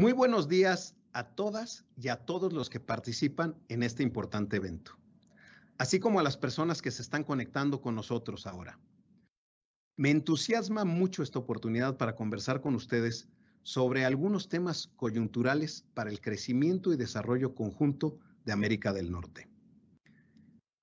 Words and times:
Muy 0.00 0.12
buenos 0.12 0.46
días 0.46 0.94
a 1.12 1.24
todas 1.24 1.84
y 1.96 2.06
a 2.06 2.24
todos 2.24 2.52
los 2.52 2.70
que 2.70 2.78
participan 2.78 3.56
en 3.68 3.82
este 3.82 4.04
importante 4.04 4.56
evento, 4.56 4.96
así 5.76 5.98
como 5.98 6.20
a 6.20 6.22
las 6.22 6.36
personas 6.36 6.80
que 6.80 6.92
se 6.92 7.02
están 7.02 7.24
conectando 7.24 7.80
con 7.80 7.96
nosotros 7.96 8.46
ahora. 8.46 8.78
Me 9.96 10.10
entusiasma 10.10 10.84
mucho 10.84 11.24
esta 11.24 11.40
oportunidad 11.40 11.96
para 11.96 12.14
conversar 12.14 12.60
con 12.60 12.76
ustedes 12.76 13.28
sobre 13.64 14.04
algunos 14.04 14.48
temas 14.48 14.86
coyunturales 14.94 15.84
para 15.94 16.10
el 16.10 16.20
crecimiento 16.20 16.92
y 16.92 16.96
desarrollo 16.96 17.56
conjunto 17.56 18.20
de 18.44 18.52
América 18.52 18.92
del 18.92 19.10
Norte. 19.10 19.48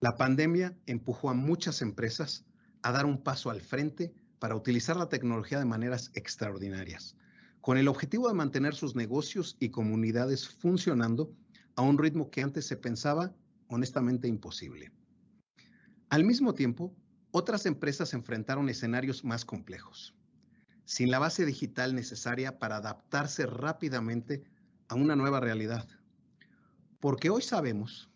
La 0.02 0.18
pandemia 0.18 0.78
empujó 0.88 1.30
a 1.30 1.34
muchas 1.34 1.82
empresas 1.82 2.44
a 2.82 2.92
dar 2.92 3.06
un 3.06 3.24
paso 3.24 3.50
al 3.50 3.62
frente 3.62 4.14
para 4.40 4.58
utilizar 4.58 4.98
la 4.98 5.08
tecnología 5.08 5.58
de 5.58 5.64
maneras 5.64 6.12
extraordinarias, 6.16 7.16
con 7.66 7.80
el 7.80 7.88
objetivo 7.88 8.28
de 8.28 8.36
mantener 8.36 8.76
sus 8.76 8.96
negocios 8.96 9.58
y 9.60 9.70
comunidades 9.70 10.48
funcionando 10.48 11.34
a 11.76 11.82
un 11.82 11.98
ritmo 11.98 12.30
que 12.30 12.44
antes 12.44 12.68
se 12.68 12.78
pensaba 12.78 13.34
honestamente 13.70 14.28
imposible. 14.28 14.92
Al 16.10 16.24
mismo 16.26 16.54
tiempo, 16.54 16.96
otras 17.32 17.66
empresas 17.66 18.14
enfrentaron 18.14 18.70
escenarios 18.70 19.24
más 19.24 19.46
complejos, 19.46 20.14
sin 20.84 21.10
la 21.10 21.18
base 21.18 21.44
digital 21.44 21.96
necesaria 21.96 22.60
para 22.60 22.76
adaptarse 22.76 23.48
rápidamente 23.48 24.44
a 24.88 24.94
una 24.94 25.16
nueva 25.16 25.40
realidad. 25.40 25.88
Porque 27.00 27.32
hoy 27.32 27.42
sabemos 27.42 28.12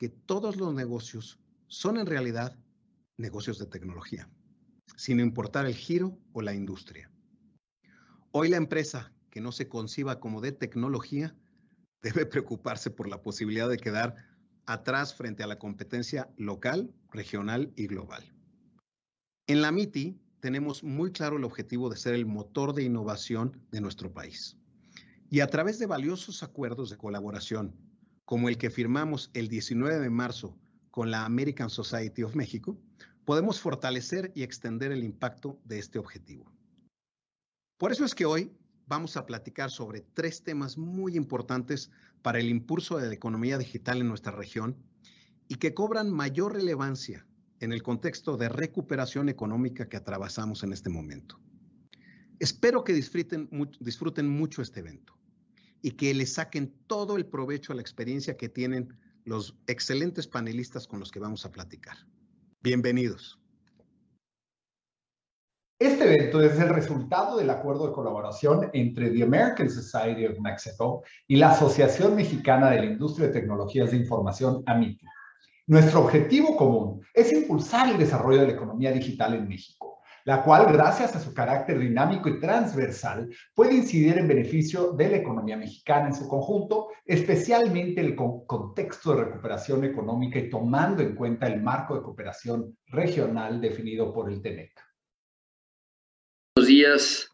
que 0.00 0.08
todos 0.08 0.56
los 0.56 0.74
negocios 0.74 1.38
son 1.68 1.98
en 1.98 2.06
realidad 2.06 2.58
negocios 3.16 3.60
de 3.60 3.66
tecnología, 3.66 4.28
sin 4.96 5.20
importar 5.20 5.66
el 5.66 5.76
giro 5.76 6.18
o 6.32 6.42
la 6.42 6.52
industria. 6.52 7.11
Hoy 8.34 8.48
la 8.48 8.56
empresa 8.56 9.12
que 9.28 9.42
no 9.42 9.52
se 9.52 9.68
conciba 9.68 10.18
como 10.18 10.40
de 10.40 10.52
tecnología 10.52 11.36
debe 12.02 12.24
preocuparse 12.24 12.90
por 12.90 13.06
la 13.06 13.20
posibilidad 13.20 13.68
de 13.68 13.76
quedar 13.76 14.16
atrás 14.64 15.14
frente 15.14 15.42
a 15.42 15.46
la 15.46 15.58
competencia 15.58 16.30
local, 16.38 16.94
regional 17.10 17.74
y 17.76 17.88
global. 17.88 18.24
En 19.46 19.60
la 19.60 19.70
MITI 19.70 20.18
tenemos 20.40 20.82
muy 20.82 21.12
claro 21.12 21.36
el 21.36 21.44
objetivo 21.44 21.90
de 21.90 21.98
ser 21.98 22.14
el 22.14 22.24
motor 22.24 22.72
de 22.72 22.84
innovación 22.84 23.60
de 23.70 23.82
nuestro 23.82 24.10
país. 24.14 24.56
Y 25.28 25.40
a 25.40 25.48
través 25.48 25.78
de 25.78 25.86
valiosos 25.86 26.42
acuerdos 26.42 26.88
de 26.88 26.96
colaboración, 26.96 27.76
como 28.24 28.48
el 28.48 28.56
que 28.56 28.70
firmamos 28.70 29.30
el 29.34 29.48
19 29.48 29.98
de 29.98 30.10
marzo 30.10 30.58
con 30.90 31.10
la 31.10 31.26
American 31.26 31.68
Society 31.68 32.22
of 32.22 32.34
Mexico, 32.34 32.78
podemos 33.26 33.60
fortalecer 33.60 34.32
y 34.34 34.42
extender 34.42 34.90
el 34.90 35.04
impacto 35.04 35.60
de 35.64 35.78
este 35.78 35.98
objetivo. 35.98 36.50
Por 37.82 37.90
eso 37.90 38.04
es 38.04 38.14
que 38.14 38.26
hoy 38.26 38.52
vamos 38.86 39.16
a 39.16 39.26
platicar 39.26 39.68
sobre 39.68 40.02
tres 40.14 40.44
temas 40.44 40.78
muy 40.78 41.16
importantes 41.16 41.90
para 42.22 42.38
el 42.38 42.48
impulso 42.48 42.96
de 42.96 43.08
la 43.08 43.14
economía 43.14 43.58
digital 43.58 44.00
en 44.00 44.06
nuestra 44.06 44.30
región 44.30 44.76
y 45.48 45.56
que 45.56 45.74
cobran 45.74 46.08
mayor 46.08 46.52
relevancia 46.52 47.26
en 47.58 47.72
el 47.72 47.82
contexto 47.82 48.36
de 48.36 48.48
recuperación 48.48 49.28
económica 49.28 49.88
que 49.88 49.96
atravesamos 49.96 50.62
en 50.62 50.72
este 50.72 50.90
momento. 50.90 51.40
Espero 52.38 52.84
que 52.84 52.92
disfruten, 52.92 53.48
mucho 54.28 54.62
este 54.62 54.78
evento 54.78 55.18
y 55.82 55.90
que 55.90 56.14
le 56.14 56.26
saquen 56.26 56.72
todo 56.86 57.16
el 57.16 57.26
provecho 57.26 57.72
a 57.72 57.74
la 57.74 57.82
experiencia 57.82 58.36
que 58.36 58.48
tienen 58.48 58.96
los 59.24 59.56
excelentes 59.66 60.28
panelistas 60.28 60.86
con 60.86 61.00
los 61.00 61.10
que 61.10 61.18
vamos 61.18 61.44
a 61.44 61.50
platicar. 61.50 61.96
Bienvenidos. 62.62 63.41
Este 65.82 66.04
evento 66.04 66.40
es 66.40 66.60
el 66.60 66.68
resultado 66.68 67.38
del 67.38 67.50
acuerdo 67.50 67.88
de 67.88 67.92
colaboración 67.92 68.70
entre 68.72 69.10
The 69.10 69.24
American 69.24 69.68
Society 69.68 70.26
of 70.26 70.38
Mexico 70.38 71.02
y 71.26 71.34
la 71.34 71.50
Asociación 71.50 72.14
Mexicana 72.14 72.70
de 72.70 72.78
la 72.78 72.84
Industria 72.84 73.26
de 73.26 73.32
Tecnologías 73.32 73.90
de 73.90 73.96
Información, 73.96 74.62
AMITI. 74.64 75.04
Nuestro 75.66 76.02
objetivo 76.02 76.56
común 76.56 77.04
es 77.12 77.32
impulsar 77.32 77.88
el 77.88 77.98
desarrollo 77.98 78.42
de 78.42 78.46
la 78.46 78.52
economía 78.52 78.92
digital 78.92 79.34
en 79.34 79.48
México, 79.48 79.98
la 80.24 80.44
cual, 80.44 80.72
gracias 80.72 81.16
a 81.16 81.18
su 81.18 81.34
carácter 81.34 81.80
dinámico 81.80 82.28
y 82.28 82.38
transversal, 82.38 83.28
puede 83.52 83.74
incidir 83.74 84.18
en 84.18 84.28
beneficio 84.28 84.92
de 84.92 85.08
la 85.08 85.16
economía 85.16 85.56
mexicana 85.56 86.06
en 86.06 86.14
su 86.14 86.28
conjunto, 86.28 86.90
especialmente 87.04 88.02
en 88.02 88.06
el 88.06 88.14
contexto 88.14 89.16
de 89.16 89.24
recuperación 89.24 89.82
económica 89.82 90.38
y 90.38 90.48
tomando 90.48 91.02
en 91.02 91.16
cuenta 91.16 91.48
el 91.48 91.60
marco 91.60 91.96
de 91.96 92.02
cooperación 92.02 92.78
regional 92.86 93.60
definido 93.60 94.12
por 94.12 94.30
el 94.30 94.40
TENEC. 94.40 94.91
Días, 96.72 97.30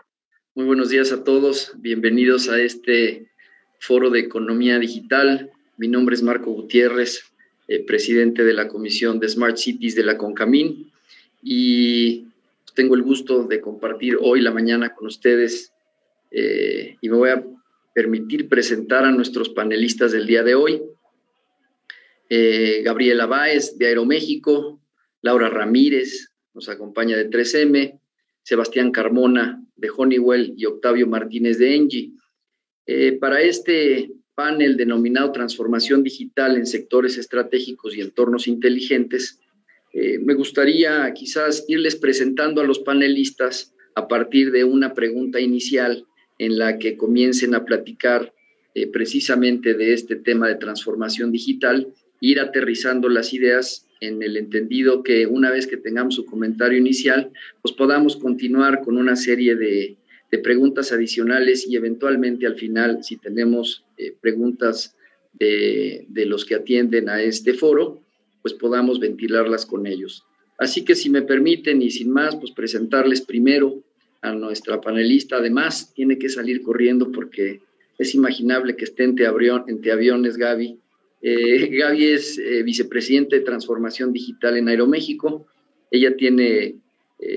muy 0.57 0.65
buenos 0.65 0.89
días 0.89 1.13
a 1.13 1.23
todos. 1.23 1.71
Bienvenidos 1.77 2.49
a 2.49 2.61
este 2.61 3.31
foro 3.79 4.11
de 4.11 4.19
economía 4.19 4.81
digital. 4.81 5.53
Mi 5.77 5.87
nombre 5.87 6.17
es 6.17 6.25
Marco 6.25 6.51
Gutiérrez, 6.51 7.23
eh, 7.69 7.85
presidente 7.87 8.43
de 8.43 8.53
la 8.53 8.67
Comisión 8.67 9.21
de 9.21 9.29
Smart 9.29 9.57
Cities 9.57 9.95
de 9.95 10.03
la 10.03 10.19
CONCAMIN, 10.19 10.91
y 11.41 12.27
tengo 12.75 12.97
el 12.97 13.03
gusto 13.03 13.45
de 13.45 13.61
compartir 13.61 14.19
hoy 14.21 14.41
la 14.41 14.51
mañana 14.51 14.93
con 14.93 15.07
ustedes 15.07 15.73
eh, 16.33 16.97
y 17.01 17.09
me 17.09 17.17
voy 17.17 17.31
a 17.31 17.45
permitir 17.95 18.49
presentar 18.49 19.05
a 19.05 19.13
nuestros 19.13 19.51
panelistas 19.51 20.11
del 20.11 20.27
día 20.27 20.43
de 20.43 20.57
hoy. 20.57 20.83
Eh, 22.29 22.83
Gabriela 22.83 23.27
Báez 23.27 23.79
de 23.79 23.87
Aeroméxico, 23.87 24.81
Laura 25.23 25.49
Ramírez 25.49 26.33
nos 26.55 26.69
acompaña 26.69 27.17
de 27.17 27.31
3M, 27.31 27.98
Sebastián 28.49 28.93
Carmona 28.93 29.63
de 29.77 29.91
Honeywell 29.95 30.55
y 30.57 30.65
Octavio 30.65 31.07
Martínez 31.07 31.59
de 31.59 31.77
Engie. 31.77 32.13
para 33.21 33.43
este 33.43 34.11
panel 34.35 34.79
denominado 34.79 35.33
Transformación 35.33 36.03
Digital 36.03 36.57
en 36.57 36.65
Sectores 36.65 37.19
Estratégicos 37.19 37.95
y 37.95 38.01
Entornos 38.01 38.49
Inteligentes, 38.49 39.39
eh, 39.93 40.19
me 40.19 40.33
gustaría 40.35 41.13
quizás 41.13 41.67
irles 41.69 41.97
presentando 41.97 42.61
a 42.63 42.65
los 42.65 42.79
panelistas 42.79 43.75
a 43.95 44.09
partir 44.09 44.51
de 44.51 44.65
una 44.65 44.95
pregunta 44.95 45.41
inicial 45.41 46.07
en 46.39 46.57
la 46.57 46.79
que 46.79 46.97
comiencen 46.97 47.55
a 47.55 47.67
platicar 47.67 48.33
eh, 48.75 48.87
precisamente 48.87 49.75
de 49.75 49.93
este 49.93 50.17
tema 50.17 50.49
de 50.49 50.55
transformación 50.55 51.33
digital, 51.33 51.93
ir 52.21 52.41
aterrizando 52.41 53.11
las 53.11 53.35
ideas 53.35 53.88
en 54.01 54.23
el 54.23 54.37
entendido 54.37 55.03
que 55.03 55.27
una 55.27 55.51
vez 55.51 55.67
que 55.67 55.77
tengamos 55.77 56.15
su 56.15 56.25
comentario 56.25 56.79
inicial, 56.79 57.31
pues 57.63 57.75
podamos 57.75 58.17
continuar 58.17 58.83
con 58.83 58.97
una 58.97 59.17
serie 59.17 59.57
de, 59.57 59.97
de 60.31 60.39
preguntas 60.39 60.93
adicionales 60.93 61.67
y 61.67 61.77
eventualmente 61.77 62.47
al 62.47 62.57
final, 62.57 63.03
si 63.03 63.17
tenemos 63.17 63.85
eh, 63.97 64.15
preguntas 64.21 64.97
de, 65.33 66.07
de, 66.09 66.27
los 66.27 66.45
que 66.45 66.55
atienden 66.55 67.09
a 67.09 67.23
este 67.23 67.55
foro, 67.55 68.03
pues 68.43 68.55
podamos 68.55 69.01
ventilarlas 69.01 69.67
con 69.67 69.87
ellos. 69.87 70.25
Así 70.59 70.85
que 70.85 70.95
si 70.95 71.11
me 71.11 71.23
permiten 71.23 71.83
y 71.83 71.91
sin 71.91 72.11
más, 72.11 72.37
pues 72.37 72.53
presentarles 72.53 73.21
primero 73.21 73.83
a 74.23 74.33
nuestra 74.33 74.81
panelista. 74.81 75.37
Además, 75.37 75.93
tiene 75.95 76.19
que 76.19 76.29
salir 76.29 76.63
corriendo 76.63 77.13
porque 77.13 77.61
es 77.99 78.15
imaginable 78.15 78.77
que 78.77 78.85
esté 78.85 79.05
entre, 79.05 79.27
aviones 79.27 80.37
Gaby. 80.37 80.79
Eh, 81.23 81.69
Gaby 81.77 82.07
es 82.07 82.39
eh, 82.39 82.63
vicepresidente 82.63 83.37
de 83.37 83.45
Transformación 83.45 84.13
Digital 84.13 84.57
en 84.57 84.69
Aeroméxico. 84.69 85.47
Ella 85.91 86.17
tiene 86.17 86.77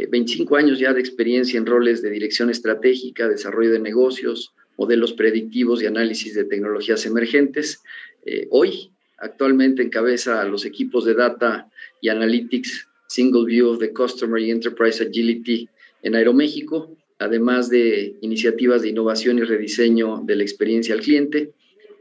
25 0.09 0.57
años 0.57 0.77
ya 0.77 0.93
de 0.93 0.99
experiencia 0.99 1.57
en 1.57 1.65
roles 1.65 2.03
de 2.03 2.11
dirección 2.11 2.51
estratégica, 2.51 3.27
desarrollo 3.27 3.71
de 3.71 3.79
negocios, 3.79 4.53
modelos 4.81 5.13
predictivos 5.13 5.81
y 5.81 5.85
análisis 5.85 6.33
de 6.33 6.45
tecnologías 6.45 7.05
emergentes. 7.05 7.83
Eh, 8.25 8.47
hoy, 8.49 8.89
actualmente 9.17 9.83
encabeza 9.83 10.43
los 10.45 10.65
equipos 10.65 11.05
de 11.05 11.13
Data 11.13 11.69
y 12.01 12.09
Analytics 12.09 12.87
Single 13.07 13.45
View 13.45 13.69
of 13.69 13.79
the 13.79 13.93
Customer 13.93 14.41
y 14.41 14.49
Enterprise 14.49 15.03
Agility 15.03 15.69
en 16.01 16.15
Aeroméxico, 16.15 16.97
además 17.19 17.69
de 17.69 18.15
iniciativas 18.21 18.81
de 18.81 18.89
innovación 18.89 19.37
y 19.37 19.43
rediseño 19.43 20.23
de 20.25 20.35
la 20.35 20.43
experiencia 20.43 20.95
al 20.95 21.01
cliente. 21.01 21.51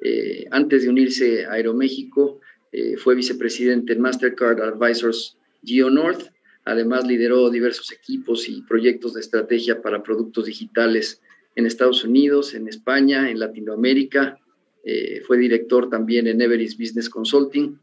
Eh, 0.01 0.47
antes 0.51 0.83
de 0.83 0.89
unirse 0.89 1.45
a 1.45 1.53
Aeroméxico, 1.53 2.41
eh, 2.73 2.97
fue 2.97 3.15
vicepresidente 3.15 3.93
en 3.93 4.01
Mastercard 4.01 4.61
Advisors 4.61 5.37
GeoNorth. 5.65 6.31
Además, 6.65 7.07
lideró 7.07 7.51
diversos 7.51 7.93
equipos 7.93 8.49
y 8.49 8.63
proyectos 8.63 9.15
de 9.15 9.21
estrategia 9.21 9.83
para 9.83 10.03
productos 10.03 10.47
digitales 10.47 11.21
en 11.57 11.67
Estados 11.67 12.05
Unidos, 12.05 12.55
en 12.55 12.69
España, 12.69 13.31
en 13.31 13.39
Latinoamérica. 13.39 14.39
Eh, 14.85 15.23
fue 15.27 15.39
director 15.39 15.91
también 15.91 16.27
en 16.27 16.41
Everest 16.41 16.79
Business 16.79 17.09
Consulting. 17.09 17.79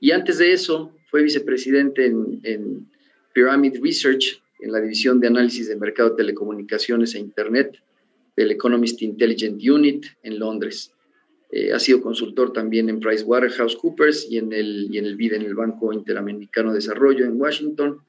Y 0.00 0.10
antes 0.10 0.38
de 0.38 0.52
eso, 0.52 0.92
fue 1.10 1.22
vicepresidente 1.22 2.06
en, 2.06 2.88
Pyramid 3.34 3.78
Research, 3.82 4.42
en 4.60 4.72
la 4.72 4.80
división 4.80 5.18
de 5.20 5.28
análisis 5.28 5.68
de 5.68 5.76
mercado 5.76 6.10
de 6.10 6.16
telecomunicaciones 6.16 7.14
e 7.14 7.18
Internet 7.18 7.78
del 8.36 8.50
Economist 8.50 9.00
Intelligent 9.00 9.62
Unit 9.62 10.04
en 10.22 10.38
Londres. 10.38 10.91
Eh, 11.52 11.72
ha 11.72 11.78
sido 11.78 12.00
consultor 12.00 12.52
también 12.52 12.88
en 12.88 12.98
PricewaterhouseCoopers 12.98 14.30
y 14.30 14.38
en 14.38 14.52
el, 14.52 14.88
y 14.90 14.98
en 14.98 15.04
el 15.04 15.16
BID, 15.16 15.34
en 15.34 15.42
el 15.42 15.54
Banco 15.54 15.92
Interamericano 15.92 16.70
de 16.70 16.76
Desarrollo 16.76 17.26
en 17.26 17.40
Washington. 17.40 18.00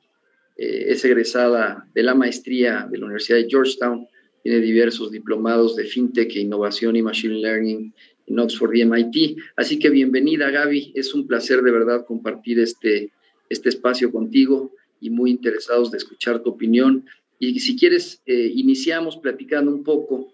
Eh, 0.57 0.85
es 0.87 1.03
egresada 1.03 1.87
de 1.93 2.03
la 2.03 2.15
maestría 2.15 2.87
de 2.89 2.97
la 2.97 3.05
Universidad 3.05 3.37
de 3.37 3.49
Georgetown 3.49 4.07
tiene 4.43 4.59
diversos 4.59 5.09
diplomados 5.09 5.77
de 5.77 5.85
FinTech 5.85 6.35
e 6.35 6.41
Innovación 6.41 6.97
y 6.97 7.01
Machine 7.01 7.35
Learning 7.35 7.93
en 8.27 8.39
Oxford 8.39 8.75
y 8.75 8.83
MIT. 8.83 9.37
Así 9.55 9.79
que 9.79 9.89
bienvenida, 9.89 10.51
Gaby. 10.51 10.91
Es 10.95 11.13
un 11.13 11.25
placer 11.27 11.61
de 11.61 11.71
verdad 11.71 12.05
compartir 12.05 12.59
este, 12.59 13.11
este 13.49 13.69
espacio 13.69 14.11
contigo 14.11 14.73
y 14.99 15.09
muy 15.09 15.31
interesados 15.31 15.91
de 15.91 15.97
escuchar 15.97 16.43
tu 16.43 16.49
opinión. 16.49 17.05
Y 17.39 17.57
si 17.61 17.77
quieres, 17.77 18.21
eh, 18.25 18.51
iniciamos 18.53 19.15
platicando 19.15 19.71
un 19.71 19.83
poco. 19.83 20.33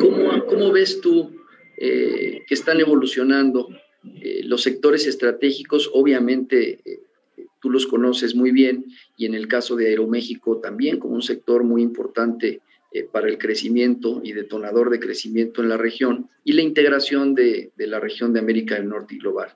¿Cómo, 0.00 0.44
cómo 0.46 0.72
ves 0.72 1.00
tú 1.00 1.30
eh, 1.76 2.42
que 2.46 2.54
están 2.54 2.80
evolucionando 2.80 3.68
eh, 4.20 4.42
los 4.44 4.62
sectores 4.62 5.06
estratégicos? 5.06 5.90
Obviamente, 5.92 6.80
tú 7.60 7.70
los 7.70 7.86
conoces 7.86 8.34
muy 8.34 8.50
bien 8.50 8.84
y 9.16 9.26
en 9.26 9.34
el 9.34 9.48
caso 9.48 9.76
de 9.76 9.88
Aeroméxico 9.88 10.58
también 10.58 10.98
como 10.98 11.14
un 11.14 11.22
sector 11.22 11.64
muy 11.64 11.82
importante 11.82 12.60
para 13.10 13.28
el 13.28 13.38
crecimiento 13.38 14.20
y 14.22 14.34
detonador 14.34 14.88
de 14.88 15.00
crecimiento 15.00 15.62
en 15.62 15.68
la 15.68 15.76
región 15.76 16.30
y 16.44 16.52
la 16.52 16.62
integración 16.62 17.34
de, 17.34 17.72
de, 17.76 17.86
la 17.88 17.98
región 17.98 18.32
de 18.32 18.38
América 18.38 18.76
del 18.76 18.88
Norte 18.88 19.16
y 19.16 19.18
global. 19.18 19.48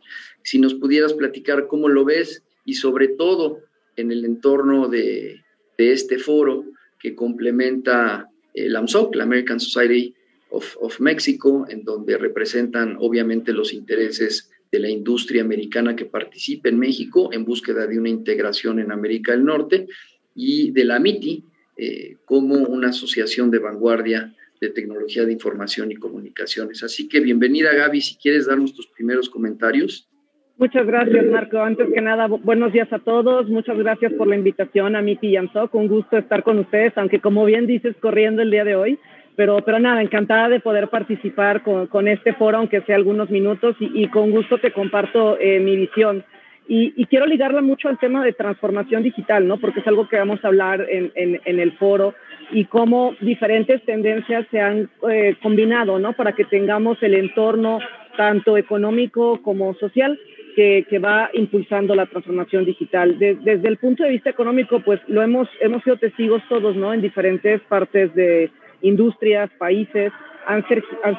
Si 0.42 0.58
nos 0.58 0.74
pudieras 0.74 1.12
platicar 1.12 1.68
cómo 1.68 1.88
lo 1.88 2.04
ves 2.04 2.42
y 2.64 2.74
sobre 2.74 3.06
todo 3.06 3.60
en 3.94 4.10
el 4.10 4.24
entorno 4.24 4.88
de, 4.88 5.44
de 5.78 5.92
este 5.92 6.18
foro 6.18 6.64
que 6.98 7.14
complementa 7.14 8.28
el 8.52 8.74
AMSOC, 8.76 9.14
la 9.14 9.24
American 9.24 9.60
Society 9.60 10.14
of, 10.50 10.76
of, 10.80 11.00
Mexico, 11.00 11.66
en 11.68 11.84
donde 11.84 12.16
representan 12.16 12.96
obviamente 12.98 13.52
los 13.52 13.72
intereses 13.72 14.50
de 14.70 14.80
la 14.80 14.88
industria 14.88 15.42
americana 15.42 15.96
que 15.96 16.04
participa 16.04 16.68
en 16.68 16.78
México 16.78 17.30
en 17.32 17.44
búsqueda 17.44 17.86
de 17.86 17.98
una 17.98 18.08
integración 18.08 18.80
en 18.80 18.92
América 18.92 19.32
del 19.32 19.44
Norte 19.44 19.86
y 20.34 20.70
de 20.70 20.84
la 20.84 20.98
MITI 20.98 21.44
eh, 21.76 22.16
como 22.24 22.56
una 22.56 22.88
asociación 22.88 23.50
de 23.50 23.58
vanguardia 23.58 24.34
de 24.60 24.70
tecnología 24.70 25.24
de 25.24 25.32
información 25.32 25.92
y 25.92 25.96
comunicaciones. 25.96 26.82
Así 26.82 27.08
que 27.08 27.20
bienvenida 27.20 27.72
Gaby, 27.72 28.00
si 28.00 28.16
quieres 28.16 28.46
darnos 28.46 28.74
tus 28.74 28.88
primeros 28.88 29.30
comentarios. 29.30 30.08
Muchas 30.58 30.84
gracias, 30.86 31.24
Marco. 31.26 31.58
Antes 31.60 31.88
que 31.94 32.00
nada, 32.00 32.26
buenos 32.26 32.72
días 32.72 32.92
a 32.92 32.98
todos. 32.98 33.48
Muchas 33.48 33.78
gracias 33.78 34.12
por 34.14 34.26
la 34.26 34.34
invitación 34.34 34.96
a 34.96 35.02
Miti 35.02 35.30
Yamsok. 35.30 35.72
Un 35.76 35.86
gusto 35.86 36.18
estar 36.18 36.42
con 36.42 36.58
ustedes, 36.58 36.92
aunque 36.96 37.20
como 37.20 37.44
bien 37.44 37.68
dices, 37.68 37.94
corriendo 38.00 38.42
el 38.42 38.50
día 38.50 38.64
de 38.64 38.74
hoy. 38.74 38.98
Pero, 39.38 39.60
pero 39.64 39.78
nada, 39.78 40.02
encantada 40.02 40.48
de 40.48 40.58
poder 40.58 40.88
participar 40.88 41.62
con, 41.62 41.86
con 41.86 42.08
este 42.08 42.32
foro, 42.32 42.58
aunque 42.58 42.80
sea 42.80 42.96
algunos 42.96 43.30
minutos, 43.30 43.76
y, 43.78 44.02
y 44.02 44.08
con 44.08 44.32
gusto 44.32 44.58
te 44.58 44.72
comparto 44.72 45.38
eh, 45.38 45.60
mi 45.60 45.76
visión. 45.76 46.24
Y, 46.66 46.92
y, 46.96 47.06
quiero 47.06 47.24
ligarla 47.24 47.60
mucho 47.60 47.88
al 47.88 48.00
tema 48.00 48.24
de 48.24 48.32
transformación 48.32 49.04
digital, 49.04 49.46
¿no? 49.46 49.58
Porque 49.58 49.78
es 49.78 49.86
algo 49.86 50.08
que 50.08 50.16
vamos 50.16 50.44
a 50.44 50.48
hablar 50.48 50.84
en, 50.90 51.12
en, 51.14 51.40
en 51.44 51.60
el 51.60 51.70
foro 51.78 52.14
y 52.50 52.64
cómo 52.64 53.14
diferentes 53.20 53.80
tendencias 53.84 54.44
se 54.50 54.60
han 54.60 54.90
eh, 55.08 55.36
combinado, 55.40 56.00
¿no? 56.00 56.14
Para 56.14 56.32
que 56.32 56.44
tengamos 56.44 57.00
el 57.00 57.14
entorno 57.14 57.78
tanto 58.16 58.56
económico 58.56 59.40
como 59.42 59.72
social 59.74 60.18
que, 60.56 60.84
que, 60.90 60.98
va 60.98 61.30
impulsando 61.32 61.94
la 61.94 62.06
transformación 62.06 62.64
digital. 62.64 63.20
De, 63.20 63.36
desde 63.36 63.68
el 63.68 63.76
punto 63.76 64.02
de 64.02 64.10
vista 64.10 64.30
económico, 64.30 64.80
pues 64.80 65.00
lo 65.06 65.22
hemos, 65.22 65.48
hemos 65.60 65.84
sido 65.84 65.96
testigos 65.96 66.42
todos, 66.48 66.74
¿no? 66.74 66.92
En 66.92 67.00
diferentes 67.00 67.60
partes 67.68 68.12
de 68.16 68.50
industrias, 68.82 69.50
países, 69.58 70.12
han, 70.46 70.64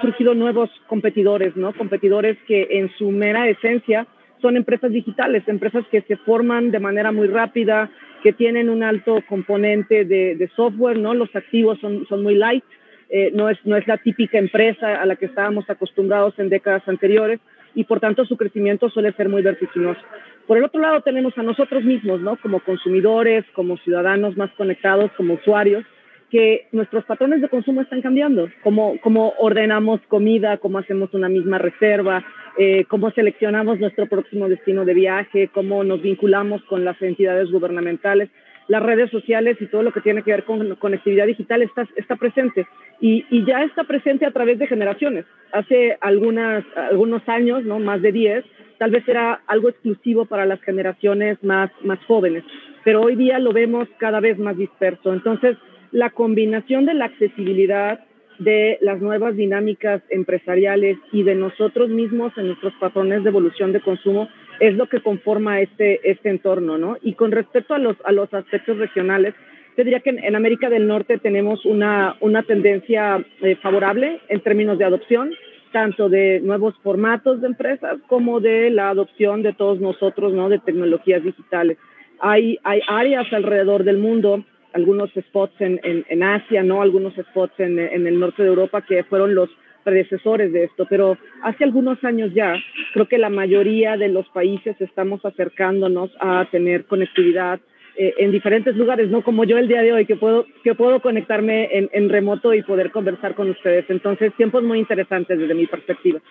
surgido 0.01 0.33
nuevos 0.33 0.69
competidores, 0.87 1.55
¿no? 1.55 1.73
Competidores 1.73 2.37
que 2.47 2.67
en 2.71 2.89
su 2.97 3.11
mera 3.11 3.47
esencia 3.47 4.07
son 4.41 4.57
empresas 4.57 4.91
digitales, 4.91 5.43
empresas 5.47 5.85
que 5.91 6.01
se 6.01 6.17
forman 6.17 6.71
de 6.71 6.79
manera 6.79 7.11
muy 7.11 7.27
rápida, 7.27 7.89
que 8.23 8.33
tienen 8.33 8.69
un 8.69 8.83
alto 8.83 9.21
componente 9.27 10.05
de, 10.05 10.35
de 10.35 10.47
software, 10.55 10.97
¿no? 10.97 11.13
Los 11.13 11.35
activos 11.35 11.79
son, 11.79 12.07
son 12.07 12.23
muy 12.23 12.35
light, 12.35 12.63
eh, 13.09 13.31
no, 13.33 13.49
es, 13.49 13.57
no 13.65 13.75
es 13.75 13.87
la 13.87 13.97
típica 13.97 14.37
empresa 14.37 15.01
a 15.01 15.05
la 15.05 15.15
que 15.15 15.25
estábamos 15.25 15.69
acostumbrados 15.69 16.37
en 16.37 16.49
décadas 16.49 16.87
anteriores 16.87 17.39
y 17.73 17.83
por 17.83 17.99
tanto 17.99 18.25
su 18.25 18.37
crecimiento 18.37 18.89
suele 18.89 19.13
ser 19.13 19.29
muy 19.29 19.41
vertiginoso. 19.41 20.01
Por 20.47 20.57
el 20.57 20.63
otro 20.63 20.81
lado 20.81 21.01
tenemos 21.01 21.37
a 21.37 21.43
nosotros 21.43 21.83
mismos, 21.83 22.21
¿no? 22.21 22.37
Como 22.37 22.59
consumidores, 22.59 23.45
como 23.53 23.77
ciudadanos 23.77 24.37
más 24.37 24.51
conectados, 24.51 25.11
como 25.17 25.35
usuarios, 25.35 25.85
que 26.29 26.67
nuestros 26.71 27.05
patrones 27.05 27.41
de 27.41 27.49
consumo 27.49 27.81
están 27.81 28.01
cambiando, 28.01 28.49
cómo 28.63 29.33
ordenamos 29.39 29.99
comida, 30.07 30.57
cómo 30.57 30.77
hacemos 30.77 31.13
una 31.13 31.29
misma 31.29 31.57
reserva, 31.57 32.23
eh, 32.57 32.85
cómo 32.85 33.11
seleccionamos 33.11 33.79
nuestro 33.79 34.07
próximo 34.07 34.49
destino 34.49 34.85
de 34.85 34.93
viaje, 34.93 35.49
cómo 35.53 35.83
nos 35.83 36.01
vinculamos 36.01 36.63
con 36.63 36.85
las 36.85 37.01
entidades 37.01 37.51
gubernamentales 37.51 38.29
las 38.69 38.83
redes 38.83 39.09
sociales 39.09 39.57
y 39.59 39.65
todo 39.65 39.81
lo 39.81 39.91
que 39.91 39.99
tiene 39.99 40.21
que 40.21 40.29
ver 40.31 40.43
con 40.43 40.75
conectividad 40.75 41.25
digital 41.25 41.63
está, 41.63 41.87
está 41.95 42.15
presente 42.15 42.67
y, 43.01 43.25
ya 43.43 43.63
está 43.63 43.83
presente 43.83 44.27
a 44.27 44.31
través 44.31 44.59
de 44.59 44.67
generaciones. 44.67 45.25
Hace 45.51 45.97
algunos 45.99 47.27
años, 47.27 47.63
¿no? 47.65 47.79
más 47.79 48.01
de 48.03 48.11
10, 48.11 48.45
tal 48.77 48.91
vez 48.91 49.07
era 49.07 49.41
algo 49.47 49.69
exclusivo 49.69 50.25
para 50.25 50.45
las 50.45 50.61
generaciones 50.61 51.43
más, 51.43 51.71
más 51.83 51.97
jóvenes, 52.05 52.43
pero 52.83 53.01
hoy 53.01 53.15
día 53.15 53.39
lo 53.39 53.53
vemos 53.53 53.87
cada 53.97 54.19
vez 54.19 54.37
más 54.37 54.55
disperso. 54.55 55.13
Entonces, 55.13 55.57
la 55.91 56.09
combinación 56.11 56.85
de 56.85 56.93
la 56.93 57.05
accesibilidad, 57.05 57.99
de 58.39 58.77
las 58.81 59.01
nuevas 59.01 59.35
dinámicas 59.35 60.01
empresariales 60.09 60.97
y 61.11 61.23
de 61.23 61.35
nosotros 61.35 61.89
mismos 61.89 62.31
en 62.37 62.47
nuestros 62.47 62.73
patrones 62.79 63.23
de 63.23 63.29
evolución 63.29 63.73
de 63.73 63.81
consumo 63.81 64.29
es 64.59 64.75
lo 64.75 64.87
que 64.87 65.01
conforma 65.01 65.61
este, 65.61 66.09
este 66.09 66.29
entorno, 66.29 66.77
¿no? 66.77 66.97
Y 67.01 67.13
con 67.13 67.31
respecto 67.31 67.73
a 67.73 67.79
los, 67.79 67.97
a 68.03 68.11
los 68.11 68.33
aspectos 68.33 68.77
regionales, 68.77 69.33
te 69.75 69.83
diría 69.83 69.99
que 69.99 70.09
en, 70.09 70.23
en 70.23 70.35
América 70.35 70.69
del 70.69 70.87
Norte 70.87 71.17
tenemos 71.17 71.65
una, 71.65 72.15
una 72.21 72.43
tendencia 72.43 73.23
eh, 73.41 73.55
favorable 73.57 74.19
en 74.27 74.41
términos 74.41 74.77
de 74.77 74.85
adopción, 74.85 75.31
tanto 75.71 76.09
de 76.09 76.39
nuevos 76.41 76.75
formatos 76.83 77.41
de 77.41 77.47
empresas 77.47 77.97
como 78.07 78.39
de 78.39 78.69
la 78.69 78.89
adopción 78.89 79.43
de 79.43 79.53
todos 79.53 79.79
nosotros, 79.79 80.33
¿no? 80.33 80.49
De 80.49 80.59
tecnologías 80.59 81.23
digitales. 81.23 81.77
Hay, 82.19 82.57
hay 82.63 82.81
áreas 82.87 83.31
alrededor 83.31 83.83
del 83.83 83.97
mundo, 83.97 84.43
algunos 84.73 85.09
spots 85.11 85.59
en, 85.59 85.79
en, 85.83 86.05
en 86.09 86.23
Asia, 86.23 86.63
¿no? 86.63 86.81
Algunos 86.81 87.13
spots 87.15 87.59
en, 87.59 87.79
en 87.79 88.07
el 88.07 88.19
norte 88.19 88.43
de 88.43 88.49
Europa 88.49 88.83
que 88.85 89.03
fueron 89.03 89.35
los 89.35 89.49
predecesores 89.83 90.51
de 90.51 90.65
esto, 90.65 90.85
pero 90.89 91.17
hace 91.41 91.63
algunos 91.63 92.03
años 92.03 92.31
ya 92.33 92.53
creo 92.93 93.07
que 93.07 93.17
la 93.17 93.29
mayoría 93.29 93.97
de 93.97 94.09
los 94.09 94.27
países 94.29 94.75
estamos 94.79 95.23
acercándonos 95.23 96.11
a 96.19 96.47
tener 96.51 96.85
conectividad 96.85 97.59
eh, 97.95 98.13
en 98.17 98.31
diferentes 98.31 98.75
lugares, 98.75 99.09
no 99.09 99.23
como 99.23 99.45
yo 99.45 99.57
el 99.57 99.67
día 99.67 99.81
de 99.81 99.93
hoy, 99.93 100.05
que 100.05 100.15
puedo, 100.15 100.45
que 100.63 100.75
puedo 100.75 101.01
conectarme 101.01 101.69
en, 101.71 101.89
en 101.93 102.09
remoto 102.09 102.53
y 102.53 102.61
poder 102.61 102.91
conversar 102.91 103.35
con 103.35 103.49
ustedes. 103.49 103.85
Entonces, 103.89 104.33
tiempos 104.35 104.63
muy 104.63 104.79
interesantes 104.79 105.39
desde 105.39 105.53
mi 105.53 105.65
perspectiva. 105.65 106.21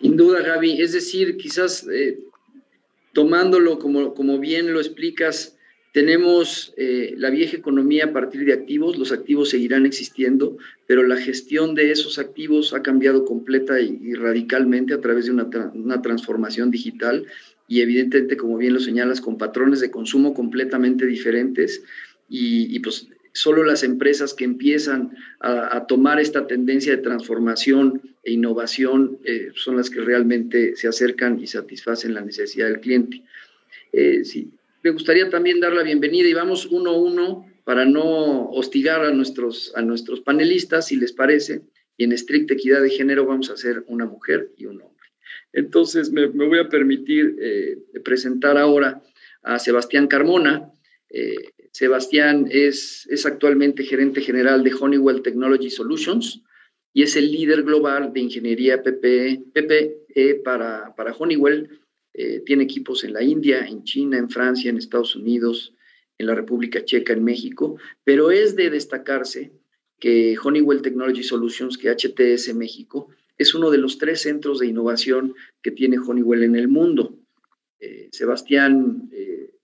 Sin 0.00 0.16
duda, 0.16 0.42
Gaby. 0.42 0.80
Es 0.80 0.92
decir, 0.92 1.36
quizás 1.36 1.88
eh, 1.88 2.18
tomándolo 3.12 3.78
como, 3.78 4.14
como 4.14 4.38
bien 4.38 4.72
lo 4.72 4.80
explicas, 4.80 5.58
tenemos 5.92 6.72
eh, 6.76 7.14
la 7.16 7.30
vieja 7.30 7.56
economía 7.56 8.06
a 8.06 8.12
partir 8.12 8.44
de 8.44 8.52
activos, 8.52 8.96
los 8.96 9.10
activos 9.10 9.50
seguirán 9.50 9.86
existiendo, 9.86 10.56
pero 10.86 11.02
la 11.02 11.16
gestión 11.16 11.74
de 11.74 11.90
esos 11.90 12.18
activos 12.18 12.72
ha 12.74 12.82
cambiado 12.82 13.24
completa 13.24 13.80
y, 13.80 13.98
y 14.00 14.14
radicalmente 14.14 14.94
a 14.94 15.00
través 15.00 15.26
de 15.26 15.32
una, 15.32 15.50
tra 15.50 15.72
una, 15.74 16.00
transformación 16.00 16.70
digital 16.70 17.26
y 17.66 17.80
evidentemente, 17.80 18.36
como 18.36 18.56
bien 18.56 18.74
lo 18.74 18.80
señalas, 18.80 19.20
con 19.20 19.36
patrones 19.36 19.80
de 19.80 19.90
consumo 19.90 20.32
completamente 20.32 21.06
diferentes 21.06 21.82
y, 22.28 22.74
y 22.74 22.78
pues 22.78 23.08
solo 23.32 23.64
las 23.64 23.82
empresas 23.82 24.34
que 24.34 24.44
empiezan 24.44 25.16
a, 25.40 25.76
a, 25.76 25.86
tomar 25.86 26.20
esta 26.20 26.46
tendencia 26.46 26.96
de 26.96 27.02
transformación 27.02 28.00
e 28.22 28.32
innovación 28.32 29.18
eh, 29.24 29.50
son 29.54 29.76
las 29.76 29.90
que 29.90 30.00
realmente 30.00 30.76
se 30.76 30.88
acercan 30.88 31.40
y 31.40 31.46
satisfacen 31.46 32.14
la 32.14 32.20
necesidad 32.20 32.66
del 32.66 32.80
cliente. 32.80 33.22
Eh, 33.92 34.24
sí, 34.24 34.50
me 34.82 34.90
gustaría 34.90 35.28
también 35.28 35.60
dar 35.60 35.72
la 35.72 35.82
bienvenida 35.82 36.28
y 36.28 36.34
vamos 36.34 36.66
uno 36.66 36.90
a 36.90 36.98
uno 36.98 37.46
para 37.64 37.84
no 37.84 38.48
hostigar 38.50 39.04
a 39.04 39.12
nuestros, 39.12 39.72
a 39.74 39.82
nuestros 39.82 40.20
panelistas, 40.20 40.88
si 40.88 40.96
les 40.96 41.12
parece, 41.12 41.62
y 41.96 42.04
en 42.04 42.12
estricta 42.12 42.54
equidad 42.54 42.82
de 42.82 42.90
género 42.90 43.26
vamos 43.26 43.50
a 43.50 43.54
hacer 43.54 43.84
una 43.86 44.06
mujer 44.06 44.50
y 44.56 44.66
un 44.66 44.80
hombre. 44.80 45.08
Entonces, 45.52 46.10
me, 46.10 46.28
me 46.28 46.46
voy 46.46 46.58
a 46.58 46.68
permitir 46.68 47.36
eh, 47.40 47.78
presentar 48.02 48.56
ahora 48.56 49.02
a 49.42 49.58
Sebastián 49.58 50.06
Carmona. 50.06 50.70
Eh, 51.10 51.50
Sebastián 51.72 52.48
es, 52.50 53.06
es 53.10 53.26
actualmente 53.26 53.84
gerente 53.84 54.20
general 54.20 54.64
de 54.64 54.72
Honeywell 54.74 55.22
Technology 55.22 55.70
Solutions 55.70 56.42
y 56.92 57.02
es 57.02 57.16
el 57.16 57.30
líder 57.30 57.62
global 57.62 58.12
de 58.12 58.20
ingeniería 58.20 58.82
PPE, 58.82 59.44
PPE 59.52 60.34
para, 60.42 60.94
para 60.96 61.12
Honeywell 61.12 61.68
eh, 62.12 62.42
tiene 62.44 62.64
equipos 62.64 63.04
en 63.04 63.12
la 63.12 63.22
India, 63.22 63.66
en 63.66 63.84
China, 63.84 64.18
en 64.18 64.28
Francia, 64.28 64.68
en 64.68 64.78
Estados 64.78 65.14
Unidos, 65.14 65.74
en 66.18 66.26
la 66.26 66.34
República 66.34 66.84
Checa, 66.84 67.12
en 67.12 67.24
México, 67.24 67.76
pero 68.04 68.30
es 68.30 68.56
de 68.56 68.68
destacarse 68.68 69.52
que 69.98 70.36
Honeywell 70.42 70.82
Technology 70.82 71.22
Solutions, 71.22 71.78
que 71.78 71.90
HTS 71.90 72.54
México, 72.54 73.08
es 73.38 73.54
uno 73.54 73.70
de 73.70 73.78
los 73.78 73.96
tres 73.96 74.22
centros 74.22 74.58
de 74.58 74.66
innovación 74.66 75.34
que 75.62 75.70
tiene 75.70 75.98
Honeywell 75.98 76.42
en 76.42 76.56
el 76.56 76.68
mundo. 76.68 77.16
Eh, 77.78 78.08
Sebastián 78.12 79.08
eh, 79.12 79.54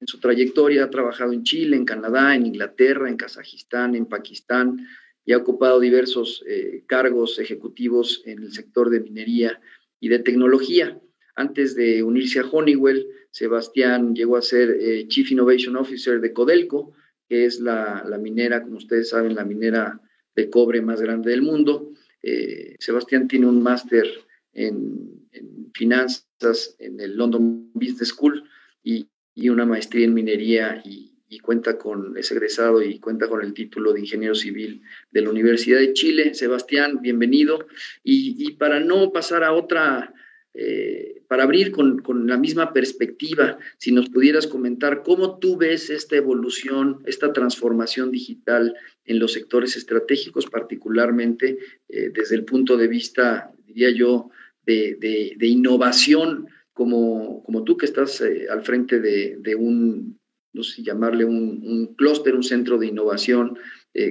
en 0.00 0.06
su 0.06 0.18
trayectoria 0.18 0.84
ha 0.84 0.90
trabajado 0.90 1.32
en 1.32 1.44
Chile, 1.44 1.76
en 1.76 1.84
Canadá, 1.84 2.34
en 2.34 2.46
Inglaterra, 2.46 3.08
en 3.08 3.16
Kazajistán, 3.16 3.94
en 3.94 4.06
Pakistán 4.06 4.88
y 5.24 5.32
ha 5.32 5.38
ocupado 5.38 5.78
diversos 5.78 6.44
cargos 6.88 7.38
ejecutivos 7.38 8.22
en 8.26 8.42
el 8.42 8.52
sector 8.52 8.90
de 8.90 8.98
minería 8.98 9.60
y 10.00 10.08
de 10.08 10.18
tecnología. 10.18 11.00
Antes 11.34 11.74
de 11.74 12.02
unirse 12.02 12.40
a 12.40 12.46
Honeywell, 12.46 13.06
Sebastián 13.30 14.14
llegó 14.14 14.36
a 14.36 14.42
ser 14.42 14.76
eh, 14.78 15.06
Chief 15.08 15.30
Innovation 15.32 15.76
Officer 15.76 16.20
de 16.20 16.32
Codelco, 16.32 16.92
que 17.28 17.46
es 17.46 17.60
la, 17.60 18.04
minera, 18.20 18.62
como 18.62 18.76
ustedes 18.76 19.08
saben, 19.08 19.34
la 19.34 19.44
minera 19.44 20.00
de 20.36 20.50
cobre 20.50 20.82
más 20.82 21.00
grande 21.00 21.30
del 21.30 21.42
mundo. 21.42 21.92
Eh, 22.22 22.76
Sebastián 22.78 23.26
tiene 23.26 23.46
un 23.46 23.62
máster 23.62 24.06
en, 24.52 25.28
finanzas 25.72 26.76
en 26.78 27.00
el 27.00 27.16
London 27.16 27.70
Business 27.72 28.08
School 28.08 28.44
y, 28.82 29.08
una 29.48 29.64
maestría 29.64 30.04
en 30.04 30.12
minería 30.12 30.82
y, 30.84 31.08
cuenta 31.40 31.78
con, 31.78 32.18
es 32.18 32.30
egresado 32.30 32.82
y 32.82 32.98
cuenta 33.00 33.26
con 33.26 33.42
el 33.42 33.54
título 33.54 33.94
de 33.94 34.00
ingeniero 34.00 34.34
civil 34.34 34.82
de 35.10 35.22
la 35.22 35.30
Universidad 35.30 35.78
de 35.78 35.94
Chile. 35.94 36.34
Sebastián, 36.34 37.00
bienvenido. 37.00 37.66
Y, 38.04 38.52
para 38.52 38.80
no 38.80 39.10
pasar 39.10 39.42
a 39.42 39.54
otra 39.54 40.12
eh, 40.54 41.22
para 41.28 41.44
abrir 41.44 41.72
con, 41.72 42.02
la 42.26 42.36
misma 42.36 42.74
perspectiva, 42.74 43.58
si 43.78 43.90
nos 43.90 44.10
pudieras 44.10 44.46
comentar 44.46 45.02
cómo 45.02 45.38
tú 45.38 45.56
ves 45.56 45.88
esta 45.88 46.16
evolución, 46.16 47.02
esta 47.06 47.32
transformación 47.32 48.10
digital 48.10 48.74
en 49.06 49.18
los 49.18 49.32
sectores 49.32 49.76
estratégicos, 49.76 50.46
particularmente 50.46 51.58
eh, 51.88 52.10
desde 52.12 52.36
el 52.36 52.44
punto 52.44 52.76
de 52.76 52.86
vista, 52.86 53.50
diría 53.66 53.90
yo, 53.90 54.30
de, 54.66 55.36
innovación, 55.40 56.48
como, 56.74 57.42
como, 57.44 57.64
tú 57.64 57.78
que 57.78 57.86
estás 57.86 58.20
eh, 58.20 58.46
al 58.50 58.62
frente 58.62 59.00
de, 59.00 59.54
un, 59.56 60.20
no 60.52 60.62
sé 60.62 60.82
llamarle 60.82 61.24
un, 61.24 61.94
clúster, 61.96 62.34
un 62.34 62.44
centro 62.44 62.76
de 62.76 62.88
innovación 62.88 63.58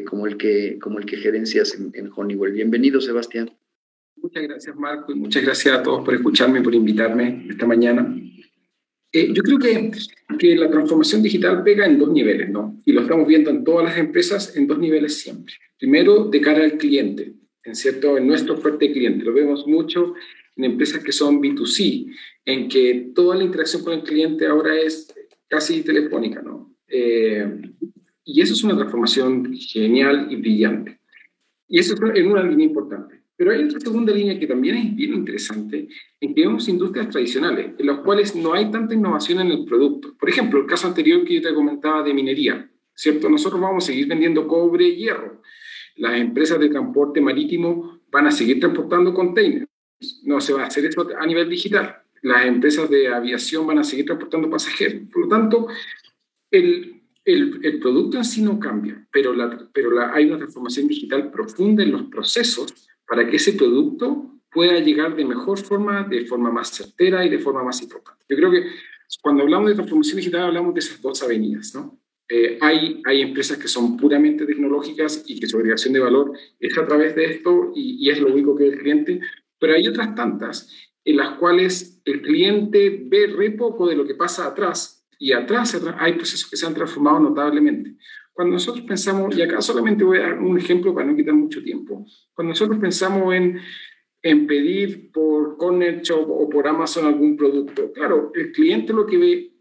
como, 0.06 0.28
el 0.28 0.38
que, 0.38 0.78
como 0.80 1.00
el 1.00 1.06
que 1.06 1.18
gerencias 1.18 1.76
en, 1.76 1.92
en 1.94 2.12
Honeywell. 2.14 2.52
Bienvenido, 2.52 3.00
Sebastián. 3.00 3.52
Muchas 4.16 4.44
gracias, 4.44 4.76
Marco, 4.76 5.12
y 5.12 5.16
muchas 5.16 5.44
gracias 5.44 5.76
a 5.76 5.84
todos 5.84 6.04
por 6.06 6.14
escucharme, 6.14 6.62
por 6.62 6.76
invitarme 6.76 7.48
esta 7.50 7.66
mañana. 7.66 8.16
Eh, 9.12 9.34
yo 9.34 9.44
creo 9.44 9.60
que, 9.60 9.92
que 10.38 10.56
la 10.56 10.70
transformación 10.70 11.22
digital 11.22 11.64
pega 11.64 11.86
en 11.86 12.00
dos 12.00 12.12
niveles, 12.12 12.50
¿no? 12.50 12.82
Y 12.86 12.94
lo 12.94 13.02
estamos 13.02 13.28
viendo 13.28 13.50
en 13.50 13.64
todas 13.64 13.86
las 13.86 13.98
empresas 13.98 14.56
en 14.56 14.68
dos 14.68 14.80
niveles 14.80 15.20
siempre. 15.20 15.54
Primero, 15.78 16.26
de 16.26 16.40
cara 16.40 16.64
al 16.64 16.78
cliente, 16.78 17.34
en 17.64 17.76
cierto, 17.76 18.18
en 18.18 18.28
nuestro 18.28 18.58
fuerte 18.58 18.92
cliente. 18.92 19.26
Lo 19.26 19.34
vemos 19.34 19.68
mucho 19.68 20.14
en 20.56 20.64
empresas 20.64 21.04
que 21.04 21.12
son 21.12 21.42
B2C, 21.42 22.08
en 22.46 22.68
que 22.70 23.12
toda 23.14 23.36
la 23.36 23.44
interacción 23.44 23.84
con 23.84 23.94
el 23.94 24.04
cliente 24.04 24.46
ahora 24.46 24.80
es 24.80 25.14
casi 25.48 25.82
telefónica, 25.84 26.42
¿no? 26.42 26.76
Eh, 26.88 27.62
y 28.24 28.42
eso 28.42 28.54
es 28.54 28.64
una 28.64 28.76
transformación 28.76 29.54
genial 29.54 30.28
y 30.30 30.36
brillante. 30.38 31.00
Y 31.68 31.80
eso 31.80 31.96
es 31.96 32.26
una 32.26 32.44
línea 32.44 32.66
importante. 32.66 33.21
Pero 33.42 33.54
hay 33.54 33.64
otra 33.64 33.80
segunda 33.80 34.14
línea 34.14 34.38
que 34.38 34.46
también 34.46 34.76
es 34.76 34.96
bien 34.96 35.16
interesante, 35.16 35.88
en 36.20 36.36
que 36.36 36.42
vemos 36.42 36.70
industrias 36.70 37.10
tradicionales, 37.10 37.72
en 37.76 37.88
las 37.88 37.98
cuales 38.02 38.36
no 38.36 38.54
hay 38.54 38.70
tanta 38.70 38.94
innovación 38.94 39.40
en 39.40 39.48
el 39.48 39.66
producto. 39.66 40.16
Por 40.16 40.30
ejemplo, 40.30 40.60
el 40.60 40.68
caso 40.68 40.86
anterior 40.86 41.26
que 41.26 41.34
yo 41.34 41.42
te 41.42 41.52
comentaba 41.52 42.04
de 42.04 42.14
minería, 42.14 42.70
¿cierto? 42.94 43.28
Nosotros 43.32 43.60
vamos 43.60 43.84
a 43.84 43.88
seguir 43.88 44.06
vendiendo 44.06 44.48
cobre 44.48 44.90
y 44.90 44.98
hierro. 44.98 45.42
Las 45.96 46.20
empresas 46.20 46.60
de 46.60 46.70
transporte 46.70 47.20
marítimo 47.20 48.02
van 48.12 48.28
a 48.28 48.32
seguir 48.32 48.60
transportando 48.60 49.12
containers. 49.12 49.66
No 50.22 50.40
se 50.40 50.54
va 50.54 50.66
a 50.66 50.68
hacer 50.68 50.86
eso 50.86 51.08
a 51.20 51.26
nivel 51.26 51.50
digital. 51.50 51.96
Las 52.22 52.46
empresas 52.46 52.92
de 52.92 53.08
aviación 53.08 53.66
van 53.66 53.80
a 53.80 53.84
seguir 53.84 54.06
transportando 54.06 54.52
pasajeros. 54.52 55.02
Por 55.12 55.24
lo 55.24 55.28
tanto, 55.28 55.68
el, 56.52 57.02
el, 57.26 57.60
el 57.64 57.80
producto 57.80 58.18
en 58.18 58.24
sí 58.24 58.44
no 58.44 58.60
cambia, 58.60 59.04
pero, 59.12 59.34
la, 59.34 59.68
pero 59.74 59.90
la, 59.90 60.14
hay 60.14 60.26
una 60.26 60.38
transformación 60.38 60.88
digital 60.88 61.32
profunda 61.32 61.82
en 61.82 61.92
los 61.92 62.04
procesos 62.04 62.88
para 63.08 63.28
que 63.28 63.38
ese 63.38 63.54
producto 63.54 64.40
pueda 64.52 64.80
llegar 64.80 65.16
de 65.16 65.26
mejor 65.26 65.58
forma, 65.60 66.04
de 66.04 66.26
forma 66.26 66.52
más 66.52 66.70
certera 66.70 67.26
y 67.26 67.30
de 67.30 67.40
forma 67.40 67.64
más 67.64 67.82
importante. 67.82 68.26
Yo 68.28 68.36
creo 68.36 68.52
que 68.52 68.66
cuando 69.22 69.44
hablamos 69.44 69.70
de 69.70 69.76
transformación 69.76 70.18
digital 70.18 70.44
hablamos 70.44 70.74
de 70.74 70.80
esas 70.80 71.02
dos 71.02 71.22
avenidas, 71.24 71.74
¿no? 71.74 72.02
Eh, 72.34 72.58
hay, 72.62 73.02
hay 73.06 73.22
empresas 73.22 73.58
que 73.58 73.68
son 73.68 73.98
puramente 73.98 74.46
tecnológicas 74.46 75.26
y 75.28 75.38
que 75.38 75.48
su 75.48 75.58
agregación 75.58 75.94
de 75.94 76.00
valor 76.00 76.32
es 76.62 76.78
a 76.78 76.88
través 76.88 77.14
de 77.14 77.26
esto 77.26 77.74
y, 77.76 78.10
es 78.10 78.22
lo 78.22 78.32
único 78.32 78.56
que 78.56 78.70
el 78.70 78.78
cliente, 78.78 79.20
pero 79.60 79.74
hay 79.74 79.86
otras 79.86 80.16
tantas 80.16 80.74
en 81.04 81.18
las 81.18 81.38
cuales 81.38 82.02
el 82.06 82.22
cliente 82.22 83.04
ve 83.06 83.28
re 83.28 83.52
poco 83.52 83.86
de 83.86 83.98
lo 83.98 84.06
que 84.06 84.16
pasa 84.16 84.48
atrás 84.48 85.06
y 85.20 85.34
atrás, 85.34 85.76
atrás 85.76 85.96
hay 86.00 86.14
procesos 86.14 86.50
que 86.50 86.56
se 86.56 86.66
han 86.66 86.74
transformado 86.74 87.20
notablemente. 87.20 87.98
Cuando 88.42 88.56
nosotros 88.56 88.84
pensamos, 88.88 89.38
y 89.38 89.44
acá 89.44 89.62
solamente 89.62 90.04
voy 90.04 90.18
a 90.18 90.22
dar 90.22 90.40
un 90.40 90.58
ejemplo 90.58 90.96
para 90.96 91.06
no 91.06 91.16
quitar 91.16 91.36
mucho 91.36 91.62
tiempo, 91.62 92.04
cuando 92.34 92.54
nosotros 92.54 92.80
pensamos 92.80 93.36
en, 93.36 93.60
en 94.20 94.48
pedir 94.48 95.12
por 95.12 95.58
Corner 95.58 96.02
Shop 96.02 96.26
o 96.28 96.50
por 96.50 96.68
Amazon 96.68 97.06
algún 97.06 97.38
producto, 97.38 97.92
claro, 97.94 98.32
el 98.34 98.52
cliente 98.52 98.94
lo 98.94 99.06
que 99.06 99.18
ve 99.20 99.54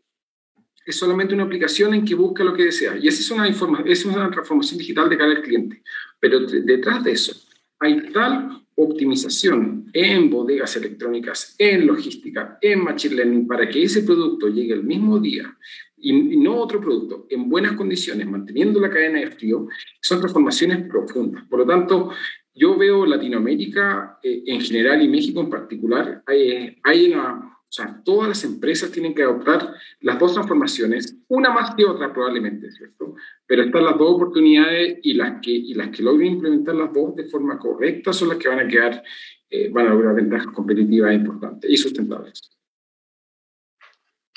es 0.87 0.97
solamente 0.97 1.35
una 1.35 1.43
aplicación 1.43 1.93
en 1.93 2.07
que 2.07 2.15
busca 2.15 2.43
lo 2.43 2.55
que 2.55 2.65
desea. 2.65 2.97
Y 2.97 3.07
esa 3.07 3.21
es 3.21 3.31
una, 3.31 3.83
es 3.85 4.07
una 4.07 4.31
transformación 4.31 4.79
digital 4.79 5.11
de 5.11 5.19
cara 5.19 5.33
al 5.33 5.43
cliente. 5.43 5.83
Pero 6.19 6.41
detrás 6.41 7.05
de 7.05 7.13
eso 7.13 7.35
hay 7.81 8.11
tal 8.13 8.65
optimización 8.77 9.91
en 9.93 10.31
bodegas 10.31 10.75
electrónicas, 10.77 11.55
en 11.59 11.87
logística, 11.87 12.57
en 12.63 12.83
machine 12.83 13.17
learning, 13.17 13.47
para 13.47 13.69
que 13.69 13.83
ese 13.83 14.05
producto 14.05 14.49
llegue 14.49 14.73
el 14.73 14.85
mismo 14.85 15.19
día 15.19 15.55
y, 16.01 16.37
no 16.39 16.57
otro 16.57 16.81
producto 16.81 17.27
en 17.31 17.49
buenas 17.49 17.73
condiciones, 17.73 18.27
manteniendo 18.27 18.81
la 18.81 18.91
cadena 18.91 19.21
de 19.21 19.31
frío, 19.31 19.69
son 20.01 20.21
transformaciones 20.21 20.89
profundas. 20.89 21.45
Por 21.49 21.61
lo 21.61 21.67
tanto, 21.67 22.11
yo 22.55 22.77
veo 22.77 23.07
Latinoamérica 23.07 24.19
eh, 24.23 24.43
en 24.47 24.61
general 24.61 25.03
y 25.03 25.09
México 25.09 25.41
en 25.41 25.51
particular, 25.51 26.23
hay, 26.27 26.79
hay 26.83 27.13
una, 27.13 27.51
o 27.71 27.73
sea, 27.73 28.03
todas 28.05 28.29
las 28.29 28.45
empresas 28.45 28.91
tienen 28.91 29.15
que 29.15 29.23
adoptar 29.23 29.75
las 30.01 30.19
dos 30.19 30.35
transformaciones, 30.35 31.17
una 31.29 31.51
más 31.51 31.75
que 31.77 31.85
otra 31.85 32.13
probablemente, 32.13 32.71
¿cierto? 32.73 33.15
Pero 33.47 33.63
están 33.63 33.85
las 33.85 33.97
dos 33.97 34.15
oportunidades 34.17 34.99
y 35.03 35.15
las 35.15 35.41
que, 35.41 35.53
y 35.53 35.75
las 35.75 35.91
que 35.91 36.03
logren 36.03 36.35
implementar 36.35 36.75
las 36.75 36.93
dos 36.93 37.15
de 37.15 37.29
forma 37.29 37.59
correcta 37.59 38.13
son 38.13 38.29
las 38.29 38.39
que 38.39 38.49
van 38.49 38.61
a 38.61 38.69
quedar, 38.69 39.03
eh, 39.49 39.69
van 39.71 39.87
a 39.87 39.91
lograr 39.91 40.17
ventajas 40.17 40.49
competitivas 40.49 41.15
importantes 41.15 41.71
y 41.71 41.77
sustentables. 41.77 42.50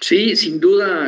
Sí, 0.04 0.36
sin 0.36 0.60
duda 0.60 1.08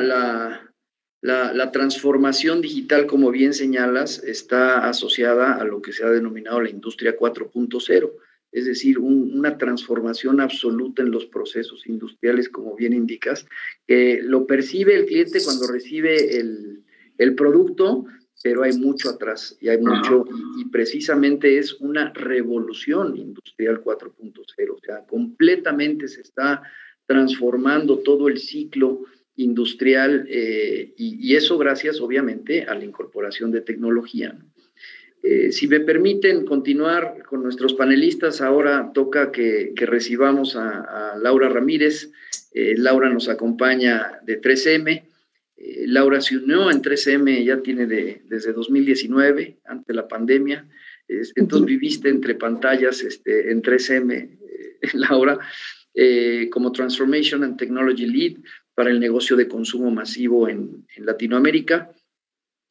la, 1.21 1.71
transformación 1.73 2.61
digital, 2.61 3.07
como 3.07 3.29
bien 3.29 3.53
señalas, 3.53 4.23
está 4.23 4.87
asociada 4.87 5.55
a 5.55 5.65
lo 5.65 5.81
que 5.81 5.91
se 5.91 6.05
ha 6.05 6.09
denominado 6.09 6.61
la 6.61 6.69
industria 6.69 7.17
4.0, 7.17 8.11
es 8.53 8.65
decir, 8.65 8.97
una 8.97 9.57
transformación 9.57 10.39
absoluta 10.39 11.01
en 11.01 11.11
los 11.11 11.25
procesos 11.25 11.85
industriales, 11.87 12.47
como 12.47 12.73
bien 12.73 12.93
indicas, 12.93 13.45
que 13.85 14.21
lo 14.23 14.47
percibe 14.47 14.95
el 14.95 15.07
cliente 15.07 15.43
cuando 15.43 15.67
recibe 15.67 16.37
el, 16.37 17.35
producto, 17.35 18.05
pero 18.41 18.63
hay 18.63 18.77
mucho 18.77 19.09
atrás 19.09 19.57
y 19.59 19.67
hay 19.67 19.79
mucho, 19.79 20.25
y, 20.57 20.61
y, 20.61 20.65
precisamente 20.69 21.57
es 21.57 21.73
una 21.81 22.13
revolución 22.13 23.17
industrial 23.17 23.83
4.0, 23.83 24.71
o 24.73 24.79
sea, 24.79 25.05
completamente 25.05 26.07
se 26.07 26.21
está 26.21 26.61
transformando 27.05 27.99
todo 27.99 28.27
el 28.27 28.39
ciclo 28.39 29.05
industrial 29.37 30.25
eh, 30.29 30.93
y, 30.97 31.35
eso 31.35 31.57
gracias 31.57 31.99
obviamente 31.99 32.63
a 32.63 32.75
la 32.75 32.85
incorporación 32.85 33.51
de 33.51 33.61
tecnología. 33.61 34.37
Eh, 35.23 35.51
si 35.51 35.67
me 35.67 35.79
permiten 35.79 36.45
continuar 36.45 37.23
con 37.27 37.41
nuestros 37.43 37.73
panelistas, 37.73 38.41
ahora 38.41 38.91
toca 38.93 39.31
que, 39.31 39.73
recibamos 39.75 40.55
a, 40.55 41.15
Laura 41.21 41.49
Ramírez. 41.49 42.11
Eh, 42.53 42.75
Laura 42.77 43.09
nos 43.09 43.27
acompaña 43.27 44.19
de 44.23 44.39
3M. 44.39 45.03
Laura 45.87 46.21
se 46.21 46.37
unió 46.37 46.69
en 46.69 46.81
3M, 46.81 47.43
ya 47.43 47.61
tiene 47.61 47.87
de, 47.87 48.21
desde 48.25 48.53
2019, 48.53 49.57
ante 49.65 49.93
la 49.93 50.07
pandemia. 50.07 50.67
entonces 51.07 51.65
viviste 51.65 52.09
entre 52.09 52.35
pantallas 52.35 53.01
este, 53.01 53.51
en 53.51 53.61
3M, 53.61 54.37
Laura. 54.93 55.39
Eh, 55.97 56.49
como 56.51 56.73
Transformation 56.73 57.41
and 57.45 57.57
Technology 57.57 58.05
Lead 58.05 58.39
para 58.73 58.89
el 58.89 58.99
negocio 58.99 59.37
de 59.37 59.47
consumo 59.47 59.89
masivo 59.91 60.49
en, 60.49 60.85
Latinoamérica. 60.97 61.89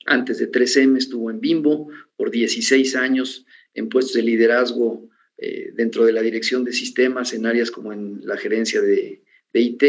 Antes 0.04 0.38
de 0.38 0.52
3M 0.52 0.98
estuvo 0.98 1.30
en 1.30 1.40
Bimbo 1.40 1.88
por 2.16 2.30
16 2.30 2.94
años 2.96 3.46
en 3.72 3.88
puestos 3.88 4.12
de 4.12 4.22
liderazgo 4.22 5.08
eh, 5.38 5.70
dentro 5.74 6.04
de 6.04 6.12
la 6.12 6.20
dirección 6.20 6.64
de 6.64 6.74
sistemas 6.74 7.32
en 7.32 7.46
áreas 7.46 7.70
como 7.70 7.94
en 7.94 8.20
la 8.26 8.36
gerencia 8.36 8.82
de, 8.82 9.22
IT, 9.54 9.82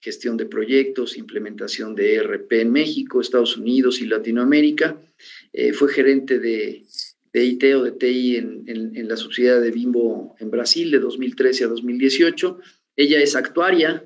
gestión 0.00 0.36
de 0.36 0.46
proyectos, 0.46 1.16
implementación 1.16 1.94
de 1.94 2.14
ERP 2.16 2.52
en 2.54 2.72
México, 2.72 3.20
Estados 3.20 3.56
Unidos 3.56 4.00
y 4.00 4.06
Latinoamérica. 4.06 5.00
Eh, 5.52 5.72
fue 5.72 5.92
gerente 5.92 6.40
de, 6.40 6.84
IT 7.34 7.64
o 7.76 7.84
de 7.84 7.92
TI 7.92 8.36
en, 8.36 8.64
en, 8.66 9.08
la 9.08 9.16
subsidiaria 9.16 9.60
de 9.60 9.70
Bimbo 9.70 10.34
en 10.40 10.50
Brasil 10.50 10.90
de 10.90 10.98
2013 10.98 11.64
a 11.64 11.68
2018 11.68 12.58
ella 12.96 13.20
es 13.20 13.36
actuaria 13.36 14.04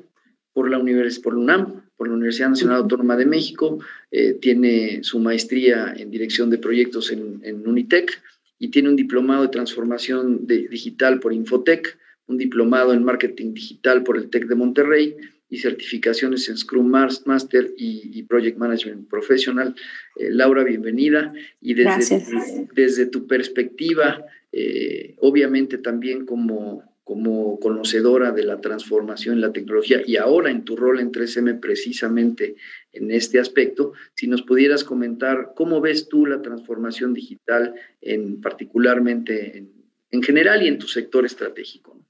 por 0.53 0.71
la 0.71 0.79
Universidad, 0.79 1.23
por 1.23 1.35
UNAM, 1.35 1.85
por 1.97 2.09
la 2.09 2.15
Universidad 2.15 2.51
Nacional 2.51 2.77
Autónoma 2.79 3.17
de 3.17 3.27
México, 3.27 3.79
eh, 4.11 4.35
tiene 4.35 5.03
su 5.03 5.19
maestría 5.19 5.95
en 5.97 6.11
dirección 6.11 6.51
de 6.51 6.59
proyectos 6.59 7.11
en, 7.11 7.67
Unitec 7.67 8.23
y 8.59 8.69
tiene 8.69 8.89
un 8.89 8.97
diplomado 8.97 9.43
de 9.43 9.49
transformación 9.49 10.47
digital 10.47 11.21
por 11.21 11.33
Infotec, 11.33 11.99
un 12.27 12.39
diplomado 12.39 12.93
en 12.93 13.05
marketing 13.05 13.53
digital 13.53 14.03
por 14.03 14.17
el 14.17 14.31
TEC 14.31 14.47
de 14.47 14.55
Monterrey 14.55 15.17
y 15.51 15.59
certificaciones 15.59 16.49
en 16.49 16.57
Scrum 16.57 16.89
Master 16.89 17.71
y, 17.77 18.23
Project 18.25 18.59
Management 18.59 19.09
Professional. 19.09 19.75
Eh, 20.17 20.31
Laura, 20.31 20.65
bienvenida. 20.65 21.33
Y 21.61 21.75
desde, 21.75 22.67
desde 22.75 23.07
tu 23.07 23.27
perspectiva, 23.27 24.25
eh, 24.53 25.15
obviamente 25.19 25.79
también 25.79 26.25
como, 26.27 26.83
como 27.05 27.61
conocedora 27.61 28.33
de 28.33 28.45
la 28.45 28.61
transformación 28.61 29.35
en 29.35 29.43
la 29.43 29.53
tecnología 29.53 30.01
y 30.05 30.17
ahora 30.17 30.51
en 30.51 30.65
tu 30.65 30.75
rol 30.75 31.01
en 31.01 31.13
3M 31.13 31.61
precisamente 31.61 32.57
en 32.93 33.11
este 33.11 33.39
aspecto, 33.39 33.93
si 34.15 34.27
nos 34.27 34.43
pudieras 34.43 34.85
comentar 34.85 35.53
cómo 35.55 35.81
ves 35.81 36.09
tú 36.09 36.27
la 36.27 36.41
transformación 36.43 37.13
digital 37.13 37.75
en 38.01 38.41
particularmente 38.41 39.59
en, 39.59 39.73
en 40.15 40.23
general 40.23 40.63
y 40.63 40.69
en 40.69 40.79
tu 40.79 40.87
sector 40.87 41.27
estratégico. 41.27 42.01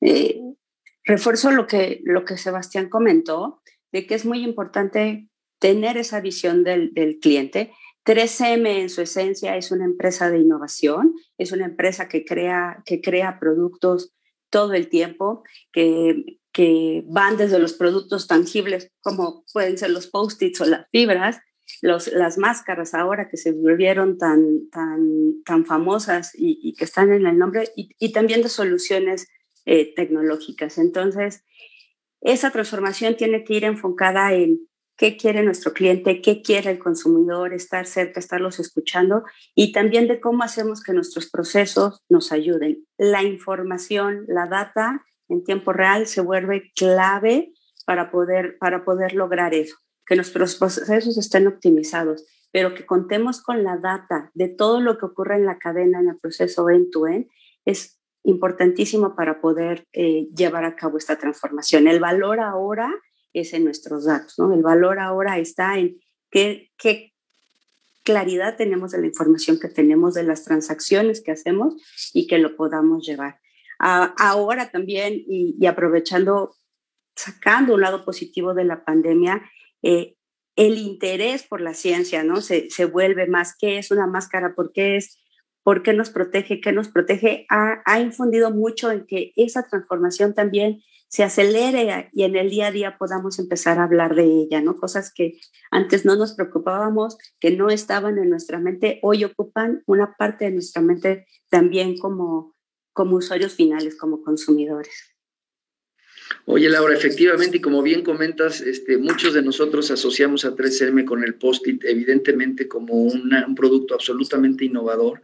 Eh, 0.00 0.40
refuerzo 1.04 1.52
lo 1.52 1.66
que, 1.66 2.00
lo 2.04 2.24
que 2.24 2.36
Sebastián 2.36 2.88
comentó, 2.88 3.62
de 3.92 4.06
que 4.06 4.14
es 4.14 4.26
muy 4.26 4.42
importante 4.42 5.28
tener 5.60 5.96
esa 5.96 6.20
visión 6.20 6.64
del, 6.64 6.92
cliente. 7.20 7.72
3M 8.04 8.80
en 8.80 8.90
su 8.90 9.02
esencia 9.02 9.56
es 9.56 9.70
una 9.70 9.84
empresa 9.84 10.30
de 10.30 10.38
innovación, 10.38 11.14
es 11.36 11.52
una 11.52 11.66
empresa 11.66 12.08
que 12.08 12.24
crea, 12.24 12.82
que 12.84 13.00
crea 13.00 13.38
productos 13.38 14.14
todo 14.50 14.74
el 14.74 14.88
tiempo, 14.88 15.42
que, 15.72 16.38
que 16.52 17.04
van 17.06 17.36
desde 17.36 17.58
los 17.58 17.74
productos 17.74 18.26
tangibles 18.26 18.90
como 19.00 19.44
pueden 19.52 19.78
ser 19.78 19.90
los 19.90 20.06
post-its 20.08 20.60
o 20.60 20.64
las 20.64 20.86
fibras, 20.90 21.40
los, 21.82 22.08
las 22.08 22.38
máscaras 22.38 22.94
ahora 22.94 23.28
que 23.28 23.36
se 23.36 23.52
volvieron 23.52 24.18
tan, 24.18 24.68
tan, 24.70 25.42
tan 25.44 25.66
famosas 25.66 26.32
y, 26.34 26.74
que 26.74 26.84
están 26.84 27.12
en 27.12 27.26
el 27.26 27.38
nombre, 27.38 27.70
y, 27.76 28.12
también 28.12 28.42
de 28.42 28.48
soluciones 28.48 29.28
eh, 29.66 29.94
tecnológicas. 29.94 30.78
Entonces, 30.78 31.44
esa 32.20 32.50
transformación 32.50 33.16
tiene 33.16 33.44
que 33.44 33.54
ir 33.54 33.64
enfocada 33.64 34.32
en 34.32 34.67
qué 34.98 35.16
quiere 35.16 35.42
nuestro 35.44 35.72
cliente, 35.72 36.20
qué 36.20 36.42
quiere 36.42 36.72
el 36.72 36.78
consumidor, 36.78 37.54
estar 37.54 37.86
cerca, 37.86 38.18
estarlos 38.18 38.58
escuchando 38.58 39.22
y 39.54 39.72
también 39.72 40.08
de 40.08 40.20
cómo 40.20 40.42
hacemos 40.42 40.82
que 40.82 40.92
nuestros 40.92 41.30
procesos 41.30 42.04
nos 42.08 42.32
ayuden. 42.32 42.84
La 42.98 43.22
información, 43.22 44.24
la 44.26 44.46
data 44.46 45.02
en 45.28 45.44
tiempo 45.44 45.72
real 45.72 46.08
se 46.08 46.20
vuelve 46.20 46.72
clave 46.74 47.52
para 47.86 48.10
poder, 48.10 48.58
para 48.58 48.84
poder 48.84 49.14
lograr 49.14 49.54
eso, 49.54 49.76
que 50.04 50.16
nuestros 50.16 50.56
procesos 50.56 51.16
estén 51.16 51.46
optimizados, 51.46 52.26
pero 52.50 52.74
que 52.74 52.84
contemos 52.84 53.40
con 53.40 53.62
la 53.62 53.76
data 53.76 54.32
de 54.34 54.48
todo 54.48 54.80
lo 54.80 54.98
que 54.98 55.06
ocurre 55.06 55.36
en 55.36 55.46
la 55.46 55.58
cadena, 55.58 56.00
en 56.00 56.08
el 56.08 56.18
proceso 56.18 56.68
end-to-end, 56.68 57.28
es 57.64 58.00
importantísimo 58.24 59.14
para 59.14 59.40
poder 59.40 59.86
eh, 59.92 60.26
llevar 60.34 60.64
a 60.64 60.74
cabo 60.74 60.98
esta 60.98 61.16
transformación. 61.16 61.86
El 61.86 62.00
valor 62.00 62.40
ahora 62.40 62.92
es 63.32 63.52
en 63.52 63.64
nuestros 63.64 64.04
datos, 64.04 64.34
¿no? 64.38 64.52
El 64.52 64.62
valor 64.62 64.98
ahora 64.98 65.38
está 65.38 65.78
en 65.78 65.96
qué, 66.30 66.70
qué 66.76 67.12
claridad 68.02 68.56
tenemos 68.56 68.92
de 68.92 69.00
la 69.00 69.06
información 69.06 69.58
que 69.60 69.68
tenemos, 69.68 70.14
de 70.14 70.22
las 70.22 70.44
transacciones 70.44 71.20
que 71.20 71.32
hacemos 71.32 71.74
y 72.14 72.26
que 72.26 72.38
lo 72.38 72.56
podamos 72.56 73.06
llevar. 73.06 73.40
ahora 73.78 74.70
también, 74.70 75.22
y, 75.26 75.64
aprovechando, 75.66 76.56
sacando 77.14 77.74
un 77.74 77.82
lado 77.82 78.04
positivo 78.04 78.54
de 78.54 78.64
la 78.64 78.84
pandemia, 78.84 79.42
eh, 79.82 80.16
el 80.56 80.78
interés 80.78 81.44
por 81.44 81.60
la 81.60 81.74
ciencia, 81.74 82.24
¿no? 82.24 82.40
Se, 82.40 82.68
se 82.70 82.86
vuelve 82.86 83.28
más, 83.28 83.54
¿qué 83.56 83.78
es 83.78 83.92
una 83.92 84.08
máscara? 84.08 84.54
¿Por 84.54 84.72
qué 84.72 84.96
es 84.96 85.18
por 85.68 85.82
qué 85.82 85.92
nos 85.92 86.08
protege, 86.08 86.62
qué 86.62 86.72
nos 86.72 86.88
protege, 86.88 87.44
ha, 87.50 88.00
infundido 88.00 88.50
mucho 88.50 88.90
en 88.90 89.04
que 89.04 89.32
esa 89.36 89.68
transformación 89.68 90.32
también 90.32 90.82
se 91.08 91.24
acelere 91.24 92.10
y 92.12 92.24
en 92.24 92.36
el 92.36 92.50
día 92.50 92.68
a 92.68 92.72
día 92.72 92.98
podamos 92.98 93.38
empezar 93.38 93.78
a 93.78 93.84
hablar 93.84 94.14
de 94.14 94.24
ella, 94.24 94.60
¿no? 94.60 94.76
Cosas 94.76 95.12
que 95.12 95.40
antes 95.70 96.04
no 96.04 96.16
nos 96.16 96.34
preocupábamos, 96.34 97.16
que 97.40 97.50
no 97.50 97.70
estaban 97.70 98.18
en 98.18 98.28
nuestra 98.28 98.58
mente, 98.58 98.98
hoy 99.02 99.24
ocupan 99.24 99.82
una 99.86 100.14
parte 100.16 100.44
de 100.44 100.50
nuestra 100.52 100.82
mente 100.82 101.26
también 101.48 101.96
como, 101.96 102.54
como 102.92 103.16
usuarios 103.16 103.54
finales, 103.54 103.96
como 103.96 104.22
consumidores. 104.22 105.14
Oye, 106.44 106.68
Laura, 106.68 106.94
efectivamente, 106.94 107.56
y 107.56 107.60
como 107.60 107.82
bien 107.82 108.02
comentas, 108.02 108.60
este, 108.60 108.98
muchos 108.98 109.32
de 109.32 109.40
nosotros 109.40 109.90
asociamos 109.90 110.44
a 110.44 110.54
3M 110.54 111.06
con 111.06 111.24
el 111.24 111.36
post-it, 111.36 111.82
evidentemente 111.84 112.68
como 112.68 112.94
un 112.94 113.54
producto 113.54 113.94
absolutamente 113.94 114.66
innovador, 114.66 115.22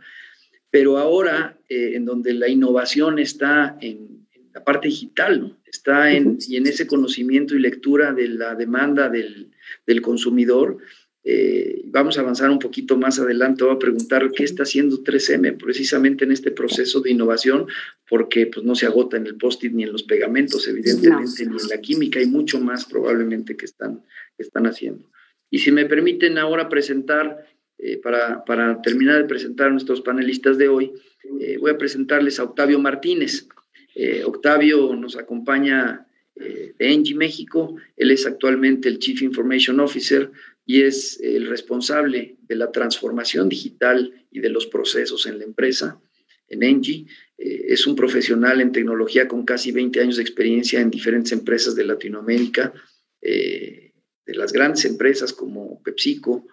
pero 0.71 0.97
ahora 0.97 1.59
eh, 1.69 1.93
en 1.95 2.07
donde 2.07 2.33
la 2.33 2.49
innovación 2.49 3.19
está 3.19 3.77
en, 3.83 4.24
la 4.55 4.63
parte 4.63 4.89
digital, 4.89 5.41
¿no? 5.41 5.57
está 5.65 6.13
en, 6.13 6.39
y 6.47 6.57
en 6.57 6.67
ese 6.67 6.87
conocimiento 6.87 7.57
y 7.57 7.59
lectura 7.59 8.13
de 8.13 8.29
la 8.29 8.55
demanda 8.55 9.09
del, 9.09 9.51
del 9.87 10.01
consumidor. 10.01 10.79
Eh, 11.27 11.83
vamos 11.87 12.17
a 12.17 12.21
avanzar 12.21 12.51
un 12.51 12.59
poquito 12.59 12.97
más 12.97 13.19
adelante. 13.19 13.65
Voy 13.65 13.75
a 13.75 13.79
preguntar 13.79 14.31
qué 14.31 14.45
está 14.45 14.63
haciendo 14.63 15.03
3M 15.03 15.57
precisamente 15.57 16.25
en 16.25 16.33
este 16.33 16.53
proceso 16.53 17.01
de 17.01 17.11
innovación, 17.11 17.67
porque 18.09 18.47
pues, 18.47 18.65
no 18.65 18.75
se 18.75 18.87
agota 18.87 19.17
en 19.17 19.27
el 19.27 19.37
post-it 19.37 19.73
ni 19.73 19.83
en 19.83 19.93
los 19.93 20.05
pegamentos, 20.05 20.69
evidentemente, 20.69 21.47
ni 21.47 21.57
en 21.57 21.69
la 21.69 21.81
química, 21.81 22.21
hay 22.21 22.27
mucho 22.27 22.61
más 22.61 22.85
probablemente 22.85 23.57
que 23.57 23.65
están, 23.65 24.05
que 24.37 24.43
están 24.43 24.67
haciendo. 24.67 25.11
Y 25.51 25.59
si 25.59 25.73
me 25.73 25.87
permiten 25.87 26.39
ahora 26.39 26.69
presentar 26.69 27.47
eh, 27.79 27.97
para, 27.97 28.45
para, 28.45 28.81
terminar 28.83 29.17
de 29.17 29.25
presentar 29.25 29.69
a 29.69 29.71
nuestros 29.71 30.01
panelistas 30.03 30.59
de 30.59 30.69
hoy, 30.69 30.93
eh, 31.41 31.57
voy 31.59 31.73
a 31.73 31.79
presentarles 31.79 32.39
a 32.39 32.45
Octavio 32.45 32.79
Martínez. 32.79 33.49
Eh, 33.95 34.23
Octavio 34.25 34.95
nos 34.97 35.17
acompaña 35.17 36.07
de 36.37 36.75
Engie 36.81 37.15
México, 37.15 37.77
él 37.97 38.11
es 38.11 38.27
actualmente 38.27 38.89
el 38.89 38.99
Chief 38.99 39.23
Information 39.23 39.79
Officer 39.79 40.33
y 40.67 40.83
es 40.83 41.21
el 41.21 41.47
responsable 41.47 42.39
de 42.43 42.57
la 42.57 42.73
transformación 42.73 43.49
digital 43.49 44.27
y 44.33 44.41
de 44.41 44.49
los 44.49 44.67
procesos 44.67 45.27
en 45.27 45.39
la 45.39 45.45
empresa, 45.45 46.01
en 46.49 46.65
Engie. 46.65 47.07
es 47.39 47.87
un 47.87 47.95
profesional 47.95 48.61
en 48.61 48.73
tecnología 48.73 49.29
con 49.29 49.45
casi 49.45 49.71
20 49.71 50.01
años 50.01 50.17
de 50.17 50.23
experiencia 50.23 50.81
en 50.81 50.91
diferentes 50.91 51.31
empresas 51.31 51.77
de 51.77 51.85
Latinoamérica, 51.85 52.75
de 53.23 53.93
las 54.27 54.53
grandes 54.53 54.87
empresas 54.87 55.33
como 55.33 55.81
PepsiCo, 55.85 56.49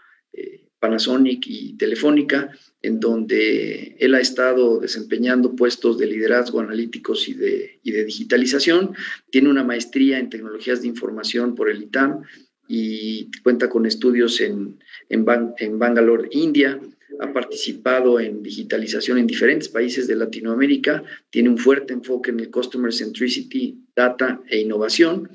Panasonic 0.82 1.46
y 1.46 1.74
Telefónica, 1.74 2.50
en 2.82 3.00
donde 3.00 3.96
él 4.00 4.15
ha 4.15 4.20
estado 4.20 4.80
desempeñando 4.80 5.56
puestos 5.56 6.00
de 6.00 6.08
liderazgo 6.08 6.60
analíticos 6.60 7.30
y 7.30 7.36
de, 7.36 7.80
digitalización. 7.84 8.96
Tiene 9.30 9.50
una 9.50 9.63
maestría 9.63 10.17
en 10.17 10.32
tecnologías 10.32 10.82
de 10.82 10.88
información 10.88 11.54
por 11.54 11.70
el 11.70 11.84
ITAM 11.84 12.24
y 12.67 13.30
cuenta 13.44 13.70
con 13.70 13.86
estudios 13.86 14.41
en, 14.41 14.80
Bangalore, 15.24 16.30
India. 16.32 16.82
Ha 17.20 17.32
participado 17.32 18.20
en 18.20 18.41
digitalización 18.41 19.20
en 19.20 19.28
diferentes 19.28 19.70
países 19.70 20.08
de 20.08 20.15
Latinoamérica. 20.15 21.04
Tiene 21.30 21.50
un 21.50 21.60
fuerte 21.60 21.94
enfoque 21.94 22.32
en 22.32 22.39
el 22.39 22.50
Customer 22.50 22.91
Centricity, 22.91 23.78
Data 23.96 24.41
e 24.50 24.62
Innovación. 24.62 25.30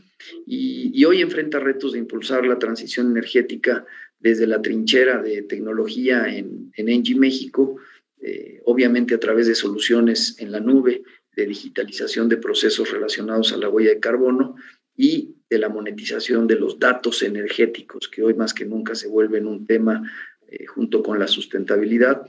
Y 0.45 1.05
hoy 1.05 1.21
enfrenta 1.21 1.61
retos 1.61 1.93
de 1.93 2.01
impulsar 2.01 2.45
la 2.47 2.59
transición 2.59 3.13
energética 3.13 3.85
desde 4.19 4.47
la 4.47 4.63
trinchera 4.63 5.23
de 5.23 5.43
tecnología 5.43 6.27
en, 6.35 6.73
en 6.77 6.89
Engie 6.89 7.17
México, 7.17 7.77
eh, 8.21 8.61
obviamente 8.65 9.15
a 9.15 9.21
través 9.21 9.47
de 9.47 9.55
soluciones 9.55 10.37
en 10.39 10.53
la 10.53 10.61
nube, 10.61 11.03
de 11.35 11.47
digitalización 11.47 12.29
de 12.29 12.39
procesos 12.39 12.91
relacionados 12.91 13.53
a 13.53 13.59
la 13.59 13.69
huella 13.69 13.91
de 13.91 14.01
carbono 14.01 14.57
y 14.97 15.35
de 15.51 15.59
la 15.59 15.69
monetización 15.69 16.47
de 16.47 16.57
los 16.57 16.79
datos 16.79 17.23
energéticos, 17.23 18.09
que 18.09 18.23
hoy 18.23 18.33
más 18.33 18.55
que 18.55 18.65
nunca 18.65 18.95
se 18.95 19.07
vuelven 19.07 19.47
un 19.47 19.67
tema 19.67 20.11
eh, 20.49 20.65
junto 20.65 21.03
con 21.03 21.19
la 21.19 21.29
sustentabilidad. 21.29 22.23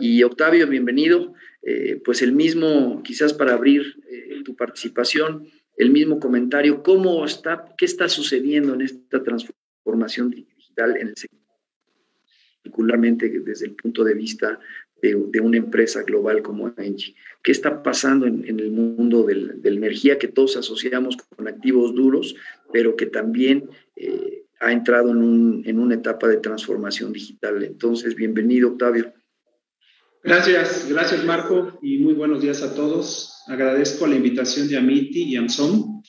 Y 0.00 0.22
Octavio, 0.22 0.68
bienvenido. 0.68 1.34
Eh, 1.62 2.00
pues 2.04 2.22
el 2.22 2.32
mismo, 2.32 3.02
quizás 3.02 3.32
para 3.32 3.54
abrir 3.54 4.00
tu 4.44 4.56
participación, 4.56 5.48
el 5.76 5.90
mismo 5.90 6.18
comentario, 6.20 6.82
¿cómo 6.82 7.24
está, 7.24 7.66
qué 7.76 7.84
está 7.84 8.08
sucediendo 8.08 8.74
en 8.74 8.82
esta 8.82 9.22
transformación 9.22 10.30
en 10.76 11.08
el 11.08 11.16
sector? 11.16 11.42
particularmente 12.62 13.28
desde 13.44 13.66
el 13.66 13.74
punto 13.74 14.04
de 14.04 14.14
vista 14.14 14.58
de, 15.02 15.40
una 15.40 15.56
empresa 15.56 16.02
global 16.04 16.42
como 16.42 16.72
Engie. 16.76 17.16
¿Qué 17.42 17.50
está 17.50 17.82
pasando 17.82 18.24
en, 18.24 18.44
el 18.46 18.70
mundo 18.70 19.24
de 19.24 19.34
la 19.34 19.68
energía 19.68 20.16
que 20.16 20.28
todos 20.28 20.56
asociamos 20.56 21.16
con 21.16 21.48
activos 21.48 21.92
duros, 21.92 22.36
pero 22.72 22.94
que 22.94 23.06
también 23.06 23.68
eh, 23.96 24.44
ha 24.60 24.70
entrado 24.70 25.10
en, 25.10 25.78
una 25.78 25.94
etapa 25.96 26.28
de 26.28 26.36
transformación 26.36 27.12
digital? 27.12 27.64
Entonces, 27.64 28.14
bienvenido, 28.14 28.68
Octavio. 28.68 29.12
Gracias, 30.22 30.88
gracias 30.88 31.24
Marco 31.24 31.80
y 31.82 31.98
muy 31.98 32.14
buenos 32.14 32.40
días 32.40 32.62
a 32.62 32.76
todos. 32.76 33.42
Agradezco 33.48 34.06
la 34.06 34.14
invitación 34.14 34.68
de 34.68 34.76
Amiti 34.76 35.24
y 35.24 35.34
Amsom 35.34 36.00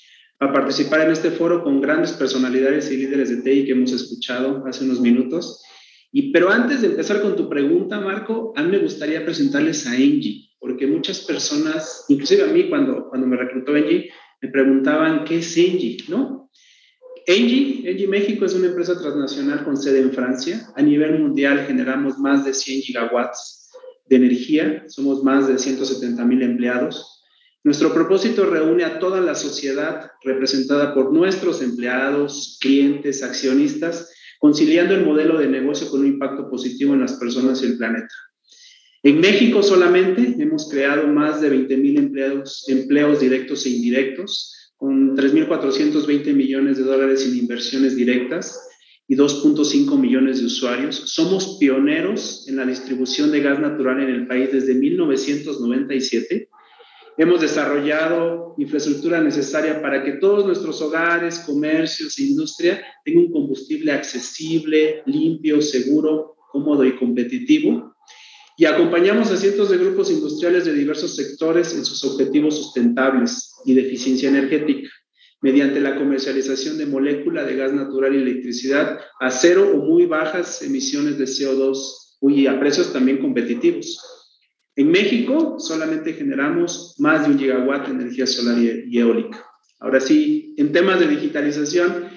a 0.46 0.54
participar 0.54 1.02
en 1.02 1.12
este 1.12 1.32
foro 1.32 1.64
con 1.64 1.82
grandes 1.82 2.14
personalidades 2.14 2.92
y 2.92 2.98
líderes 2.98 3.30
de 3.30 3.42
TI 3.42 3.66
que 3.66 3.72
hemos 3.72 3.92
escuchado 3.92 4.64
hace 4.66 4.84
unos 4.84 5.00
minutos. 5.00 5.64
Y, 6.12 6.32
pero 6.32 6.50
antes 6.50 6.82
de 6.82 6.88
empezar 6.88 7.22
con 7.22 7.36
tu 7.36 7.50
pregunta, 7.50 8.00
Marco, 8.00 8.54
a 8.56 8.64
mí 8.64 8.72
me 8.72 8.78
gustaría 8.78 9.24
presentarles 9.26 9.88
a 9.88 9.96
Engie, 9.96 10.50
porque 10.60 10.86
muchas 10.88 11.22
personas, 11.22 12.06
inclusive 12.08 12.44
a 12.44 12.48
mí 12.48 12.70
cuando, 12.70 13.10
cuando 13.10 13.28
me 13.28 13.38
reclutó 13.38 13.76
Engie, 13.76 14.12
me 14.42 14.50
preguntaban 14.50 15.24
qué 15.26 15.40
es 15.40 15.58
Engie, 15.58 15.98
¿no? 16.10 16.52
Engie, 17.26 17.90
Engie 17.90 18.08
México 18.08 18.46
es 18.46 18.54
una 18.54 18.68
empresa 18.68 19.00
transnacional 19.00 19.64
con 19.64 19.78
sede 19.78 20.02
en 20.02 20.12
Francia. 20.12 20.68
A 20.76 20.82
nivel 20.82 21.20
mundial 21.20 21.66
generamos 21.66 22.20
más 22.20 22.44
de 22.44 22.54
100 22.54 22.82
gigawatts 22.82 23.72
de 24.08 24.18
energía, 24.18 24.84
somos 24.88 25.24
más 25.24 25.48
de 25.48 25.58
170 25.58 26.26
mil 26.26 26.42
empleados. 26.42 27.23
Nuestro 27.64 27.94
propósito 27.94 28.46
reúne 28.46 28.84
a 28.84 29.00
toda 29.00 29.22
la 29.22 29.36
sociedad 29.36 30.12
representada 30.22 30.94
por 30.94 31.14
nuestros 31.14 31.62
empleados, 31.62 32.58
clientes, 32.60 33.24
accionistas, 33.24 34.12
conciliando 34.38 34.94
el 34.94 35.06
modelo 35.06 35.40
de 35.40 35.48
negocio 35.48 35.90
con 35.90 36.02
un 36.02 36.08
impacto 36.08 36.50
positivo 36.50 36.94
en 36.94 37.00
las 37.00 37.14
personas 37.14 37.64
y 37.64 37.68
el 37.68 37.78
planeta. 37.78 38.14
En 39.02 39.22
México 39.22 39.64
solamente 39.64 40.36
hemos 40.40 40.70
creado 40.70 41.08
más 41.08 41.40
de 41.40 41.50
20 41.50 41.78
mil 41.78 41.98
empleos, 41.98 42.66
empleos 42.68 43.22
directos 43.22 43.66
e 43.66 43.70
indirectos, 43.70 44.74
con 44.76 45.16
3.420 45.16 46.34
millones 46.34 46.78
de 46.78 46.84
dólares 46.84 47.26
en 47.26 47.38
inversiones 47.38 47.96
directas 47.96 48.60
y 49.08 49.16
2.5 49.16 49.98
millones 49.98 50.40
de 50.40 50.48
usuarios. 50.48 50.96
Somos 51.06 51.58
pioneros 51.58 52.46
en 52.50 52.58
la 52.58 52.66
distribución 52.66 53.32
de 53.32 53.40
gas 53.40 53.60
natural 53.62 54.02
en 54.02 54.10
el 54.10 54.28
país 54.28 54.52
desde 54.52 54.74
1997 54.74 56.50
Hemos 57.18 57.42
desarrollado 57.42 58.56
infraestructura 58.58 59.22
necesaria 59.22 59.82
para 59.82 60.04
que 60.04 60.14
todos 60.14 60.46
nuestros 60.46 60.82
hogares, 60.82 61.40
comercios 61.40 62.18
e 62.18 62.24
industria 62.24 62.84
tengan 63.06 63.26
un 63.26 63.32
combustible 63.32 63.92
accesible, 63.92 65.04
limpio, 65.06 65.62
seguro, 65.62 66.36
cómodo 66.52 66.84
y 66.86 66.96
competitivo. 66.96 67.94
Y 68.58 68.66
acompañamos 68.66 69.32
a 69.32 69.38
cientos 69.38 69.70
de 69.70 69.78
grupos 69.78 70.12
industriales 70.12 70.66
de 70.66 70.74
diversos 70.74 71.16
sectores 71.16 71.76
en 71.76 71.86
sus 71.86 72.04
objetivos 72.04 72.58
sustentables 72.58 73.56
y 73.66 73.74
de 73.74 73.82
eficiencia 73.82 74.30
energética 74.30 74.90
mediante 75.42 75.82
la 75.82 75.98
comercialización 75.98 76.78
de 76.78 76.86
molécula 76.86 77.44
de 77.44 77.58
gas 77.58 77.74
natural 77.74 78.16
y 78.16 78.22
electricidad 78.22 78.98
a 79.20 79.30
cero 79.30 79.72
o 79.74 79.78
muy 79.78 80.06
bajas 80.06 80.62
emisiones 80.62 81.18
de 81.18 81.26
CO2 81.26 81.78
y 82.22 82.48
a 82.48 82.58
precios 82.60 82.94
también 82.94 83.18
competitivos. 83.18 84.00
En 84.76 84.90
México 84.90 85.60
solamente 85.60 86.14
generamos 86.14 86.96
más 86.98 87.26
de 87.26 87.34
un 87.34 87.40
gigawatt 87.40 87.88
de 87.88 87.94
energía 87.94 88.26
solar 88.26 88.58
y 88.60 88.98
eólica. 88.98 89.46
Ahora 89.80 90.00
sí, 90.00 90.56
en 90.58 90.72
temas 90.72 91.00
de 91.00 91.08
digitalización, 91.08 92.08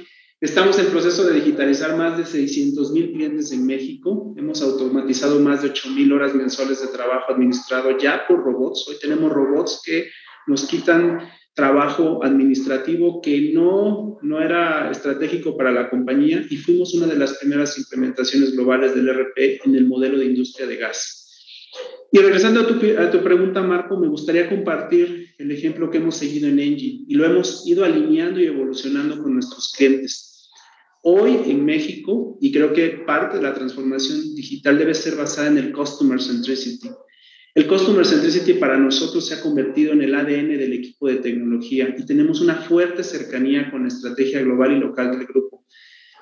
estamos 0.40 0.78
en 0.78 0.86
proceso 0.86 1.24
de 1.24 1.34
digitalizar 1.34 1.96
más 1.96 2.16
de 2.16 2.24
600 2.24 2.92
mil 2.92 3.12
clientes 3.12 3.52
en 3.52 3.66
México. 3.66 4.32
Hemos 4.38 4.62
automatizado 4.62 5.38
más 5.40 5.62
de 5.62 5.68
8 5.68 5.90
mil 5.90 6.12
horas 6.14 6.34
mensuales 6.34 6.80
de 6.80 6.88
trabajo 6.88 7.32
administrado 7.32 7.98
ya 7.98 8.26
por 8.26 8.42
robots. 8.42 8.86
Hoy 8.88 8.96
tenemos 9.02 9.30
robots 9.30 9.82
que 9.84 10.08
nos 10.46 10.66
quitan 10.66 11.28
trabajo 11.54 12.22
administrativo 12.22 13.20
que 13.20 13.52
no, 13.52 14.18
no 14.22 14.40
era 14.40 14.90
estratégico 14.90 15.56
para 15.56 15.72
la 15.72 15.90
compañía 15.90 16.42
y 16.48 16.56
fuimos 16.56 16.94
una 16.94 17.06
de 17.06 17.18
las 17.18 17.34
primeras 17.38 17.76
implementaciones 17.78 18.52
globales 18.52 18.94
del 18.94 19.08
RP 19.08 19.66
en 19.66 19.74
el 19.74 19.86
modelo 19.86 20.18
de 20.18 20.26
industria 20.26 20.66
de 20.66 20.76
gas. 20.76 21.25
Y 22.12 22.18
regresando 22.18 22.60
a 22.60 22.66
tu, 22.66 22.74
a 22.98 23.10
tu, 23.10 23.22
pregunta, 23.22 23.62
Marco, 23.62 23.98
me 23.98 24.08
gustaría 24.08 24.48
compartir 24.48 25.34
el 25.38 25.50
ejemplo 25.50 25.90
que 25.90 25.98
hemos 25.98 26.16
seguido 26.16 26.48
en 26.48 26.58
Engie 26.58 27.04
y 27.06 27.14
lo 27.14 27.24
hemos 27.24 27.66
ido 27.66 27.84
alineando 27.84 28.40
y 28.40 28.46
evolucionando 28.46 29.22
con 29.22 29.34
nuestros 29.34 29.72
clientes. 29.76 30.50
Hoy 31.02 31.38
en 31.46 31.64
México, 31.64 32.36
y 32.40 32.50
creo 32.52 32.72
que 32.72 33.02
parte 33.06 33.36
de 33.36 33.42
la 33.42 33.54
transformación 33.54 34.34
digital 34.34 34.78
debe 34.78 34.94
ser 34.94 35.16
basada 35.16 35.48
en 35.48 35.58
el 35.58 35.72
Customer 35.72 36.20
Centricity. 36.20 36.90
El 37.54 37.66
Customer 37.66 38.04
Centricity 38.04 38.54
para 38.54 38.76
nosotros 38.76 39.26
se 39.26 39.34
ha 39.34 39.40
convertido 39.40 39.92
en 39.92 40.02
el 40.02 40.14
ADN 40.14 40.58
del 40.58 40.72
equipo 40.74 41.08
de 41.08 41.16
tecnología 41.16 41.94
y 41.96 42.04
tenemos 42.04 42.40
una 42.40 42.56
fuerte 42.56 43.02
cercanía 43.02 43.70
con 43.70 43.82
la 43.82 43.88
estrategia 43.88 44.42
global 44.42 44.76
y 44.76 44.80
local 44.80 45.12
del 45.12 45.26
grupo. 45.26 45.55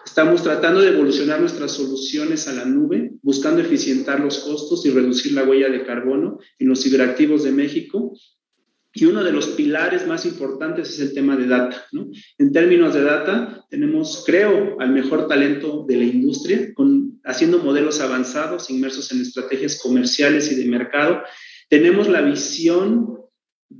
Estamos 0.04 0.42
tratando 0.42 0.80
de 0.80 0.90
evolucionar 0.90 1.40
nuestras 1.40 1.72
soluciones 1.72 2.46
a 2.46 2.52
la 2.52 2.64
nube, 2.66 3.12
buscando 3.22 3.62
eficientar 3.62 4.20
los 4.20 4.40
costos 4.40 4.84
y 4.84 4.90
reducir 4.90 5.32
la 5.32 5.44
huella 5.44 5.68
de 5.70 5.84
carbono 5.84 6.38
en 6.58 6.68
los 6.68 6.82
ciberactivos 6.82 7.42
de 7.42 7.52
México. 7.52 8.12
Y 8.92 9.06
uno 9.06 9.24
de 9.24 9.32
los 9.32 9.48
pilares 9.48 10.06
más 10.06 10.24
importantes 10.24 10.90
es 10.90 11.00
el 11.00 11.14
tema 11.14 11.36
de 11.36 11.48
data. 11.48 11.86
¿no? 11.90 12.10
En 12.38 12.52
términos 12.52 12.94
de 12.94 13.02
data, 13.02 13.66
tenemos, 13.70 14.22
creo, 14.24 14.76
al 14.78 14.92
mejor 14.92 15.26
talento 15.26 15.84
de 15.88 15.96
la 15.96 16.04
industria, 16.04 16.72
con, 16.74 17.20
haciendo 17.24 17.58
modelos 17.58 18.00
avanzados, 18.00 18.70
inmersos 18.70 19.10
en 19.10 19.20
estrategias 19.20 19.80
comerciales 19.82 20.52
y 20.52 20.54
de 20.54 20.66
mercado. 20.66 21.22
Tenemos 21.68 22.08
la 22.08 22.20
visión 22.20 23.13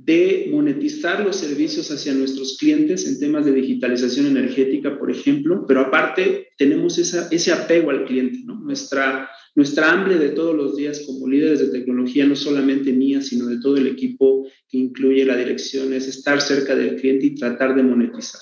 de 0.03 0.49
monetizar 0.51 1.23
los 1.25 1.37
servicios 1.37 1.89
hacia 1.89 2.13
nuestros 2.13 2.57
clientes 2.59 3.07
en 3.07 3.19
temas 3.19 3.45
de 3.45 3.53
digitalización 3.53 4.27
energética, 4.27 4.99
por 4.99 5.09
ejemplo, 5.09 5.65
pero 5.67 5.81
aparte 5.81 6.49
tenemos 6.57 6.97
ese 6.97 7.51
apego 7.53 7.91
al 7.91 8.05
cliente. 8.05 8.39
Nuestra, 8.45 9.29
nuestra 9.55 9.91
hambre 9.91 10.15
de 10.15 10.29
todos 10.29 10.53
los 10.53 10.75
días 10.75 11.03
como 11.07 11.27
líderes 11.27 11.59
de 11.59 11.79
tecnología, 11.79 12.25
no 12.25 12.35
solamente 12.35 12.91
mía, 12.91 13.21
sino 13.21 13.47
de 13.47 13.59
todo 13.59 13.77
el 13.77 13.87
equipo 13.87 14.45
que 14.69 14.77
incluye 14.77 15.25
la 15.25 15.37
dirección, 15.37 15.93
es 15.93 16.07
estar 16.07 16.41
cerca 16.41 16.75
del 16.75 16.97
cliente 16.97 17.27
y 17.27 17.35
tratar 17.35 17.73
de 17.73 17.83
monetizar. 17.83 18.41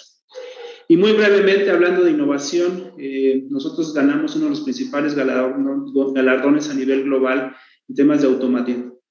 Y 0.89 0.97
muy 0.97 1.13
brevemente, 1.13 1.69
hablando 1.69 2.03
de 2.03 2.11
innovación, 2.11 2.93
eh, 2.99 3.45
nosotros 3.49 3.93
ganamos 3.93 4.35
uno 4.35 4.45
de 4.45 4.51
los 4.51 4.61
principales 4.61 5.15
galardones 5.15 6.69
a 6.69 6.73
nivel 6.73 7.03
global 7.03 7.55
en 7.87 7.95
temas 7.95 8.21
de 8.21 8.27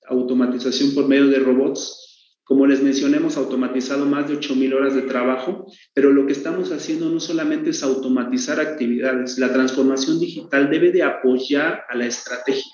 automatización 0.09 0.95
por 0.95 1.09
medio 1.09 1.29
de 1.29 1.39
robots 1.39 2.12
como 2.45 2.67
les 2.67 2.83
mencioné, 2.83 3.19
hemos 3.19 3.37
automatizado 3.37 4.05
más 4.05 4.29
de 4.29 4.39
8.000 4.39 4.75
horas 4.75 4.95
de 4.95 5.03
trabajo, 5.03 5.67
pero 5.95 6.13
lo 6.13 6.27
que 6.27 6.33
estamos 6.33 6.73
haciendo 6.73 7.09
no 7.09 7.21
solamente 7.21 7.71
es 7.71 7.83
automatizar 7.83 8.61
actividades, 8.61 9.39
la 9.39 9.53
transformación 9.53 10.19
digital 10.19 10.69
debe 10.69 10.91
de 10.91 11.03
apoyar 11.05 11.85
a 11.89 11.97
la 11.97 12.07
estrategia. 12.07 12.73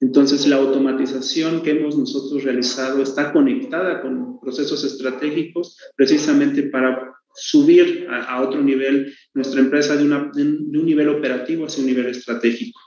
Entonces, 0.00 0.46
la 0.46 0.56
automatización 0.56 1.62
que 1.62 1.72
hemos 1.72 1.96
nosotros 1.96 2.42
realizado 2.44 3.02
está 3.02 3.32
conectada 3.32 4.00
con 4.00 4.40
procesos 4.40 4.84
estratégicos 4.84 5.78
precisamente 5.96 6.64
para 6.64 7.14
subir 7.34 8.06
a, 8.10 8.40
otro 8.42 8.62
nivel 8.62 9.12
nuestra 9.34 9.60
empresa 9.60 9.96
de, 9.96 10.04
de 10.04 10.78
un 10.78 10.84
nivel 10.84 11.08
operativo 11.08 11.66
hacia 11.66 11.80
un 11.80 11.86
nivel 11.88 12.06
estratégico. 12.06 12.80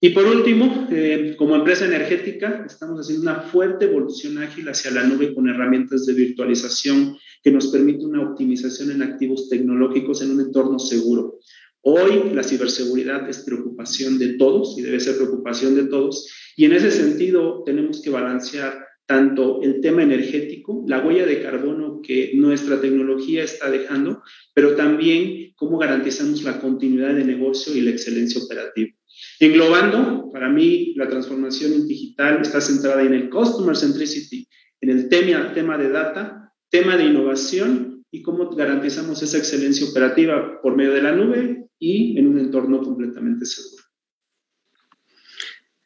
Y 0.00 0.10
por 0.10 0.26
último, 0.26 0.86
eh, 0.90 1.34
como 1.38 1.56
empresa 1.56 1.86
energética, 1.86 2.64
estamos 2.66 3.00
haciendo 3.00 3.22
una 3.22 3.40
fuerte 3.40 3.86
evolución 3.86 4.38
ágil 4.38 4.68
hacia 4.68 4.90
la 4.90 5.04
nube 5.04 5.34
con 5.34 5.48
herramientas 5.48 6.04
de 6.04 6.12
virtualización 6.12 7.16
que 7.42 7.50
nos 7.50 7.68
permite 7.68 8.04
una 8.04 8.22
optimización 8.22 8.90
en 8.90 9.02
activos 9.02 9.48
tecnológicos 9.48 10.20
en 10.22 10.32
un 10.32 10.40
entorno 10.40 10.78
seguro. 10.78 11.38
Hoy 11.80 12.32
la 12.32 12.42
ciberseguridad 12.42 13.28
es 13.28 13.40
preocupación 13.40 14.18
de 14.18 14.34
todos 14.34 14.78
y 14.78 14.82
debe 14.82 15.00
ser 15.00 15.16
preocupación 15.16 15.74
de 15.74 15.84
todos. 15.84 16.26
Y 16.56 16.64
en 16.64 16.72
ese 16.72 16.90
sentido 16.90 17.62
tenemos 17.64 18.00
que 18.00 18.10
balancear 18.10 18.86
tanto 19.06 19.60
el 19.62 19.80
tema 19.80 20.02
energético, 20.02 20.84
la 20.88 21.04
huella 21.04 21.26
de 21.26 21.42
carbono 21.42 22.00
que 22.02 22.32
nuestra 22.34 22.80
tecnología 22.80 23.44
está 23.44 23.70
dejando, 23.70 24.22
pero 24.54 24.76
también 24.76 25.52
cómo 25.56 25.76
garantizamos 25.76 26.42
la 26.42 26.58
continuidad 26.58 27.14
de 27.14 27.24
negocio 27.24 27.74
y 27.76 27.82
la 27.82 27.90
excelencia 27.90 28.42
operativa. 28.42 28.90
Englobando, 29.44 30.30
para 30.32 30.48
mí 30.48 30.94
la 30.96 31.08
transformación 31.08 31.86
digital 31.86 32.40
está 32.40 32.60
centrada 32.60 33.02
en 33.02 33.12
el 33.12 33.28
Customer 33.28 33.76
Centricity, 33.76 34.48
en 34.80 34.90
el 34.90 35.08
tema, 35.08 35.52
tema 35.52 35.76
de 35.76 35.90
data, 35.90 36.52
tema 36.70 36.96
de 36.96 37.04
innovación 37.04 38.04
y 38.10 38.22
cómo 38.22 38.48
garantizamos 38.50 39.22
esa 39.22 39.38
excelencia 39.38 39.86
operativa 39.86 40.60
por 40.62 40.76
medio 40.76 40.92
de 40.92 41.02
la 41.02 41.12
nube 41.12 41.66
y 41.78 42.18
en 42.18 42.28
un 42.28 42.38
entorno 42.38 42.82
completamente 42.82 43.44
seguro. 43.44 43.82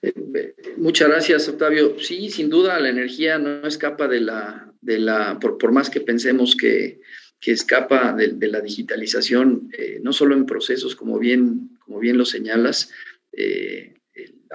Eh, 0.03 0.55
muchas 0.77 1.09
gracias, 1.09 1.49
Octavio. 1.49 1.99
Sí, 1.99 2.31
sin 2.31 2.51
duda 2.51 2.79
la 2.79 2.91
energía 2.91 3.39
no 3.39 3.67
escapa 3.67 4.07
de 4.07 4.21
la, 4.21 4.73
de 4.81 5.01
la 5.01 5.39
por, 5.41 5.73
más 5.73 5.91
que 5.91 6.01
pensemos 6.01 6.55
que, 6.55 7.01
que 7.41 7.51
escapa 7.51 8.13
de, 8.13 8.29
de, 8.29 8.47
la 8.47 8.61
digitalización, 8.61 9.69
eh, 9.77 9.99
no 10.03 10.13
solo 10.13 10.37
en 10.37 10.47
procesos, 10.47 10.95
como 10.95 11.19
bien, 11.19 11.71
como 11.81 11.99
bien 11.99 12.17
lo 12.17 12.25
señalas, 12.25 12.93
eh, 13.39 13.95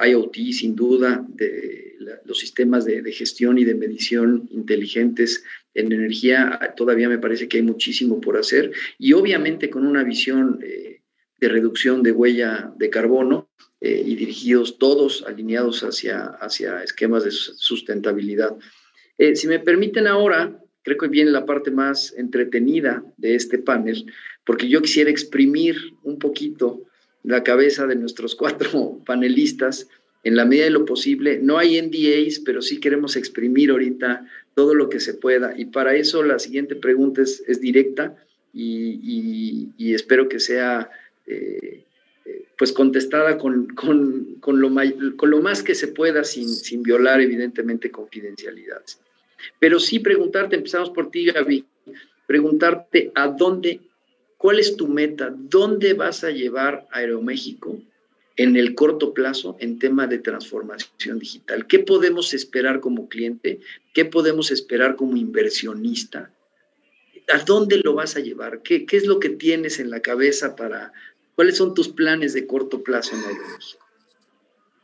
IoT, 0.05 0.35
sin 0.51 0.75
duda, 0.75 1.25
de 1.29 1.95
los 2.25 2.37
sistemas 2.37 2.83
de, 2.83 3.11
gestión 3.13 3.57
y 3.57 3.63
de 3.63 3.75
medición 3.75 4.49
inteligentes 4.51 5.45
en 5.73 5.91
energía, 5.93 6.59
todavía 6.75 7.07
me 7.07 7.17
parece 7.17 7.47
que 7.47 7.57
hay 7.57 7.63
muchísimo 7.63 8.19
por 8.19 8.35
hacer 8.35 8.71
y 8.99 9.13
obviamente 9.13 9.69
con 9.69 9.87
una 9.87 10.03
visión 10.03 10.59
eh, 10.61 11.01
de 11.39 11.47
reducción 11.47 12.03
de 12.03 12.11
huella 12.11 12.73
de 12.77 12.89
carbono 12.89 13.49
eh, 13.79 14.03
y 14.05 14.15
dirigidos 14.15 14.77
todos 14.77 15.23
alineados 15.25 15.83
hacia, 15.83 16.25
hacia 16.41 16.83
esquemas 16.83 17.23
de 17.23 17.31
sustentabilidad. 17.31 18.57
si 19.35 19.47
me 19.47 19.59
permiten 19.59 20.07
ahora, 20.07 20.59
creo 20.81 20.97
que 20.97 21.07
viene 21.07 21.31
la 21.31 21.45
parte 21.45 21.71
más 21.71 22.13
entretenida 22.17 23.01
de 23.15 23.35
este 23.35 23.59
panel, 23.59 24.11
porque 24.43 24.67
yo 24.67 24.81
quisiera 24.81 25.09
exprimir 25.09 25.77
un 26.03 26.19
poquito 26.19 26.83
la 27.23 27.43
cabeza 27.43 27.87
de 27.87 27.95
nuestros 27.95 28.35
cuatro 28.35 28.99
panelistas 29.05 29.87
en 30.23 30.35
la 30.35 30.45
medida 30.45 30.65
de 30.65 30.71
lo 30.71 30.85
posible. 30.85 31.39
No 31.41 31.57
hay 31.57 31.81
NDAs, 31.81 32.39
pero 32.39 32.61
sí 32.61 32.79
queremos 32.79 33.15
exprimir 33.15 33.71
ahorita 33.71 34.25
todo 34.55 34.73
lo 34.73 34.89
que 34.89 34.99
se 34.99 35.13
pueda. 35.13 35.53
Y 35.57 35.65
para 35.65 35.95
eso 35.95 36.23
la 36.23 36.39
siguiente 36.39 36.75
pregunta 36.75 37.21
es, 37.21 37.61
directa 37.61 38.15
y, 38.53 39.69
espero 39.93 40.29
que 40.29 40.39
sea 40.39 40.89
eh, 41.27 41.83
eh, 42.25 42.45
pues 42.57 42.71
contestada 42.71 43.37
con, 43.37 43.67
lo 43.67 44.69
con, 45.15 45.29
lo 45.29 45.41
más 45.41 45.63
que 45.63 45.75
se 45.75 45.87
pueda 45.89 46.23
sin, 46.23 46.47
sin 46.49 46.83
violar 46.83 47.19
evidentemente 47.21 47.91
confidencialidades. 47.91 48.99
Pero 49.59 49.79
sí 49.79 49.99
preguntarte, 49.99 50.55
empezamos 50.55 50.89
por 50.89 51.11
ti 51.11 51.25
Gaby, 51.25 51.65
preguntarte 52.27 53.11
a 53.15 53.27
dónde, 53.27 53.81
cuál 54.43 54.59
es 54.59 54.75
tu 54.75 54.89
meta, 54.89 55.33
dónde 55.33 55.93
vas 55.93 56.25
a 56.25 56.29
llevar 56.29 56.85
Aeroméxico 56.91 57.79
en 58.35 58.57
el 58.57 58.75
corto 58.75 59.13
plazo 59.13 59.55
en 59.61 59.79
tema 59.79 60.05
de 60.05 60.19
transformación 60.19 61.17
digital? 61.17 61.65
¿Qué 61.65 61.79
podemos 61.79 62.33
esperar 62.33 62.81
como 62.81 63.07
cliente? 63.07 63.61
¿Qué 63.93 64.03
podemos 64.03 64.51
esperar 64.51 64.97
como 64.97 65.15
inversionista? 65.15 66.29
¿A 67.33 67.37
dónde 67.45 67.77
lo 67.77 67.93
vas 67.93 68.17
a 68.17 68.19
llevar? 68.19 68.61
¿Qué, 68.63 68.85
es 68.91 69.07
lo 69.07 69.21
que 69.21 69.29
tienes 69.29 69.79
en 69.79 69.89
la 69.89 70.01
cabeza 70.01 70.57
para... 70.57 70.91
¿Cuáles 71.35 71.55
son 71.55 71.73
tus 71.73 71.87
planes 71.87 72.33
de 72.33 72.45
corto 72.45 72.83
plazo 72.83 73.15
en 73.15 73.21
Aeroméxico? 73.23 73.85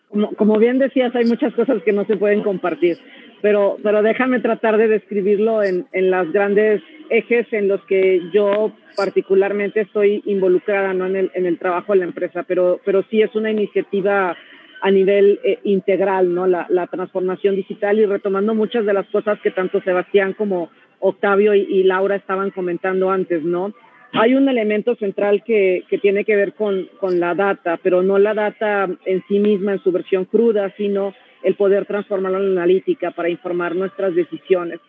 Como, 0.08 0.36
como 0.36 0.58
bien 0.58 0.80
decías, 0.80 1.14
hay 1.18 1.26
muchas 1.26 1.54
cosas 1.54 1.84
que 1.84 1.92
no 1.92 2.06
se 2.06 2.16
pueden 2.16 2.44
compartir, 2.44 2.98
pero, 3.42 3.78
pero 3.84 4.02
déjame 4.02 4.40
tratar 4.40 4.78
de 4.78 4.88
describirlo 4.88 5.64
en, 5.64 5.86
en 5.94 6.12
los 6.12 6.32
grandes 6.32 6.82
ejes 7.10 7.52
en 7.52 7.68
los 7.68 7.82
que 7.86 8.22
yo 8.34 8.72
particularmente 8.96 9.82
estoy 9.82 10.22
involucrada 10.26 10.94
¿no? 10.94 11.06
en, 11.06 11.16
el, 11.16 11.32
en 11.34 11.46
el 11.46 11.58
trabajo 11.58 11.94
de 11.94 12.00
la 12.00 12.06
empresa, 12.06 12.44
pero, 12.44 12.80
pero 12.86 13.04
sí 13.10 13.22
es 13.22 13.34
una 13.36 13.52
iniciativa 13.52 14.36
a 14.82 14.92
nivel 14.92 15.40
eh, 15.44 15.60
integral, 15.64 16.34
¿no? 16.34 16.48
La, 16.48 16.66
la, 16.70 16.88
transformación 16.88 17.56
digital 17.56 18.00
y 18.00 18.06
retomando 18.06 18.56
muchas 18.56 18.86
de 18.86 18.94
las 18.94 19.06
cosas 19.08 19.38
que 19.42 19.52
tanto 19.52 19.82
Sebastián 19.82 20.34
como 20.34 20.70
Octavio 21.00 21.54
y, 21.54 21.62
y 21.62 21.84
Laura 21.84 22.16
estaban 22.16 22.52
comentando 22.52 23.12
antes, 23.12 23.44
¿no? 23.44 23.74
Hay 24.14 24.34
un 24.34 24.50
elemento 24.50 24.96
central 24.96 25.44
que, 25.44 25.84
que 25.88 26.00
tiene 26.00 26.26
que 26.26 26.36
ver 26.36 26.54
con, 26.54 26.90
con, 27.00 27.20
la 27.20 27.36
data, 27.36 27.78
pero 27.84 28.02
no 28.02 28.18
la 28.18 28.34
data 28.34 28.88
en 29.06 29.24
sí 29.28 29.38
misma 29.40 29.74
en 29.74 29.84
su 29.84 29.92
versión 29.92 30.26
cruda, 30.26 30.74
sino 30.78 31.14
el 31.44 31.56
poder 31.56 31.86
transformarla 31.86 32.40
en 32.40 32.58
analítica 32.58 33.12
para 33.12 33.30
informar 33.30 33.76
nuestras 33.76 34.16
decisiones 34.16 34.80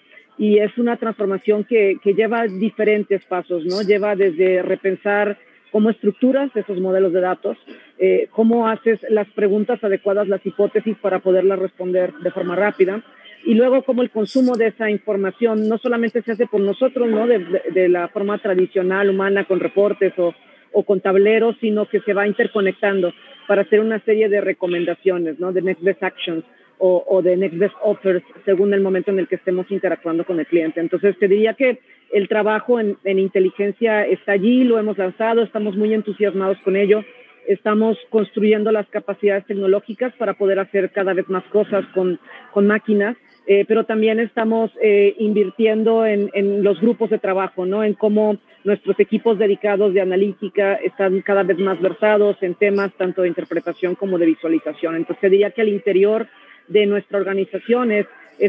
y 0.41 0.59
es 0.59 0.77
una 0.79 0.97
transformación 0.97 1.65
que, 1.65 1.99
lleva 2.03 2.47
diferentes 2.47 3.23
pasos, 3.27 3.63
¿no? 3.67 3.83
Lleva 3.83 4.17
desde 4.17 4.63
repensar 4.63 5.39
cómo 5.71 5.91
estructuras 5.91 6.51
esos 6.57 6.81
modelos 6.81 7.13
de 7.13 7.21
datos, 7.21 7.59
eh, 7.99 8.27
cómo 8.31 8.67
haces 8.67 8.99
las 9.11 9.29
preguntas 9.29 9.85
adecuadas, 9.85 10.29
las 10.29 10.45
hipótesis 10.45 10.97
para 10.97 11.19
poderlas 11.19 11.59
responder 11.59 12.15
de 12.15 12.31
forma 12.31 12.57
rápida, 12.57 13.03
y 13.45 13.53
luego 13.53 13.83
cómo 13.83 14.01
el 14.01 14.11
consumo 14.11 14.57
de 14.57 14.69
esa 14.69 14.91
información 14.91 15.69
no 15.69 15.77
solamente 15.77 16.23
se 16.23 16.33
hace 16.33 16.47
por 16.47 16.63
nosotros, 16.63 17.07
¿no? 17.11 17.27
De, 17.27 17.39
de, 17.41 17.63
de 17.73 17.89
la 17.91 18.09
forma 18.09 18.39
tradicional, 18.39 19.11
humana, 19.11 19.45
con 19.45 19.61
reportes 19.61 20.15
o, 20.19 20.35
o 20.73 20.85
con 20.85 21.01
tableros, 21.01 21.57
sino 21.61 21.87
que 21.87 22.01
se 22.01 22.15
va 22.15 22.27
interconectando 22.27 23.13
para 23.47 23.63
hacer 23.63 23.81
una 23.81 23.99
serie 24.01 24.29
de 24.29 24.41
recomendaciones, 24.41 25.39
¿no? 25.39 25.53
De 25.53 25.63
next 25.63 25.83
best 25.83 26.03
actions 26.03 26.45
o, 26.81 27.21
de 27.23 27.37
Next 27.37 27.59
Best 27.59 27.75
Offers 27.83 28.23
según 28.45 28.73
el 28.73 28.81
momento 28.81 29.11
en 29.11 29.19
el 29.19 29.29
que 29.29 29.35
estemos 29.35 29.71
interactuando 29.71 30.25
con 30.25 30.41
el 30.41 30.47
cliente. 30.47 30.81
Entonces, 30.81 31.17
te 31.19 31.29
diría 31.29 31.55
que 31.55 31.81
el 32.13 32.27
trabajo 32.27 32.81
en, 32.81 32.97
inteligencia 33.05 34.07
está 34.07 34.33
allí, 34.33 34.65
lo 34.65 34.79
hemos 34.79 34.97
lanzado, 34.97 35.43
estamos 35.43 35.77
muy 35.77 35.93
entusiasmados 35.93 36.59
con 36.65 36.77
ello, 36.77 37.05
estamos 37.47 37.99
construyendo 38.09 38.73
las 38.73 38.89
capacidades 38.89 39.45
tecnológicas 39.47 40.15
para 40.15 40.35
poder 40.35 40.59
hacer 40.59 40.91
cada 40.91 41.13
vez 41.13 41.29
más 41.29 41.45
cosas 41.45 41.85
con, 41.93 42.19
con 42.53 42.67
máquinas. 42.67 43.17
Eh, 43.47 43.65
pero 43.67 43.85
también 43.85 44.21
estamos 44.21 44.71
eh, 44.83 45.15
invirtiendo 45.19 46.07
en, 46.07 46.63
los 46.63 46.81
grupos 46.81 47.11
de 47.11 47.19
trabajo, 47.19 47.67
¿no? 47.67 47.83
En 47.83 47.95
cómo 47.95 48.37
nuestros 48.65 49.01
equipos 49.01 49.39
dedicados 49.39 49.95
de 49.95 50.03
analítica 50.03 50.75
están 50.75 51.23
cada 51.23 51.43
vez 51.43 51.59
más 51.59 51.81
versados 51.81 52.37
en 52.43 52.55
temas 52.55 52.93
tanto 52.95 53.23
de 53.23 53.29
interpretación 53.29 53.95
como 53.95 54.19
de 54.19 54.27
visualización. 54.27 54.97
Entonces, 54.97 55.31
diría 55.31 55.51
que 55.51 55.63
al 55.63 55.69
interior 55.69 56.29
de 56.69 56.87
nuestra 56.87 57.19
organización 57.19 57.91
es, 57.91 58.07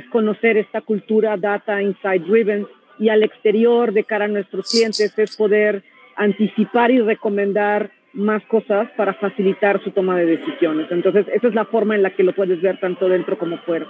conocer 0.10 0.56
esta 0.56 0.80
cultura 0.82 1.36
data 1.36 1.82
insight 1.82 2.24
driven 2.24 2.66
y 2.98 3.10
al 3.10 3.24
exterior 3.24 3.92
de 3.92 4.06
cara 4.06 4.26
a 4.26 4.30
nuestros 4.30 4.70
clientes 4.70 5.18
es 5.18 5.36
poder 5.36 5.84
anticipar 6.16 6.92
y 6.92 7.02
recomendar 7.02 7.92
más 8.14 8.42
cosas 8.46 8.90
para 8.96 9.14
facilitar 9.16 9.84
su 9.84 9.92
toma 9.92 10.18
de 10.18 10.26
decisiones. 10.26 10.90
Entonces, 10.92 11.26
esa 11.34 11.48
es 11.48 11.56
la 11.56 11.66
forma 11.66 11.96
en 11.96 12.04
la 12.04 12.12
que 12.12 12.24
lo 12.24 12.34
puedes 12.34 12.62
ver 12.62 12.80
tanto 12.80 13.10
dentro 13.10 13.38
como 13.38 13.58
fuera. 13.60 13.88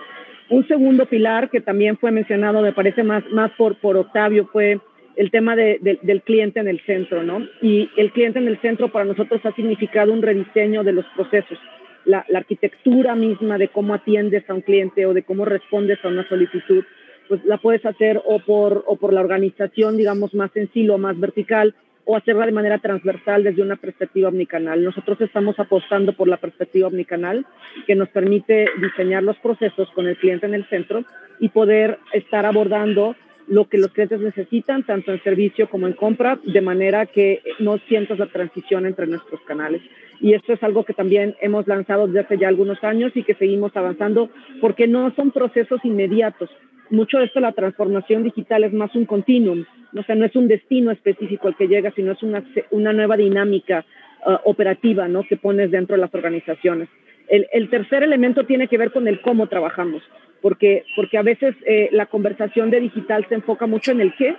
Un 0.51 0.67
segundo 0.67 1.07
pilar 1.07 1.49
que 1.49 1.61
también 1.61 1.97
fue 1.97 2.11
mencionado, 2.11 2.61
me 2.61 2.73
parece 2.73 3.03
más, 3.03 3.23
más 3.31 3.51
por, 3.57 3.77
por 3.77 3.97
Octavio, 3.97 4.47
fue 4.51 4.79
el 5.15 5.31
tema 5.31 5.55
de, 5.55 5.79
de, 5.81 5.97
del 6.03 6.21
cliente 6.21 6.59
en 6.59 6.67
el 6.67 6.79
centro, 6.85 7.23
¿no? 7.23 7.39
Y 7.61 7.89
el 7.97 8.11
cliente 8.11 8.37
en 8.37 8.47
el 8.47 8.61
centro 8.61 8.91
para 8.91 9.05
nosotros 9.05 9.41
ha 9.45 9.51
significado 9.53 10.13
un 10.13 10.21
rediseño 10.21 10.83
de 10.83 10.91
los 10.93 11.05
procesos 11.15 11.57
la, 12.05 12.25
arquitectura 12.33 13.15
misma 13.15 13.57
de 13.57 13.69
cómo 13.69 13.93
atiendes 13.93 14.49
a 14.49 14.53
un 14.53 14.61
cliente 14.61 15.05
o 15.05 15.13
de 15.13 15.23
cómo 15.23 15.45
respondes 15.45 15.99
a 16.03 16.07
una 16.07 16.27
solicitud, 16.27 16.83
pues 17.27 17.43
la 17.45 17.57
puedes 17.57 17.85
hacer 17.85 18.21
o 18.25 18.39
por, 18.39 18.83
o 18.87 18.97
por 18.97 19.13
la 19.13 19.21
organización, 19.21 19.97
digamos, 19.97 20.33
más 20.33 20.51
en 20.55 20.71
silo, 20.73 20.97
más 20.97 21.19
vertical, 21.19 21.75
o 22.05 22.15
hacerla 22.15 22.45
de 22.45 22.51
manera 22.51 22.79
transversal 22.79 23.43
desde 23.43 23.61
una 23.61 23.75
perspectiva 23.75 24.29
omnicanal. 24.29 24.83
Nosotros 24.83 25.19
estamos 25.21 25.59
apostando 25.59 26.13
por 26.13 26.27
la 26.27 26.37
perspectiva 26.37 26.87
omnicanal, 26.87 27.45
que 27.87 27.95
nos 27.95 28.09
permite 28.09 28.69
diseñar 28.79 29.23
los 29.23 29.37
procesos 29.37 29.89
con 29.91 30.07
el 30.07 30.17
cliente 30.17 30.45
en 30.45 30.53
el 30.53 30.67
centro 30.67 31.03
y 31.39 31.49
poder 31.49 31.99
estar 32.13 32.45
abordando 32.45 33.15
lo 33.47 33.67
que 33.67 33.77
los 33.77 33.91
clientes 33.91 34.19
necesitan, 34.21 34.83
tanto 34.83 35.11
en 35.11 35.21
servicio 35.23 35.69
como 35.69 35.87
en 35.87 35.93
compra, 35.93 36.39
de 36.43 36.61
manera 36.61 37.05
que 37.05 37.41
no 37.59 37.77
sientas 37.79 38.19
la 38.19 38.27
transición 38.27 38.85
entre 38.85 39.07
nuestros 39.07 39.41
canales. 39.41 39.81
Y 40.19 40.33
esto 40.33 40.53
es 40.53 40.63
algo 40.63 40.85
que 40.85 40.93
también 40.93 41.35
hemos 41.41 41.67
lanzado 41.67 42.07
desde 42.07 42.21
hace 42.21 42.37
ya 42.37 42.47
algunos 42.47 42.83
años 42.83 43.11
y 43.15 43.23
que 43.23 43.33
seguimos 43.33 43.75
avanzando 43.75 44.29
porque 44.61 44.87
no 44.87 45.13
son 45.15 45.31
procesos 45.31 45.83
inmediatos. 45.83 46.49
Mucho 46.91 47.17
de 47.17 47.25
esto, 47.25 47.39
la 47.39 47.53
transformación 47.53 48.23
digital 48.23 48.63
es 48.63 48.73
más 48.73 48.93
un 48.95 49.05
continuum, 49.05 49.65
o 49.95 50.04
sea, 50.04 50.15
no 50.15 50.25
es 50.25 50.36
un 50.36 50.47
destino 50.47 50.91
específico 50.91 51.47
al 51.47 51.56
que 51.56 51.67
llega, 51.67 51.91
sino 51.91 52.13
es 52.13 52.23
una, 52.23 52.43
una 52.71 52.93
nueva 52.93 53.17
dinámica 53.17 53.86
uh, 54.25 54.49
operativa 54.49 55.08
¿no? 55.08 55.23
que 55.23 55.38
pones 55.38 55.71
dentro 55.71 55.95
de 55.95 56.01
las 56.01 56.13
organizaciones. 56.13 56.89
El, 57.27 57.47
el, 57.54 57.69
tercer 57.69 58.04
elemento 58.04 58.45
tiene 58.45 58.67
que 58.67 58.77
ver 58.77 58.91
con 58.91 59.08
el 59.08 59.21
cómo 59.21 59.47
trabajamos 59.47 60.04
porque, 60.41 60.84
porque 60.95 61.17
a 61.17 61.21
veces 61.21 61.56
eh, 61.65 61.89
la 61.91 62.08
conversación 62.08 62.71
de 62.71 62.80
digital 62.80 63.25
se 63.30 63.36
enfoca 63.36 63.67
mucho 63.67 63.91
en 63.91 64.01
el 64.01 64.13
qué, 64.15 64.36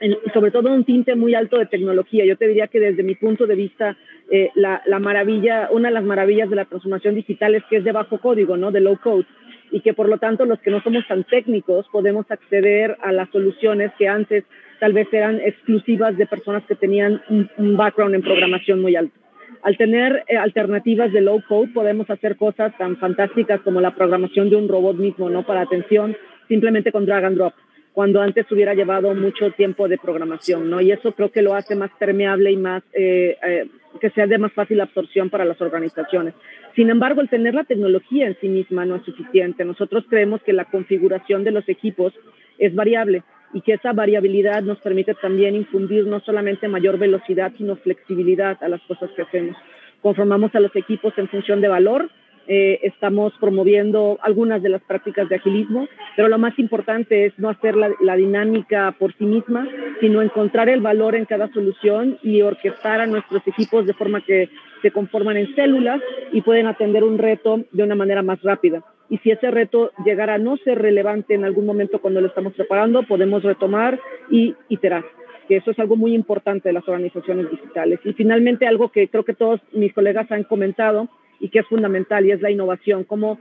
en, 0.00 0.16
sobre 0.34 0.50
todo 0.50 0.72
un 0.72 0.84
tinte 0.84 1.14
muy 1.14 1.34
alto 1.34 1.58
de 1.58 1.66
tecnología. 1.66 2.24
Yo 2.24 2.36
te 2.36 2.48
diría 2.48 2.66
que 2.66 2.80
desde 2.80 3.02
mi 3.02 3.14
punto 3.14 3.46
de 3.46 3.54
vista, 3.54 3.96
eh, 4.30 4.50
la, 4.54 4.82
la, 4.86 4.98
maravilla, 4.98 5.68
una 5.70 5.88
de 5.88 5.94
las 5.94 6.04
maravillas 6.04 6.50
de 6.50 6.56
la 6.56 6.64
transformación 6.64 7.14
digital 7.14 7.54
es 7.54 7.62
que 7.70 7.76
es 7.76 7.84
de 7.84 7.92
bajo 7.92 8.18
código, 8.18 8.56
¿no? 8.56 8.72
De 8.72 8.80
low 8.80 8.98
code. 8.98 9.26
Y 9.70 9.80
que 9.80 9.94
por 9.94 10.08
lo 10.08 10.18
tanto 10.18 10.44
los 10.44 10.58
que 10.60 10.70
no 10.70 10.82
somos 10.82 11.06
tan 11.06 11.24
técnicos 11.24 11.86
podemos 11.90 12.30
acceder 12.30 12.96
a 13.00 13.12
las 13.12 13.30
soluciones 13.30 13.90
que 13.96 14.06
antes 14.06 14.44
tal 14.82 14.94
vez 14.94 15.06
eran 15.12 15.38
exclusivas 15.38 16.16
de 16.16 16.26
personas 16.26 16.64
que 16.64 16.74
tenían 16.74 17.22
un, 17.28 17.48
un 17.56 17.76
background 17.76 18.16
en 18.16 18.22
programación 18.22 18.82
muy 18.82 18.96
alto. 18.96 19.14
Al 19.62 19.76
tener 19.76 20.24
eh, 20.26 20.36
alternativas 20.36 21.12
de 21.12 21.20
low 21.20 21.40
code, 21.48 21.68
podemos 21.72 22.10
hacer 22.10 22.34
cosas 22.34 22.76
tan 22.76 22.96
fantásticas 22.96 23.60
como 23.60 23.80
la 23.80 23.94
programación 23.94 24.50
de 24.50 24.56
un 24.56 24.66
robot 24.66 24.96
mismo, 24.96 25.30
¿no? 25.30 25.46
Para 25.46 25.60
atención, 25.60 26.16
simplemente 26.48 26.90
con 26.90 27.06
drag 27.06 27.26
and 27.26 27.36
drop, 27.36 27.54
cuando 27.92 28.20
antes 28.20 28.50
hubiera 28.50 28.74
llevado 28.74 29.14
mucho 29.14 29.52
tiempo 29.52 29.86
de 29.86 29.98
programación, 29.98 30.68
¿no? 30.68 30.80
Y 30.80 30.90
eso 30.90 31.12
creo 31.12 31.30
que 31.30 31.42
lo 31.42 31.54
hace 31.54 31.76
más 31.76 31.92
permeable 31.96 32.50
y 32.50 32.56
más, 32.56 32.82
eh, 32.92 33.36
eh, 33.40 33.68
que 34.00 34.10
sea 34.10 34.26
de 34.26 34.38
más 34.38 34.52
fácil 34.52 34.80
absorción 34.80 35.30
para 35.30 35.44
las 35.44 35.60
organizaciones. 35.60 36.34
Sin 36.74 36.90
embargo, 36.90 37.20
el 37.20 37.28
tener 37.28 37.54
la 37.54 37.62
tecnología 37.62 38.26
en 38.26 38.36
sí 38.40 38.48
misma 38.48 38.84
no 38.84 38.96
es 38.96 39.04
suficiente. 39.04 39.64
Nosotros 39.64 40.06
creemos 40.10 40.42
que 40.42 40.52
la 40.52 40.64
configuración 40.64 41.44
de 41.44 41.52
los 41.52 41.68
equipos 41.68 42.12
es 42.58 42.74
variable 42.74 43.22
y 43.52 43.60
que 43.60 43.74
esa 43.74 43.92
variabilidad 43.92 44.62
nos 44.62 44.78
permite 44.78 45.14
también 45.14 45.54
infundir 45.54 46.06
no 46.06 46.20
solamente 46.20 46.68
mayor 46.68 46.98
velocidad, 46.98 47.52
sino 47.56 47.76
flexibilidad 47.76 48.56
a 48.62 48.68
las 48.68 48.80
cosas 48.82 49.10
que 49.14 49.22
hacemos. 49.22 49.56
Conformamos 50.00 50.54
a 50.54 50.60
los 50.60 50.74
equipos 50.74 51.12
en 51.16 51.28
función 51.28 51.60
de 51.60 51.68
valor, 51.68 52.10
eh, 52.48 52.80
estamos 52.82 53.32
promoviendo 53.38 54.18
algunas 54.20 54.62
de 54.62 54.68
las 54.68 54.82
prácticas 54.82 55.28
de 55.28 55.36
agilismo, 55.36 55.86
pero 56.16 56.26
lo 56.26 56.38
más 56.38 56.58
importante 56.58 57.26
es 57.26 57.38
no 57.38 57.48
hacer 57.48 57.76
la, 57.76 57.90
la, 58.00 58.16
dinámica 58.16 58.96
por 58.98 59.14
sí 59.16 59.24
misma, 59.24 59.68
sino 60.00 60.22
encontrar 60.22 60.68
el 60.68 60.80
valor 60.80 61.14
en 61.14 61.24
cada 61.24 61.52
solución 61.52 62.18
y 62.20 62.42
orquestar 62.42 63.00
a 63.00 63.06
nuestros 63.06 63.46
equipos 63.46 63.86
de 63.86 63.94
forma 63.94 64.22
que 64.22 64.48
se 64.82 64.90
conforman 64.90 65.36
en 65.36 65.54
células 65.54 66.00
y 66.32 66.42
pueden 66.42 66.66
atender 66.66 67.04
un 67.04 67.18
reto 67.18 67.64
de 67.70 67.82
una 67.82 67.94
manera 67.94 68.22
más 68.22 68.42
rápida. 68.42 68.82
y 69.08 69.18
si 69.18 69.30
ese 69.30 69.50
reto 69.50 69.92
llegara 70.06 70.34
a 70.34 70.38
no 70.38 70.56
ser 70.56 70.78
relevante 70.80 71.34
en 71.34 71.44
algún 71.44 71.66
momento 71.66 72.00
cuando 72.00 72.22
lo 72.22 72.28
estamos 72.28 72.54
preparando, 72.54 73.02
podemos 73.02 73.42
retomar 73.42 74.00
y 74.30 74.54
iterar 74.70 75.04
que 75.48 75.56
eso 75.56 75.70
es 75.70 75.78
algo 75.78 75.96
muy 75.96 76.14
importante 76.14 76.68
de 76.68 76.72
las 76.72 76.88
organizaciones 76.88 77.50
digitales. 77.50 78.00
Y 78.04 78.12
finalmente 78.12 78.66
algo 78.66 78.90
que 78.90 79.08
creo 79.08 79.24
que 79.24 79.34
todos 79.34 79.60
mis 79.72 79.92
colegas 79.92 80.30
han 80.30 80.44
comentado 80.44 81.08
y 81.40 81.48
que 81.48 81.58
es 81.60 81.66
fundamental 81.66 82.24
y 82.24 82.30
es 82.30 82.40
la 82.40 82.50
innovación, 82.50 83.04
cómo, 83.04 83.38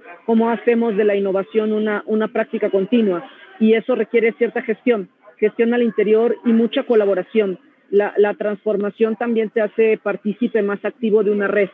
hacemos 0.49 0.97
de 0.97 1.03
la 1.03 1.15
innovación 1.15 1.71
una 1.71 2.27
práctica 2.29 2.69
continua. 2.69 3.23
Y 3.59 3.73
eso 3.73 3.95
requiere 3.95 4.33
cierta 4.33 4.61
gestión, 4.63 5.09
gestión 5.37 5.73
al 5.73 5.83
interior 5.83 6.35
y 6.45 6.51
mucha 6.51 6.83
colaboración. 6.83 7.59
La, 7.91 8.33
transformación 8.35 9.17
también 9.17 9.49
te 9.49 9.61
hace 9.61 9.99
partícipe 10.01 10.61
más 10.61 10.83
activo 10.85 11.23
de 11.23 11.31
una 11.31 11.47
red. 11.47 11.69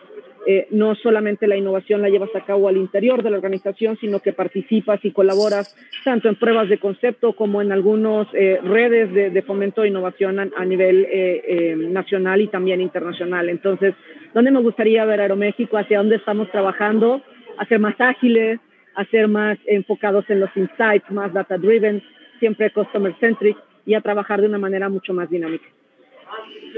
Eh, 0.47 0.67
no 0.71 0.95
solamente 0.95 1.45
la 1.45 1.57
innovación 1.57 2.01
la 2.01 2.09
llevas 2.09 2.33
a 2.33 2.45
cabo 2.45 2.67
al 2.67 2.77
interior 2.77 3.21
de 3.21 3.29
la 3.29 3.37
organización, 3.37 3.97
sino 3.99 4.21
que 4.21 4.33
participas 4.33 5.03
y 5.03 5.11
colaboras 5.11 5.75
tanto 6.05 6.29
en 6.29 6.35
pruebas 6.35 6.69
de 6.69 6.79
concepto 6.79 7.33
como 7.33 7.61
en 7.61 7.71
algunas 7.71 8.27
eh, 8.33 8.59
redes 8.63 9.33
de, 9.33 9.41
fomento 9.41 9.81
de 9.81 9.89
innovación 9.89 10.39
a, 10.39 10.65
nivel 10.65 11.05
eh, 11.11 11.75
nacional 11.77 12.41
y 12.41 12.47
también 12.47 12.81
internacional. 12.81 13.49
Entonces, 13.49 13.93
¿dónde 14.33 14.51
me 14.51 14.61
gustaría 14.61 15.05
ver 15.05 15.21
Aeroméxico? 15.21 15.77
¿Hacia 15.77 15.99
dónde 15.99 16.15
estamos 16.15 16.49
trabajando? 16.49 17.21
A 17.57 17.65
ser 17.65 17.79
más 17.79 17.99
ágiles, 17.99 18.59
a 18.95 19.05
ser 19.05 19.27
más 19.27 19.59
enfocados 19.67 20.25
en 20.29 20.39
los 20.39 20.49
insights, 20.55 21.11
más 21.11 21.31
data 21.31 21.57
driven, 21.57 22.01
siempre 22.39 22.71
customer 22.71 23.13
centric 23.19 23.57
y 23.85 23.93
a 23.93 24.01
trabajar 24.01 24.41
de 24.41 24.47
una 24.47 24.57
manera 24.57 24.89
mucho 24.89 25.13
más 25.13 25.29
dinámica. 25.29 25.67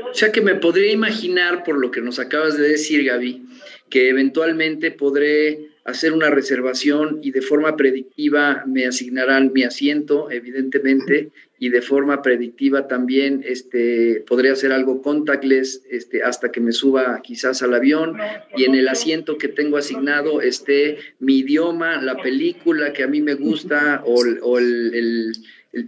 O 0.09 0.13
sea 0.13 0.31
que 0.31 0.41
me 0.41 0.55
podría 0.55 0.91
imaginar, 0.91 1.63
por 1.63 1.77
lo 1.79 1.91
que 1.91 2.01
nos 2.01 2.19
acabas 2.19 2.57
de 2.57 2.67
decir, 2.67 3.03
Gaby, 3.05 3.43
que 3.89 4.09
eventualmente 4.09 4.91
podré 4.91 5.69
hacer 5.85 6.13
una 6.13 6.29
reservación 6.29 7.19
y 7.23 7.31
de 7.31 7.41
forma 7.41 7.75
predictiva 7.75 8.63
me 8.67 8.85
asignarán 8.85 9.51
mi 9.53 9.63
asiento, 9.63 10.29
evidentemente, 10.31 11.31
y 11.57 11.69
de 11.69 11.81
forma 11.81 12.21
predictiva 12.21 12.87
también 12.87 13.43
este, 13.45 14.23
podré 14.27 14.49
hacer 14.51 14.71
algo 14.71 15.01
contactless 15.01 15.83
este, 15.89 16.23
hasta 16.23 16.51
que 16.51 16.61
me 16.61 16.71
suba 16.71 17.19
quizás 17.21 17.61
al 17.61 17.73
avión 17.73 18.17
y 18.55 18.63
en 18.63 18.75
el 18.75 18.87
asiento 18.87 19.37
que 19.37 19.49
tengo 19.49 19.77
asignado 19.77 20.41
esté 20.41 20.99
mi 21.19 21.39
idioma, 21.39 22.01
la 22.01 22.21
película 22.21 22.93
que 22.93 23.03
a 23.03 23.07
mí 23.07 23.21
me 23.21 23.33
gusta 23.33 24.01
o, 24.05 24.57
el, 24.57 25.33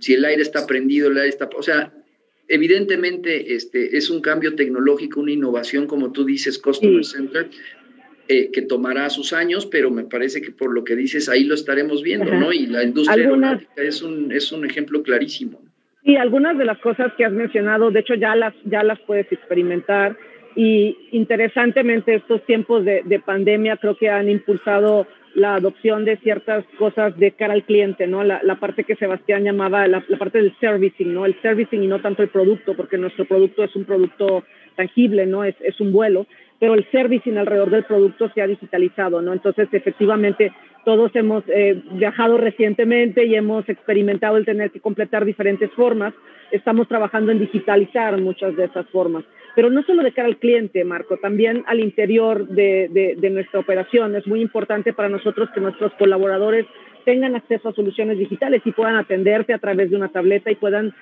si 0.01 0.13
el 0.13 0.25
aire 0.25 0.41
está 0.41 0.67
prendido, 0.67 1.09
el 1.09 1.17
aire 1.17 1.29
está... 1.29 1.49
O 1.55 1.63
sea, 1.63 1.93
evidentemente 2.51 3.55
este, 3.55 3.97
es 3.97 4.09
un 4.09 4.21
cambio 4.21 4.55
tecnológico, 4.55 5.21
una 5.21 5.31
innovación, 5.31 5.87
como 5.87 6.11
tú 6.11 6.25
dices, 6.25 6.59
Customer 6.59 7.03
Center, 7.05 7.49
eh, 8.27 8.51
que 8.51 8.61
tomará 8.61 9.09
sus 9.09 9.31
años, 9.31 9.65
pero 9.65 9.89
me 9.89 10.03
parece 10.03 10.41
que 10.41 10.51
por 10.51 10.73
lo 10.73 10.83
que 10.83 10.97
dices, 10.97 11.29
ahí 11.29 11.45
lo 11.45 11.55
estaremos 11.55 12.03
viendo, 12.03 12.33
¿no? 12.33 12.51
Y 12.51 12.67
la 12.67 12.83
industria 12.83 13.23
aeronáutica 13.23 13.81
es 13.81 14.01
un, 14.01 14.33
es 14.33 14.51
un 14.51 14.65
ejemplo 14.65 15.01
clarísimo. 15.01 15.61
Sí, 16.03 16.17
algunas 16.17 16.57
de 16.57 16.65
las 16.65 16.77
cosas 16.79 17.13
que 17.17 17.23
has 17.23 17.31
mencionado, 17.31 17.89
de 17.89 18.01
hecho 18.01 18.15
ya 18.15 18.35
las, 18.35 18.53
ya 18.65 18.83
las 18.83 18.99
puedes 18.99 19.31
experimentar. 19.31 20.17
Y 20.55 20.97
interesantemente, 21.11 22.15
estos 22.15 22.45
tiempos 22.45 22.83
de, 22.83 23.01
de 23.05 23.19
pandemia 23.19 23.77
creo 23.77 23.95
que 23.95 24.09
han 24.09 24.29
impulsado 24.29 25.07
la 25.35 25.55
adopción 25.55 26.05
de 26.05 26.17
ciertas 26.17 26.65
cosas 26.77 27.17
de 27.17 27.31
cara 27.31 27.53
al 27.53 27.63
cliente, 27.63 28.07
¿no? 28.07 28.23
La, 28.23 28.55
parte 28.59 28.83
que 28.83 28.95
Sebastián 28.95 29.43
llamaba 29.43 29.87
la, 29.87 30.03
la, 30.07 30.17
parte 30.17 30.41
del 30.41 30.55
servicing, 30.59 31.13
¿no? 31.13 31.25
El 31.25 31.39
servicing 31.41 31.83
y 31.83 31.87
no 31.87 32.01
tanto 32.01 32.21
el 32.23 32.29
producto, 32.29 32.75
porque 32.75 32.97
nuestro 32.97 33.25
producto 33.25 33.63
es 33.63 33.75
un 33.75 33.85
producto 33.85 34.43
tangible, 34.75 35.25
¿no? 35.25 35.43
Es, 35.43 35.55
es 35.61 35.79
un 35.79 35.91
vuelo, 35.91 36.27
pero 36.59 36.73
el 36.73 36.85
servicing 36.91 37.37
alrededor 37.37 37.69
del 37.69 37.85
producto 37.85 38.29
se 38.33 38.41
ha 38.41 38.47
digitalizado, 38.47 39.21
¿no? 39.21 39.33
Entonces, 39.33 39.69
efectivamente, 39.71 40.51
todos 40.83 41.15
hemos 41.15 41.43
eh, 41.47 41.81
viajado 41.91 42.37
recientemente 42.37 43.25
y 43.25 43.35
hemos 43.35 43.67
experimentado 43.69 44.37
el 44.37 44.45
tener 44.45 44.71
que 44.71 44.79
completar 44.79 45.25
diferentes 45.25 45.71
formas. 45.71 46.13
Estamos 46.51 46.87
trabajando 46.87 47.31
en 47.31 47.39
digitalizar 47.39 48.19
muchas 48.19 48.55
de 48.55 48.65
esas 48.65 48.87
formas 48.89 49.23
pero 49.55 49.69
no 49.69 49.83
solo 49.83 50.03
de 50.03 50.13
cara 50.13 50.27
al 50.27 50.37
cliente, 50.37 50.83
Marco, 50.83 51.17
también 51.17 51.63
al 51.67 51.79
interior 51.79 52.47
de, 52.47 53.15
de, 53.17 53.29
nuestra 53.29 53.59
operación. 53.59 54.15
Es 54.15 54.25
muy 54.27 54.41
importante 54.41 54.93
para 54.93 55.09
nosotros 55.09 55.49
que 55.53 55.61
nuestros 55.61 55.93
colaboradores 55.93 56.65
tengan 57.05 57.35
acceso 57.35 57.69
a 57.69 57.73
soluciones 57.73 58.17
digitales 58.17 58.61
y 58.63 58.71
puedan 58.71 58.95
atenderte 58.95 59.53
a 59.53 59.59
través 59.59 59.89
de 59.89 59.95
una 59.95 60.09
tableta 60.09 60.51
y 60.51 60.55
puedan 60.55 60.93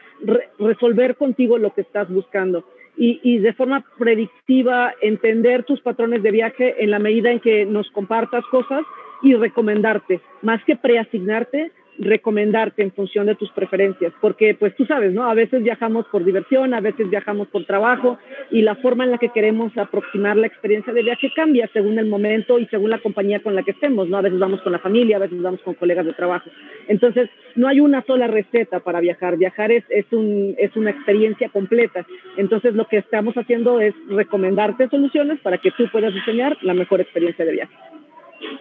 resolver 0.57 1.15
contigo 1.15 1.57
lo 1.57 1.73
que 1.73 1.81
estás 1.81 2.09
buscando. 2.09 2.63
Y, 2.97 3.19
y, 3.23 3.37
de 3.39 3.53
forma 3.53 3.85
predictiva 3.97 4.93
entender 5.01 5.63
tus 5.63 5.79
patrones 5.81 6.21
de 6.21 6.31
viaje 6.31 6.83
en 6.83 6.91
la 6.91 6.99
medida 6.99 7.31
en 7.31 7.39
que 7.39 7.65
nos 7.65 7.89
compartas 7.91 8.43
cosas 8.51 8.81
y 9.21 9.35
recomendarte, 9.35 10.21
más 10.41 10.63
que 10.65 10.75
preasignarte, 10.75 11.71
recomendarte 11.99 12.81
en 12.81 12.93
función 12.93 13.27
de 13.27 13.35
tus 13.35 13.51
preferencias, 13.51 14.13
porque 14.21 14.55
pues 14.55 14.75
tú 14.75 14.85
sabes, 14.85 15.13
¿no? 15.13 15.29
A 15.29 15.33
veces 15.33 15.61
viajamos 15.61 16.05
por 16.07 16.23
diversión, 16.23 16.73
a 16.73 16.79
veces 16.79 17.09
viajamos 17.09 17.49
por 17.49 17.65
trabajo 17.65 18.17
y 18.51 18.61
la 18.61 18.75
forma 18.75 19.03
en 19.03 19.11
la 19.11 19.17
que 19.17 19.29
queremos 19.29 19.77
aproximar 19.77 20.37
la 20.37 20.47
experiencia 20.47 20.93
de 20.93 21.03
viaje 21.03 21.31
cambia 21.35 21.69
según 21.73 21.99
el 21.99 22.07
momento 22.07 22.57
y 22.57 22.65
según 22.67 22.89
la 22.89 22.99
compañía 22.99 23.41
con 23.41 23.53
la 23.53 23.63
que 23.63 23.71
estemos, 23.71 24.07
¿no? 24.07 24.17
A 24.17 24.21
veces 24.21 24.39
vamos 24.39 24.61
con 24.61 24.71
la 24.71 24.79
familia, 24.79 25.17
a 25.17 25.19
veces 25.19 25.41
vamos 25.41 25.61
con 25.61 25.73
colegas 25.73 26.05
de 26.05 26.13
trabajo. 26.13 26.49
Entonces, 26.87 27.29
no 27.55 27.67
hay 27.67 27.81
una 27.81 28.01
sola 28.05 28.27
receta 28.27 28.79
para 28.79 29.01
viajar. 29.01 29.37
Viajar 29.37 29.71
es, 29.71 29.83
es, 29.89 30.05
un, 30.11 30.55
es 30.57 30.75
una 30.75 30.91
experiencia 30.91 31.49
completa. 31.49 32.05
Entonces, 32.37 32.73
lo 32.75 32.87
que 32.87 32.97
estamos 32.97 33.35
haciendo 33.35 33.81
es 33.81 33.93
recomendarte 34.07 34.87
soluciones 34.87 35.39
para 35.41 35.57
que 35.57 35.71
tú 35.71 35.85
puedas 35.91 36.13
diseñar 36.13 36.57
la 36.61 36.73
mejor 36.73 37.01
experiencia 37.01 37.43
de 37.43 37.51
viaje. 37.51 37.73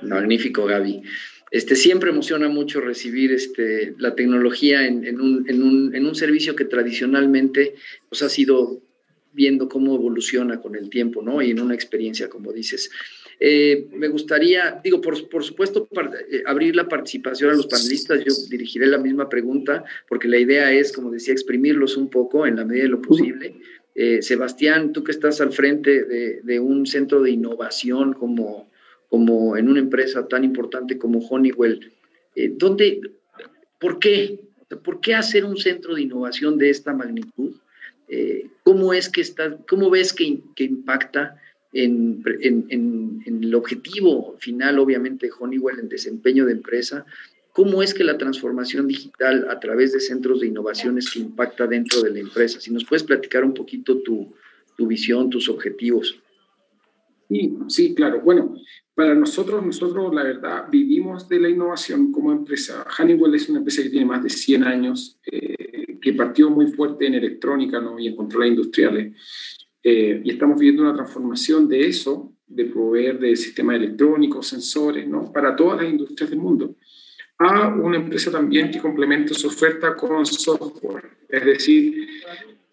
Magnífico, 0.03 0.65
Gaby. 0.67 1.03
Este, 1.51 1.77
siempre 1.77 2.11
emociona 2.11 2.49
mucho 2.49 2.81
recibir 2.81 3.33
este, 3.33 3.95
la 3.99 4.15
tecnología 4.15 4.87
en, 4.87 5.21
un, 5.21 6.15
servicio 6.15 6.55
que 6.55 6.65
tradicionalmente 6.65 7.75
pues, 8.09 8.23
ha 8.23 8.29
sido 8.29 8.83
viendo 9.33 9.69
cómo 9.69 9.95
evoluciona 9.95 10.61
con 10.61 10.75
el 10.75 10.91
tiempo, 10.91 11.23
¿no? 11.23 11.41
Y 11.41 11.51
en 11.51 11.61
una 11.61 11.75
experiencia, 11.75 12.29
como 12.29 12.53
dices. 12.53 12.91
Eh, 13.41 13.87
me 13.93 14.09
gustaría, 14.09 14.81
digo, 14.83 15.01
por, 15.01 15.29
por 15.29 15.45
supuesto, 15.45 15.89
eh, 16.31 16.43
abrir 16.45 16.75
la 16.75 16.89
participación 16.89 17.51
a 17.51 17.55
los 17.55 17.67
panelistas. 17.67 18.25
Yo 18.25 18.33
dirigiré 18.51 18.87
la 18.87 18.99
misma 18.99 19.29
pregunta, 19.29 19.85
porque 20.09 20.29
la 20.29 20.39
idea 20.39 20.73
es, 20.73 20.93
como 20.93 21.11
decía, 21.11 21.33
exprimirlos 21.33 21.97
un 21.97 22.11
poco 22.11 22.47
en 22.47 22.57
la 22.57 22.65
medida 22.65 22.85
de 22.85 22.91
lo 22.91 23.01
posible. 23.01 23.55
Eh, 23.95 24.23
Sebastián, 24.23 24.93
tú 24.93 25.05
que 25.05 25.13
estás 25.13 25.41
al 25.41 25.53
frente 25.53 26.05
de 26.43 26.61
un 26.61 26.87
centro 26.87 27.23
de 27.23 27.31
innovación 27.31 28.15
como 28.15 28.69
como 29.09 29.57
en 29.57 29.69
una 29.69 29.81
empresa 29.81 30.27
tan 30.29 30.45
importante 30.45 30.99
como 30.99 31.19
Honeywell, 31.21 31.93
eh, 32.35 32.53
¿dónde, 32.55 33.01
¿por 33.79 33.99
qué? 33.99 34.41
¿Por 34.85 35.01
qué 35.01 35.15
hacer 35.15 35.45
un 35.45 35.57
centro 35.57 35.95
de 35.95 36.03
innovación 36.03 36.59
de 36.59 36.69
esta 36.69 36.93
magnitud? 36.93 37.55
Eh, 38.09 38.49
¿Cómo 38.65 38.93
es 38.93 39.09
que 39.09 39.23
está, 39.23 39.57
cómo 39.67 39.89
ves 39.89 40.13
que, 40.13 40.43
impacta 40.59 41.41
en, 41.73 42.23
el 43.25 43.55
objetivo 43.55 44.37
final, 44.39 44.79
obviamente, 44.79 45.27
de 45.27 45.33
Honeywell 45.39 45.79
en 45.79 45.89
desempeño 45.89 46.45
de 46.45 46.53
empresa? 46.53 47.07
¿Cómo 47.53 47.83
es 47.83 47.95
que 47.95 48.05
la 48.05 48.19
transformación 48.19 48.87
digital 48.87 49.49
a 49.51 49.59
través 49.59 49.93
de 49.93 50.01
centros 50.01 50.41
de 50.41 50.49
innovación 50.49 50.99
es 50.99 51.11
que 51.11 51.21
impacta 51.21 51.67
dentro 51.67 52.03
de 52.03 52.11
la 52.11 52.21
empresa? 52.21 52.61
Si 52.61 52.71
nos 52.71 52.85
puedes 52.85 53.05
platicar 53.05 53.45
un 53.45 53.55
poquito 53.55 53.99
tu 54.03 54.35
visión, 54.87 55.31
tus 55.31 55.49
objetivos. 55.49 56.21
Sí, 57.29 57.57
sí, 57.69 57.95
claro. 57.95 58.23
Bueno, 58.23 58.55
para 58.95 59.15
nosotros, 59.15 59.65
nosotros 59.65 60.15
la 60.15 60.23
verdad 60.23 60.65
vivimos 60.71 61.29
de 61.29 61.39
la 61.39 61.49
innovación 61.49 62.11
como 62.11 62.33
empresa. 62.33 62.87
Honeywell 62.99 63.35
es 63.35 63.49
una 63.49 63.59
empresa 63.59 63.83
que 63.83 63.91
tiene 63.91 64.07
más 64.07 64.23
de 64.23 64.31
100 64.31 64.65
años, 64.65 65.21
eh, 65.31 65.99
que 66.01 66.15
partió 66.15 66.49
muy 66.49 66.67
fuerte 66.69 67.07
en 67.07 67.15
electrónica 67.15 67.81
¿no? 67.81 67.99
y 67.99 68.09
en 68.09 68.17
controles 68.17 68.51
industriales. 68.51 69.15
Eh, 69.83 70.23
y 70.25 70.31
estamos 70.31 70.59
viviendo 70.59 70.83
una 70.83 70.95
transformación 70.95 71.69
de 71.69 71.87
eso, 71.87 72.33
de 72.47 72.65
proveer 72.65 73.19
de 73.19 73.37
sistemas 73.37 73.77
electrónicos, 73.77 74.47
sensores, 74.47 75.07
¿no? 75.07 75.31
para 75.33 75.55
todas 75.55 75.83
las 75.83 75.91
industrias 75.91 76.31
del 76.31 76.41
mundo, 76.41 76.77
a 77.39 77.69
una 77.69 77.99
empresa 77.99 78.33
también 78.33 78.71
que 78.71 78.81
complementa 78.81 79.35
su 79.35 79.49
oferta 79.49 79.95
con 79.95 80.25
software. 80.25 81.19
Es 81.29 81.45
decir, 81.45 82.09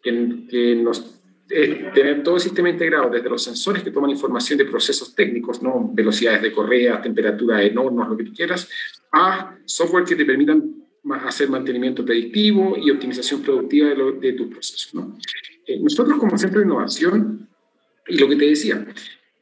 que, 0.01 0.47
que 0.49 0.75
nos 0.77 1.14
tener 1.47 2.23
todo 2.23 2.35
el 2.35 2.41
sistema 2.41 2.69
integrado, 2.69 3.09
desde 3.09 3.29
los 3.29 3.43
sensores 3.43 3.83
que 3.83 3.91
toman 3.91 4.09
información 4.09 4.57
de 4.57 4.65
procesos 4.65 5.13
técnicos, 5.13 5.61
¿no? 5.61 5.89
velocidades 5.93 6.41
de 6.41 6.51
correa, 6.51 7.01
temperaturas 7.01 7.63
enormes, 7.63 8.07
lo 8.07 8.17
que 8.17 8.23
tú 8.23 8.33
quieras, 8.33 8.69
a 9.11 9.55
software 9.65 10.05
que 10.05 10.15
te 10.15 10.25
permitan 10.25 10.85
hacer 11.23 11.49
mantenimiento 11.49 12.03
predictivo 12.03 12.75
y 12.77 12.89
optimización 12.89 13.41
productiva 13.41 13.89
de, 13.89 14.11
de 14.19 14.33
tus 14.33 14.47
procesos. 14.47 14.95
¿no? 14.95 15.17
Eh, 15.67 15.79
nosotros 15.79 16.17
como 16.17 16.37
centro 16.37 16.59
de 16.59 16.65
innovación, 16.65 17.47
y 18.07 18.17
lo 18.17 18.27
que 18.27 18.35
te 18.35 18.45
decía, 18.45 18.85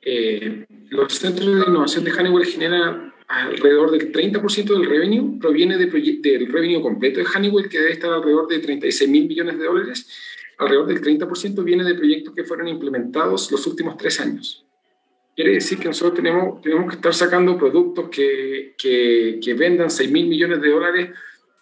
eh, 0.02 0.66
los 0.90 1.14
centros 1.14 1.46
de 1.46 1.72
innovación 1.72 2.04
de 2.04 2.12
Honeywell 2.12 2.46
generan 2.46 3.14
alrededor 3.28 3.92
del 3.92 4.12
30% 4.12 4.66
del 4.66 4.86
revenue, 4.86 5.40
proviene 5.40 5.78
de 5.78 5.86
del 5.86 6.52
revenue 6.52 6.82
completo 6.82 7.20
de 7.20 7.26
Honeywell, 7.26 7.70
que 7.70 7.80
debe 7.80 7.94
estar 7.94 8.12
alrededor 8.12 8.48
de 8.48 8.60
36 8.60 9.10
mil 9.10 9.28
millones 9.28 9.58
de 9.58 9.66
dólares, 9.66 10.08
alrededor 10.64 10.88
del 10.88 11.02
30% 11.02 11.64
viene 11.64 11.84
de 11.84 11.96
proyectos 11.96 12.34
que 12.34 12.44
fueron 12.44 12.68
implementados 12.68 13.52
los 13.52 13.66
últimos 13.68 13.98
tres 13.98 14.20
años. 14.20 14.66
quiere 15.36 15.54
decir 15.54 15.78
que 15.80 15.88
nosotros 15.88 16.16
tenemos, 16.16 16.62
tenemos 16.62 16.90
que 16.90 16.96
estar 16.96 17.14
sacando 17.14 17.58
productos 17.58 18.10
que, 18.10 18.76
que, 18.78 19.40
que 19.44 19.54
vendan 19.54 19.90
6 19.90 20.12
mil 20.12 20.28
millones 20.28 20.62
de 20.62 20.70
dólares 20.70 21.10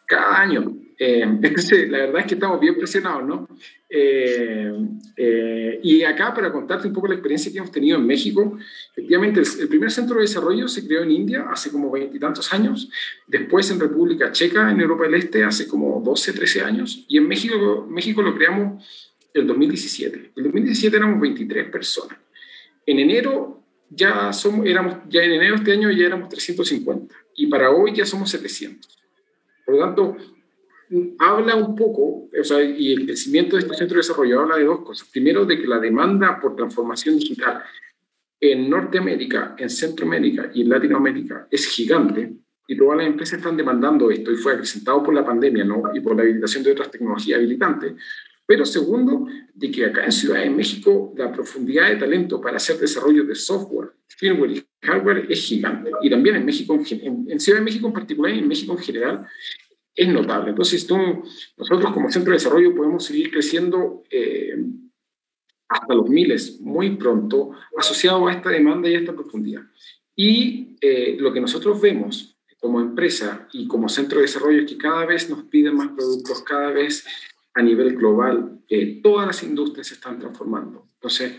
cada 0.05 0.41
año. 0.41 0.77
Eh, 0.97 1.25
la 1.89 1.97
verdad 1.97 2.21
es 2.21 2.27
que 2.27 2.33
estamos 2.35 2.59
bien 2.59 2.75
presionados, 2.75 3.25
¿no? 3.25 3.47
Eh, 3.93 4.71
eh, 5.17 5.79
y 5.83 6.01
acá, 6.03 6.33
para 6.33 6.49
contarte 6.49 6.87
un 6.87 6.93
poco 6.93 7.07
la 7.07 7.15
experiencia 7.15 7.51
que 7.51 7.57
hemos 7.57 7.71
tenido 7.71 7.97
en 7.97 8.07
México, 8.07 8.57
efectivamente, 8.91 9.41
el, 9.59 9.67
primer 9.67 9.91
centro 9.91 10.15
de 10.15 10.21
desarrollo 10.21 10.69
se 10.69 10.87
creó 10.87 11.03
en 11.03 11.11
India 11.11 11.47
hace 11.51 11.71
como 11.71 11.91
veintitantos 11.91 12.53
años, 12.53 12.89
después 13.27 13.69
en 13.69 13.81
República 13.81 14.31
Checa, 14.31 14.71
en 14.71 14.79
Europa 14.79 15.03
del 15.03 15.15
Este, 15.15 15.43
hace 15.43 15.67
como 15.67 16.01
12, 16.05 16.31
13 16.31 16.61
años, 16.61 17.03
y 17.09 17.17
en 17.17 17.27
México, 17.27 17.85
México 17.89 18.21
lo 18.21 18.33
creamos 18.33 18.85
el 19.33 19.45
2017. 19.45 20.31
En 20.37 20.43
2017 20.43 20.95
éramos 20.95 21.19
23 21.19 21.69
personas. 21.69 22.17
En 22.85 22.97
enero 22.97 23.61
ya 23.89 24.31
somos, 24.31 24.65
éramos, 24.65 24.99
ya 25.09 25.21
en 25.21 25.33
enero 25.33 25.55
de 25.55 25.59
este 25.59 25.71
año 25.73 25.91
ya 25.91 26.05
éramos 26.05 26.29
350, 26.29 27.13
y 27.35 27.47
para 27.47 27.71
hoy 27.71 27.93
ya 27.93 28.05
somos 28.05 28.29
700. 28.29 28.99
Por 29.65 29.75
lo 29.75 29.81
tanto, 29.81 30.17
habla 31.19 31.55
un 31.55 31.75
poco, 31.75 32.29
o 32.37 32.43
sea, 32.43 32.61
y 32.61 32.93
el 32.93 33.05
crecimiento 33.05 33.55
de 33.55 33.63
este 33.63 33.75
centro 33.75 33.95
de 33.95 33.99
desarrollo 33.99 34.41
habla 34.41 34.57
de 34.57 34.65
dos 34.65 34.81
cosas. 34.81 35.07
Primero, 35.09 35.45
de 35.45 35.59
que 35.59 35.67
la 35.67 35.79
demanda 35.79 36.39
por 36.39 36.55
transformación 36.55 37.17
digital 37.17 37.63
en 38.39 38.69
Norteamérica, 38.69 39.55
en 39.57 39.69
Centroamérica 39.69 40.51
y 40.53 40.63
en 40.63 40.69
Latinoamérica 40.69 41.47
es 41.49 41.67
gigante 41.67 42.33
y 42.67 42.75
todas 42.75 42.97
las 42.97 43.07
empresas 43.07 43.39
están 43.39 43.55
demandando 43.55 44.09
esto 44.09 44.31
y 44.31 44.35
fue 44.35 44.53
acrecentado 44.53 45.03
por 45.03 45.13
la 45.13 45.25
pandemia 45.25 45.65
y 45.93 45.99
por 45.99 46.15
la 46.15 46.23
habilitación 46.23 46.63
de 46.63 46.71
otras 46.71 46.89
tecnologías 46.89 47.37
habilitantes. 47.37 47.93
Pero 48.45 48.65
segundo, 48.65 49.27
de 49.53 49.71
que 49.71 49.85
acá 49.85 50.03
en 50.05 50.11
Ciudad 50.11 50.39
de 50.39 50.49
México 50.49 51.13
la 51.17 51.31
profundidad 51.31 51.89
de 51.89 51.97
talento 51.97 52.41
para 52.41 52.57
hacer 52.57 52.77
desarrollo 52.77 53.23
de 53.23 53.35
software, 53.35 53.91
firmware 54.07 54.51
y 54.51 54.65
hardware 54.81 55.25
es 55.29 55.41
gigante. 55.41 55.91
Y 56.01 56.09
también 56.09 56.37
en 56.37 56.45
México, 56.45 56.73
en 56.75 57.39
Ciudad 57.39 57.59
de 57.59 57.65
México 57.65 57.87
en 57.87 57.93
particular 57.93 58.33
y 58.33 58.39
en 58.39 58.47
México 58.47 58.73
en 58.73 58.79
general, 58.79 59.27
es 59.95 60.07
notable. 60.07 60.51
Entonces, 60.51 60.87
nosotros 61.57 61.93
como 61.93 62.09
centro 62.09 62.31
de 62.31 62.37
desarrollo 62.37 62.75
podemos 62.75 63.03
seguir 63.05 63.31
creciendo 63.31 64.03
eh, 64.09 64.55
hasta 65.67 65.93
los 65.93 66.09
miles 66.09 66.59
muy 66.59 66.95
pronto, 66.95 67.51
asociado 67.77 68.27
a 68.27 68.33
esta 68.33 68.49
demanda 68.49 68.89
y 68.89 68.95
a 68.95 68.99
esta 68.99 69.13
profundidad. 69.13 69.61
Y 70.15 70.75
eh, 70.81 71.15
lo 71.19 71.31
que 71.31 71.41
nosotros 71.41 71.79
vemos 71.81 72.37
como 72.59 72.79
empresa 72.79 73.47
y 73.53 73.67
como 73.67 73.89
centro 73.89 74.19
de 74.19 74.23
desarrollo 74.23 74.61
es 74.61 74.69
que 74.69 74.77
cada 74.77 75.05
vez 75.05 75.29
nos 75.29 75.43
piden 75.43 75.75
más 75.75 75.89
productos, 75.89 76.43
cada 76.43 76.71
vez 76.71 77.05
a 77.53 77.61
nivel 77.61 77.95
global, 77.95 78.59
eh, 78.69 79.01
todas 79.01 79.27
las 79.27 79.43
industrias 79.43 79.87
se 79.87 79.95
están 79.95 80.19
transformando. 80.19 80.87
Entonces, 80.95 81.35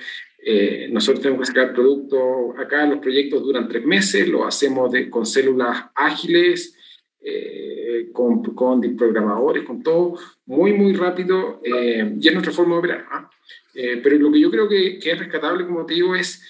nosotros 0.91 1.23
tenemos 1.23 1.43
que 1.43 1.55
sacar 1.55 1.73
productos, 1.73 2.59
acá 2.59 2.85
los 2.85 2.99
proyectos 2.99 3.45
duran 3.45 3.69
tres 3.69 3.85
meses, 3.85 4.27
lo 4.27 4.45
hacemos 4.45 4.91
de, 4.91 5.09
con 5.09 5.25
células 5.25 5.85
ágiles, 5.95 6.77
eh, 7.25 7.82
con, 8.13 8.43
con 8.55 8.81
programadores, 8.97 9.65
con 9.65 9.83
todo, 9.83 10.19
muy, 10.47 10.73
muy 10.73 10.95
rápido, 10.95 11.61
eh, 11.65 12.17
y 12.21 12.29
es 12.29 12.33
nuestra 12.33 12.53
forma 12.53 12.75
de 12.75 12.79
operar. 12.79 13.05
¿ah? 13.11 13.31
Eh, 13.75 14.01
pero 14.03 14.17
lo 14.19 14.33
que 14.33 14.41
yo 14.41 14.51
creo 14.51 14.69
que, 14.69 14.99
que, 14.99 15.13
es 15.13 15.19
rescatable, 15.19 15.67
como 15.67 15.87
te 15.87 15.95
digo, 15.95 16.15
es 16.15 16.43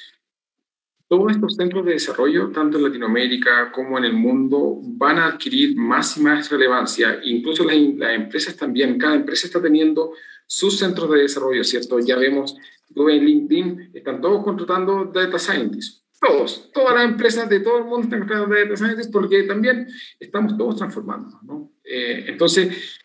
todos 1.08 1.32
estos 1.32 1.56
centros 1.56 1.84
de 1.84 1.92
desarrollo, 1.92 2.50
tanto 2.50 2.78
en 2.78 2.84
Latinoamérica 2.84 3.70
como 3.70 3.98
en 3.98 4.04
el 4.04 4.14
mundo, 4.14 4.80
van 4.82 5.18
a 5.18 5.26
adquirir 5.26 5.76
más 5.76 6.16
y 6.16 6.22
más 6.22 6.50
relevancia. 6.50 7.20
Incluso 7.22 7.64
las, 7.64 7.76
las 7.96 8.14
empresas 8.14 8.56
también, 8.56 8.98
cada 8.98 9.14
empresa 9.14 9.46
está 9.46 9.60
teniendo 9.60 10.14
sus 10.46 10.78
centros 10.78 11.10
de 11.10 11.20
desarrollo, 11.20 11.64
¿cierto? 11.64 11.98
Ya 12.00 12.16
vemos, 12.16 12.56
en 12.94 13.24
LinkedIn, 13.24 13.90
están 13.94 14.20
todos 14.20 14.42
contratando 14.44 15.04
data 15.06 15.38
scientists 15.38 16.01
todos, 16.22 16.70
todas 16.72 16.94
las 16.94 17.04
empresas 17.04 17.48
de 17.48 17.60
todo 17.60 17.78
el 17.78 17.84
mundo 17.84 18.02
están 18.02 18.26
creando 18.26 18.54
data 18.54 18.76
scientists 18.76 19.12
porque 19.12 19.42
también 19.42 19.88
estamos 20.20 20.56
todos 20.56 20.76
transformando, 20.76 21.40
¿no? 21.42 21.72
Eh, 21.84 22.26
entonces, 22.28 23.00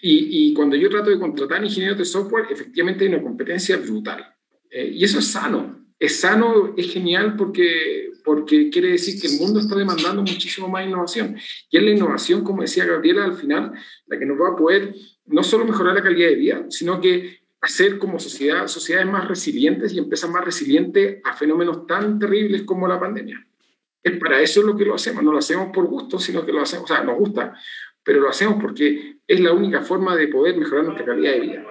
y, 0.00 0.50
y, 0.50 0.54
cuando 0.54 0.76
yo 0.76 0.88
trato 0.88 1.10
de 1.10 1.18
contratar 1.18 1.62
ingenieros 1.62 1.98
de 1.98 2.04
software, 2.04 2.46
efectivamente 2.50 3.04
hay 3.04 3.12
una 3.12 3.22
competencia 3.22 3.76
brutal. 3.76 4.24
Eh, 4.70 4.92
y 4.94 5.04
eso 5.04 5.18
es 5.18 5.26
sano. 5.26 5.84
Es 5.98 6.20
sano, 6.20 6.74
es 6.76 6.90
genial 6.90 7.36
porque, 7.36 8.12
porque 8.24 8.70
quiere 8.70 8.92
decir 8.92 9.20
que 9.20 9.26
el 9.26 9.38
mundo 9.38 9.60
está 9.60 9.74
demandando 9.74 10.22
muchísimo 10.22 10.68
más 10.68 10.86
innovación. 10.86 11.36
Y 11.68 11.76
es 11.76 11.82
la 11.82 11.90
innovación, 11.90 12.42
como 12.42 12.62
decía 12.62 12.86
Gabriela 12.86 13.24
al 13.24 13.34
final, 13.34 13.72
la 14.06 14.18
que 14.18 14.24
nos 14.24 14.40
va 14.40 14.50
a 14.50 14.56
poder 14.56 14.94
no 15.26 15.42
solo 15.42 15.66
mejorar 15.66 15.94
la 15.94 16.02
calidad 16.02 16.28
de 16.28 16.36
vida, 16.36 16.66
sino 16.70 17.00
que 17.00 17.39
hacer 17.60 17.98
como 17.98 18.18
sociedad, 18.18 18.66
sociedades 18.66 19.08
más 19.08 19.28
resilientes 19.28 19.92
y 19.92 19.98
empresas 19.98 20.30
más 20.30 20.44
resilientes 20.44 21.20
a 21.24 21.34
fenómenos 21.34 21.86
tan 21.86 22.18
terribles 22.18 22.62
como 22.62 22.88
la 22.88 22.98
pandemia. 22.98 23.46
Es 24.02 24.18
para 24.18 24.40
eso 24.40 24.62
lo 24.62 24.76
que 24.76 24.84
lo 24.84 24.94
hacemos, 24.94 25.22
no 25.22 25.32
lo 25.32 25.38
hacemos 25.38 25.70
por 25.72 25.86
gusto, 25.86 26.18
sino 26.18 26.44
que 26.44 26.52
lo 26.52 26.62
hacemos, 26.62 26.90
o 26.90 26.94
sea, 26.94 27.04
nos 27.04 27.18
gusta, 27.18 27.54
pero 28.02 28.20
lo 28.20 28.30
hacemos 28.30 28.60
porque 28.60 29.18
es 29.26 29.40
la 29.40 29.52
única 29.52 29.82
forma 29.82 30.16
de 30.16 30.28
poder 30.28 30.56
mejorar 30.56 30.84
nuestra 30.84 31.04
calidad 31.04 31.32
de 31.32 31.40
vida. 31.40 31.66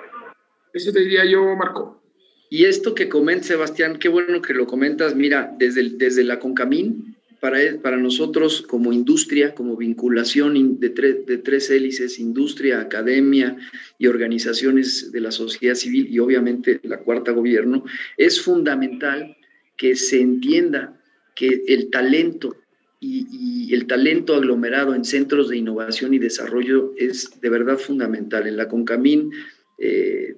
Eso 0.71 0.91
te 0.91 0.99
diría 0.99 1.25
yo, 1.25 1.55
Marco. 1.55 2.03
Y 2.51 2.65
esto 2.65 2.93
que 2.93 3.09
comenta 3.09 3.47
Sebastián, 3.47 3.97
qué 3.97 4.09
bueno 4.09 4.41
que 4.41 4.53
lo 4.53 4.67
comentas, 4.67 5.15
mira, 5.15 5.55
desde, 5.57 5.89
desde 5.89 6.23
la 6.23 6.39
Concamín 6.39 7.18
para, 7.39 7.59
para 7.81 7.97
nosotros 7.97 8.61
como 8.61 8.93
industria, 8.93 9.55
como 9.55 9.77
vinculación 9.77 10.79
de, 10.79 10.89
de 10.89 11.37
tres 11.37 11.69
hélices, 11.69 12.19
industria, 12.19 12.81
academia 12.81 13.57
y 13.97 14.07
organizaciones 14.07 15.11
de 15.11 15.19
la 15.21 15.31
sociedad 15.31 15.75
civil 15.75 16.07
y 16.09 16.19
obviamente 16.19 16.79
la 16.83 16.99
cuarta 16.99 17.31
gobierno, 17.31 17.83
es 18.17 18.41
fundamental 18.41 19.37
que 19.77 19.95
se 19.95 20.19
entienda 20.19 20.99
que 21.35 21.63
el 21.67 21.89
talento 21.89 22.55
y, 22.99 23.73
el 23.73 23.87
talento 23.87 24.35
aglomerado 24.35 24.95
en 24.95 25.05
centros 25.05 25.49
de 25.49 25.57
innovación 25.57 26.13
y 26.13 26.19
desarrollo 26.19 26.93
es 26.97 27.39
de 27.39 27.49
verdad 27.49 27.77
fundamental. 27.77 28.47
En 28.47 28.57
la 28.57 28.67
CONCAMIN 28.67 29.31
eh, 29.77 30.35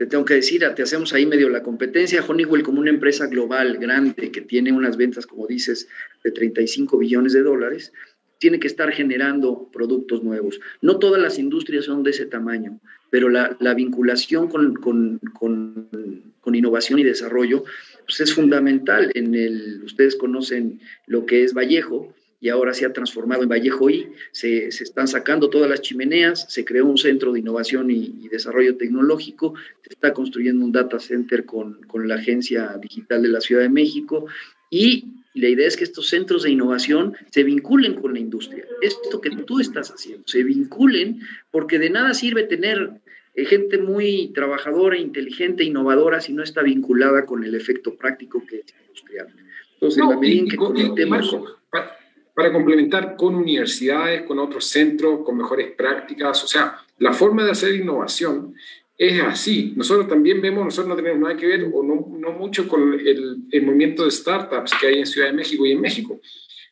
te 0.00 0.06
tengo 0.06 0.24
que 0.24 0.32
decir, 0.32 0.64
te 0.74 0.82
hacemos 0.82 1.12
ahí 1.12 1.26
medio 1.26 1.50
la 1.50 1.62
competencia. 1.62 2.24
Honeywell 2.26 2.62
como 2.62 2.80
una 2.80 2.88
empresa 2.88 3.26
global 3.26 3.76
grande 3.76 4.30
que 4.30 4.40
tiene 4.40 4.72
unas 4.72 4.96
ventas, 4.96 5.26
como 5.26 5.46
dices, 5.46 5.88
de 6.24 6.30
35 6.30 6.96
billones 6.96 7.34
de 7.34 7.42
dólares, 7.42 7.92
tiene 8.38 8.58
que 8.58 8.66
estar 8.66 8.90
generando 8.92 9.68
productos 9.70 10.22
nuevos. 10.22 10.58
No 10.80 10.98
todas 10.98 11.20
las 11.20 11.38
industrias 11.38 11.84
son 11.84 12.02
de 12.02 12.12
ese 12.12 12.24
tamaño, 12.24 12.80
pero 13.10 13.28
la, 13.28 13.74
vinculación 13.74 14.48
con, 14.48 14.72
con, 14.76 15.20
con, 15.34 16.54
innovación 16.54 16.98
y 16.98 17.04
desarrollo 17.04 17.64
pues 18.06 18.20
es 18.20 18.32
fundamental. 18.32 19.10
En 19.12 19.34
el, 19.34 19.82
ustedes 19.84 20.16
conocen 20.16 20.80
lo 21.06 21.26
que 21.26 21.44
es 21.44 21.52
Vallejo, 21.52 22.14
y 22.40 22.48
ahora 22.48 22.72
se 22.72 22.86
ha 22.86 22.92
transformado 22.92 23.42
en 23.42 23.50
Vallejo 23.50 23.90
I. 23.90 24.08
Se, 24.32 24.72
se, 24.72 24.84
están 24.84 25.06
sacando 25.06 25.50
todas 25.50 25.68
las 25.68 25.82
chimeneas, 25.82 26.46
se 26.48 26.64
creó 26.64 26.86
un 26.86 26.96
centro 26.96 27.32
de 27.32 27.40
innovación 27.40 27.90
y, 27.90 28.28
desarrollo 28.28 28.76
tecnológico, 28.76 29.54
se 29.82 29.92
está 29.92 30.12
construyendo 30.14 30.64
un 30.64 30.72
data 30.72 30.98
center 30.98 31.44
con, 31.44 31.82
con, 31.82 32.08
la 32.08 32.14
Agencia 32.14 32.78
Digital 32.80 33.22
de 33.22 33.28
la 33.28 33.40
Ciudad 33.40 33.62
de 33.62 33.68
México 33.68 34.26
y 34.70 35.06
la 35.34 35.48
idea 35.48 35.68
es 35.68 35.76
que 35.76 35.84
estos 35.84 36.08
centros 36.08 36.44
de 36.44 36.50
innovación 36.50 37.14
se 37.30 37.44
vinculen 37.44 37.94
con 38.00 38.14
la 38.14 38.20
industria. 38.20 38.64
Esto 38.80 39.20
que 39.20 39.30
tú 39.30 39.60
estás 39.60 39.90
haciendo, 39.90 40.22
se 40.26 40.42
vinculen 40.42 41.20
porque 41.50 41.78
de 41.78 41.90
nada 41.90 42.14
sirve 42.14 42.44
tener 42.44 42.90
eh, 43.34 43.44
gente 43.44 43.78
muy 43.78 44.32
trabajadora, 44.34 44.96
inteligente, 44.96 45.64
innovadora 45.64 46.20
si 46.20 46.32
no 46.32 46.42
está 46.42 46.62
vinculada 46.62 47.26
con 47.26 47.44
el 47.44 47.54
efecto 47.54 47.94
práctico 47.94 48.44
que 48.46 48.56
es 48.56 48.74
industrial. 48.86 49.28
Entonces, 49.74 49.98
no, 49.98 50.10
la 50.10 50.18
medida 50.18 50.40
en 50.40 50.48
que 50.48 50.56
conectemos 50.56 51.36
para 51.70 51.99
complementar 52.34 53.16
con 53.16 53.34
universidades, 53.34 54.22
con 54.22 54.38
otros 54.38 54.66
centros, 54.66 55.20
con 55.24 55.36
mejores 55.36 55.72
prácticas. 55.72 56.42
O 56.44 56.46
sea, 56.46 56.78
la 56.98 57.12
forma 57.12 57.44
de 57.44 57.50
hacer 57.50 57.74
innovación 57.74 58.54
es 58.96 59.20
así. 59.22 59.72
Nosotros 59.76 60.08
también 60.08 60.40
vemos, 60.40 60.64
nosotros 60.64 60.88
no 60.88 60.96
tenemos 60.96 61.20
nada 61.20 61.36
que 61.36 61.46
ver 61.46 61.70
o 61.72 61.82
no, 61.82 62.06
no 62.18 62.32
mucho 62.32 62.68
con 62.68 62.94
el, 62.94 63.46
el, 63.50 63.62
movimiento 63.62 64.04
de 64.04 64.10
startups 64.10 64.72
que 64.78 64.88
hay 64.88 64.98
en 64.98 65.06
Ciudad 65.06 65.28
de 65.28 65.32
México 65.32 65.64
y 65.64 65.72
en 65.72 65.80
México, 65.80 66.20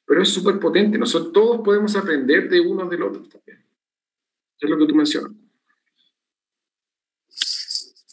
pero 0.04 0.22
es 0.22 0.28
súper 0.28 0.58
potente. 0.58 0.98
Nosotros 0.98 1.32
todos 1.32 1.60
podemos 1.64 1.96
aprender 1.96 2.48
de 2.48 2.60
uno 2.60 2.86
del 2.88 3.02
otro 3.02 3.22
también. 3.22 3.64
Es 4.60 4.68
lo 4.68 4.78
que 4.78 4.86
tú 4.86 4.94
mencionas. 4.94 5.32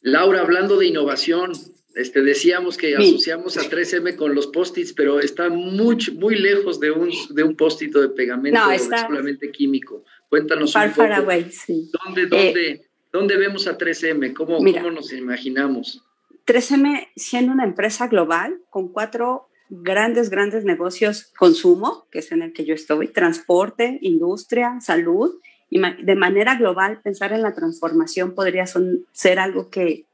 Laura, 0.02 0.42
hablando 0.42 0.78
de 0.78 0.86
innovación, 0.86 1.52
este, 1.96 2.22
decíamos 2.22 2.76
que 2.76 2.96
asociamos 2.96 3.58
a 3.58 3.62
3M 3.62 4.18
con 4.18 4.36
los 4.36 4.48
post-its, 4.48 4.92
pero 4.92 5.22
está 5.22 5.50
muy, 5.50 5.98
muy 6.18 6.36
lejos 6.36 6.80
de 6.82 6.92
un, 6.92 7.10
de 7.30 7.44
un 7.44 7.56
post-it 7.56 7.96
de 7.96 8.10
pegamento 8.10 8.60
no, 8.60 8.98
solamente 8.98 9.50
químico. 9.50 10.04
Cuéntanos 10.30 10.76
un 10.76 10.92
poco. 10.92 11.08
¿Dónde, 11.08 12.24
eh, 12.24 12.28
dónde, 12.30 12.86
¿Dónde, 13.14 13.38
vemos 13.38 13.66
a 13.68 13.78
3M? 13.78 14.34
¿Cómo, 14.34 14.58
¿Cómo 14.58 14.92
nos 14.92 15.14
imaginamos? 15.14 16.04
3M 16.46 17.08
siendo 17.16 17.54
una 17.54 17.64
empresa 17.64 18.08
global 18.08 18.60
con 18.70 18.90
cuatro 18.90 19.48
grandes, 19.70 20.30
grandes 20.30 20.66
negocios, 20.66 21.32
consumo, 21.38 22.08
que 22.12 22.20
es 22.20 22.32
en 22.34 22.42
el 22.42 22.52
que 22.52 22.66
yo 22.66 22.76
estoy, 22.76 23.08
transporte, 23.08 24.00
industria, 24.02 24.80
salud, 24.82 25.40
y 25.70 25.80
de 25.80 26.16
manera 26.16 26.56
global 26.56 27.02
pensar 27.02 27.32
en 27.32 27.42
la 27.42 27.56
transformación 27.56 28.36
podría 28.36 28.66
ser 28.68 29.40
algo 29.40 29.70
que, 29.70 30.06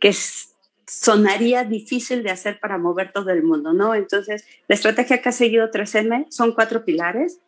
que 0.00 0.08
es 0.08 0.49
sonaría 0.90 1.62
difícil 1.62 2.24
de 2.24 2.30
hacer 2.30 2.58
para 2.58 2.76
mover 2.76 3.12
todo 3.12 3.30
el 3.30 3.44
mundo, 3.44 3.72
¿no? 3.72 3.94
Entonces, 3.94 4.44
la 4.66 4.74
estrategia 4.74 5.22
que 5.22 5.28
ha 5.28 5.32
seguido 5.32 5.70
3M 5.70 6.26
son 6.30 6.52
cuatro 6.52 6.84
pilares. 6.84 7.38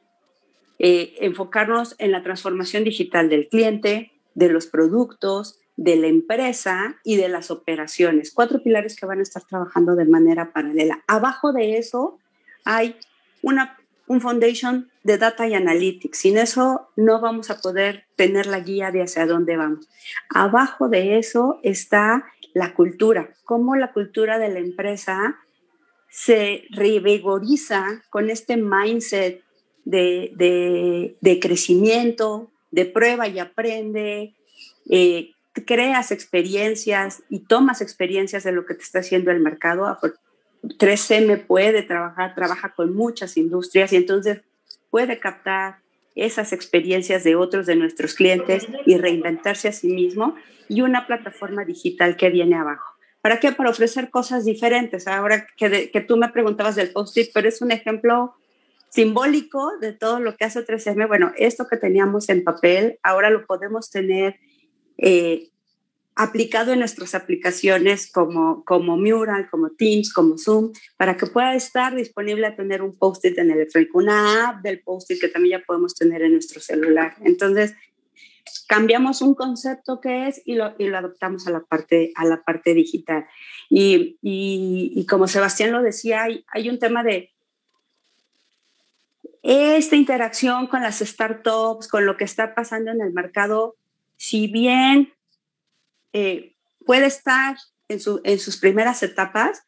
Eh, 0.79 1.15
enfocarnos 1.21 1.97
en 1.99 2.13
la 2.13 2.23
transformación 2.23 2.85
digital 2.85 3.29
del 3.29 3.49
cliente, 3.49 4.13
de 4.35 4.49
los 4.49 4.67
productos, 4.67 5.59
de 5.77 5.97
la 5.97 6.07
empresa 6.07 6.97
y 7.03 7.17
de 7.17 7.29
las 7.29 7.51
operaciones. 7.51 8.31
Cuatro 8.33 8.63
pilares 8.63 8.95
que 8.95 9.07
van 9.07 9.19
a 9.19 9.23
estar 9.23 9.43
trabajando 9.43 9.97
de 9.97 10.05
manera 10.05 10.53
paralela. 10.53 11.03
Abajo 11.09 11.53
de 11.53 11.79
eso 11.79 12.19
hay 12.65 12.97
una, 13.43 13.77
un 14.07 14.21
foundation 14.21 14.91
de 15.05 15.19
data 15.19 15.47
y 15.47 15.55
analytics. 15.55 16.19
Sin 16.19 16.39
eso 16.39 16.89
no 16.97 17.21
vamos 17.21 17.51
a 17.51 17.61
poder 17.61 18.05
tener 18.17 18.47
la 18.47 18.61
guía 18.61 18.91
de 18.91 19.03
hacia 19.03 19.27
dónde 19.27 19.57
vamos. 19.57 19.89
Abajo 20.29 20.89
de 20.89 21.19
eso 21.19 21.59
está 21.63 22.25
la 22.55 22.75
cultura, 22.75 23.31
cómo 23.45 23.77
la 23.77 23.93
cultura 23.93 24.39
de 24.39 24.51
la 24.51 24.59
empresa 24.59 25.37
se 26.11 26.65
revigoriza 26.71 28.03
con 28.11 28.29
este 28.29 28.59
mindset 28.59 29.43
de, 29.85 31.17
de, 31.21 31.41
crecimiento, 31.41 32.51
de 32.71 32.85
prueba 32.85 33.29
y 33.29 33.39
aprende, 33.39 34.35
eh, 34.91 35.31
creas 35.67 36.11
experiencias 36.13 37.23
y 37.31 37.41
tomas 37.41 37.81
experiencias 37.81 38.45
de 38.45 38.53
lo 38.53 38.67
que 38.67 38.75
te 38.75 38.83
está 38.83 39.01
haciendo 39.01 39.31
el 39.31 39.41
mercado. 39.41 39.99
3M 40.63 41.47
puede 41.47 41.83
trabajar, 41.83 42.35
trabaja 42.35 42.73
con 42.75 42.95
muchas 42.95 43.37
industrias 43.37 43.93
y 43.93 43.97
entonces 43.97 44.41
puede 44.91 45.19
captar 45.19 45.79
esas 46.15 46.53
experiencias 46.53 47.25
de 47.25 47.37
otros 47.37 47.67
de 47.67 47.77
nuestros 47.77 48.15
clientes 48.15 48.67
y 48.85 48.97
reinventarse 48.99 49.69
a 49.69 49.73
sí 49.73 49.89
mismo 49.89 50.35
y 50.69 50.83
una 50.83 51.07
plataforma 51.07 51.65
digital 51.65 52.17
que 52.17 52.31
viene 52.31 52.57
abajo. 52.57 52.97
¿Para 53.23 53.41
qué? 53.41 53.53
Para 53.53 53.71
ofrecer 53.71 54.11
cosas 54.11 54.45
diferentes. 54.45 55.07
Ahora 55.07 55.47
que, 55.57 55.91
que 55.91 56.01
tú 56.01 56.17
me 56.17 56.29
preguntabas 56.29 56.75
del 56.77 56.91
post-it, 56.91 57.31
pero 57.33 57.49
es 57.49 57.63
un 57.63 57.71
ejemplo 57.71 58.35
simbólico 58.89 59.79
de 59.81 59.93
todo 59.93 60.21
lo 60.21 60.37
que 60.37 60.45
hace 60.45 60.67
3M. 60.67 61.09
Bueno, 61.09 61.33
esto 61.37 61.67
que 61.67 61.77
teníamos 61.77 62.29
en 62.29 62.45
papel, 62.45 62.99
ahora 63.03 63.31
lo 63.31 63.47
podemos 63.47 63.91
tener 63.91 64.39
eh, 64.99 65.49
aplicado 66.15 66.73
en 66.73 66.81
nuestras 66.81 67.15
aplicaciones 67.15 68.11
como, 68.11 68.65
como 68.65 68.97
Mural, 68.97 69.49
como 69.51 69.71
Teams, 69.71 70.13
como 70.13 70.37
Zoom, 70.37 70.73
para 70.97 71.17
que 71.17 71.27
pueda 71.27 71.55
estar 71.55 71.95
disponible 71.95 72.47
a 72.47 72.57
tener 72.57 72.83
un 72.83 72.97
post-it 72.97 73.39
en 73.39 73.51
electrónico, 73.51 73.99
una 73.99 74.49
app 74.49 74.63
del 74.63 74.81
post-it 74.81 75.21
que 75.21 75.29
también 75.29 75.61
ya 75.61 75.67
podemos 75.67 75.95
tener 75.95 76.23
en 76.23 76.33
nuestro 76.33 76.61
celular. 76.61 77.15
Entonces, 77.25 77.75
cambiamos 78.69 79.23
un 79.23 79.35
concepto 79.35 80.01
que 80.01 80.29
es 80.29 80.43
y 80.45 80.55
lo, 80.55 80.75
y 80.79 80.89
lo 80.89 80.99
adoptamos 80.99 81.47
a 81.47 81.51
la 81.51 81.61
parte, 81.61 82.13
a 82.15 82.25
la 82.25 82.43
parte 82.43 82.75
digital. 82.75 83.27
Y, 83.71 84.19
y, 84.21 85.07
como 85.07 85.29
Sebastián 85.29 85.73
lo 85.73 85.83
decía, 85.83 86.25
hay, 86.25 86.45
hay 86.49 86.69
un 86.69 86.79
tema 86.79 87.03
de 87.03 87.31
esta 89.43 89.97
interacción 89.97 90.67
con 90.67 90.83
las 90.83 90.99
startups, 90.99 91.89
con 91.89 92.07
lo 92.07 92.17
que 92.17 92.25
está 92.25 92.55
pasando 92.55 92.91
en 92.91 93.01
el 93.01 93.13
mercado, 93.13 93.77
si 94.17 94.47
bien 94.47 95.13
eh, 96.13 96.55
puede 96.85 97.07
estar 97.07 97.57
en, 97.89 98.01
en, 98.25 98.39
sus 98.39 98.59
primeras 98.59 99.03
etapas, 99.03 99.63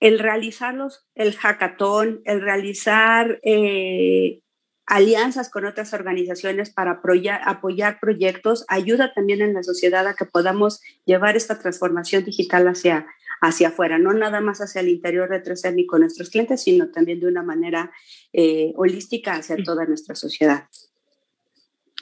el 0.00 0.18
realizarlos, 0.18 1.06
el 1.14 1.34
hackathon, 1.34 2.20
el 2.24 2.40
realizar 2.42 3.40
eh, 3.42 4.40
alianzas 4.86 5.50
con 5.50 5.66
otras 5.66 5.92
organizaciones 5.92 6.70
para 6.70 6.92
apoyar, 6.92 7.40
apoyar, 7.44 7.98
proyectos, 8.00 8.64
ayuda 8.68 9.12
también 9.14 9.42
en 9.42 9.54
la 9.54 9.62
sociedad 9.62 10.06
a 10.06 10.14
que 10.14 10.24
podamos 10.24 10.80
llevar 11.04 11.36
esta 11.36 11.58
transformación 11.58 12.24
digital 12.24 12.68
hacia, 12.68 13.06
hacia 13.40 13.68
afuera, 13.68 13.98
no 13.98 14.12
nada 14.12 14.40
más 14.40 14.60
hacia 14.60 14.80
el 14.80 14.88
interior 14.88 15.28
de 15.28 15.42
3M 15.42 15.86
con 15.86 16.02
nuestros 16.02 16.30
clientes, 16.30 16.62
sino 16.62 16.90
también 16.90 17.20
de 17.20 17.26
una 17.26 17.42
manera 17.42 17.90
eh, 18.32 18.72
holística 18.76 19.34
hacia 19.34 19.56
toda 19.56 19.86
nuestra 19.86 20.14
sociedad. 20.14 20.68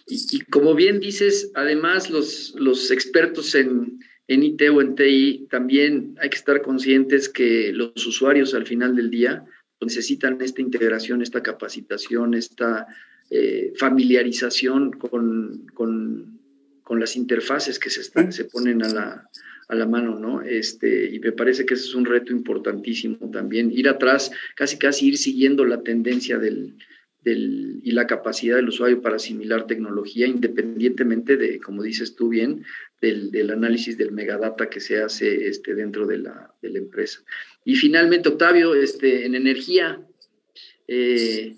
Y, 0.06 0.40
como 0.50 0.74
bien 0.74 1.00
dices, 1.00 1.50
además 1.54 2.10
los, 2.10 2.54
los 2.58 2.90
expertos 2.90 3.54
en, 3.54 4.00
en 4.28 4.42
IT 4.42 4.62
o 4.70 4.82
en 4.82 4.94
TI 4.94 5.46
también 5.50 6.16
hay 6.20 6.28
que 6.28 6.36
estar 6.36 6.60
conscientes 6.62 7.28
que 7.28 7.72
los 7.72 8.06
usuarios 8.06 8.54
al 8.54 8.66
final 8.66 8.94
del 8.94 9.10
día 9.10 9.44
necesitan 9.80 10.40
esta 10.40 10.60
integración, 10.60 11.22
esta 11.22 11.42
capacitación, 11.42 12.34
esta 12.34 12.86
eh, 13.30 13.72
familiarización 13.78 14.92
con, 14.92 15.66
con, 15.74 16.40
con, 16.82 17.00
las 17.00 17.16
interfaces 17.16 17.78
que 17.78 17.90
se, 17.90 18.00
están, 18.00 18.32
se 18.32 18.44
ponen 18.44 18.82
a 18.82 18.88
la, 18.88 19.30
a 19.68 19.74
la 19.74 19.86
mano, 19.86 20.18
¿no? 20.18 20.42
Este, 20.42 21.10
y 21.14 21.18
me 21.18 21.32
parece 21.32 21.64
que 21.64 21.74
ese 21.74 21.84
es 21.84 21.94
un 21.94 22.04
reto 22.04 22.32
importantísimo 22.32 23.30
también, 23.30 23.70
ir 23.72 23.88
atrás, 23.88 24.30
casi 24.54 24.78
casi 24.78 25.08
ir 25.08 25.18
siguiendo 25.18 25.64
la 25.64 25.82
tendencia 25.82 26.38
del, 26.38 26.74
y 27.24 27.90
la 27.92 28.06
capacidad 28.06 28.56
del 28.56 28.68
usuario 28.68 29.00
para 29.00 29.16
asimilar 29.16 29.66
tecnología, 29.66 30.26
independientemente 30.26 31.36
de, 31.36 31.58
como 31.60 31.82
dices 31.82 32.14
tú 32.14 32.28
bien, 32.28 32.64
del, 33.00 33.30
del 33.30 33.50
análisis 33.50 33.96
del 33.96 34.12
megadata 34.12 34.68
que 34.68 34.80
se 34.80 35.02
hace 35.02 35.46
este, 35.48 35.74
dentro 35.74 36.06
de 36.06 36.18
la, 36.18 36.54
de 36.60 36.70
la 36.70 36.78
empresa. 36.78 37.22
Y 37.64 37.76
finalmente, 37.76 38.28
Octavio, 38.28 38.74
este, 38.74 39.24
en 39.24 39.34
energía, 39.34 40.00
eh, 40.86 41.56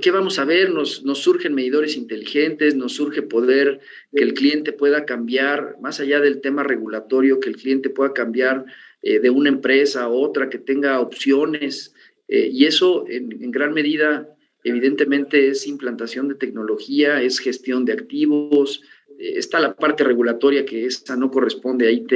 ¿qué 0.00 0.10
vamos 0.10 0.38
a 0.38 0.44
ver? 0.44 0.70
Nos, 0.70 1.04
nos, 1.04 1.18
surgen 1.18 1.54
medidores 1.54 1.96
inteligentes, 1.96 2.74
nos 2.74 2.94
surge 2.94 3.22
poder 3.22 3.80
que 4.14 4.22
el 4.22 4.34
cliente 4.34 4.72
pueda 4.72 5.04
cambiar, 5.04 5.76
más 5.80 6.00
allá 6.00 6.20
del 6.20 6.40
tema 6.40 6.62
regulatorio, 6.62 7.40
que 7.40 7.50
el 7.50 7.56
cliente 7.56 7.90
pueda 7.90 8.12
cambiar 8.12 8.64
eh, 9.02 9.18
de 9.18 9.30
una 9.30 9.48
empresa 9.48 10.04
a 10.04 10.08
otra, 10.08 10.48
que 10.48 10.58
tenga 10.58 11.00
opciones. 11.00 11.94
Eh, 12.32 12.48
y 12.50 12.64
eso 12.64 13.04
en, 13.08 13.50
gran 13.50 13.74
medida, 13.74 14.26
evidentemente, 14.64 15.48
es 15.48 15.66
implantación 15.66 16.28
de 16.28 16.34
tecnología, 16.34 17.20
es 17.20 17.38
gestión 17.38 17.84
de 17.84 17.92
activos. 17.92 18.80
está 19.18 19.60
la 19.60 19.76
parte 19.76 20.02
regulatoria 20.02 20.64
que 20.64 20.86
esa 20.86 21.14
no 21.14 21.30
corresponde 21.30 21.86
a 21.86 21.90
IT 21.90 22.12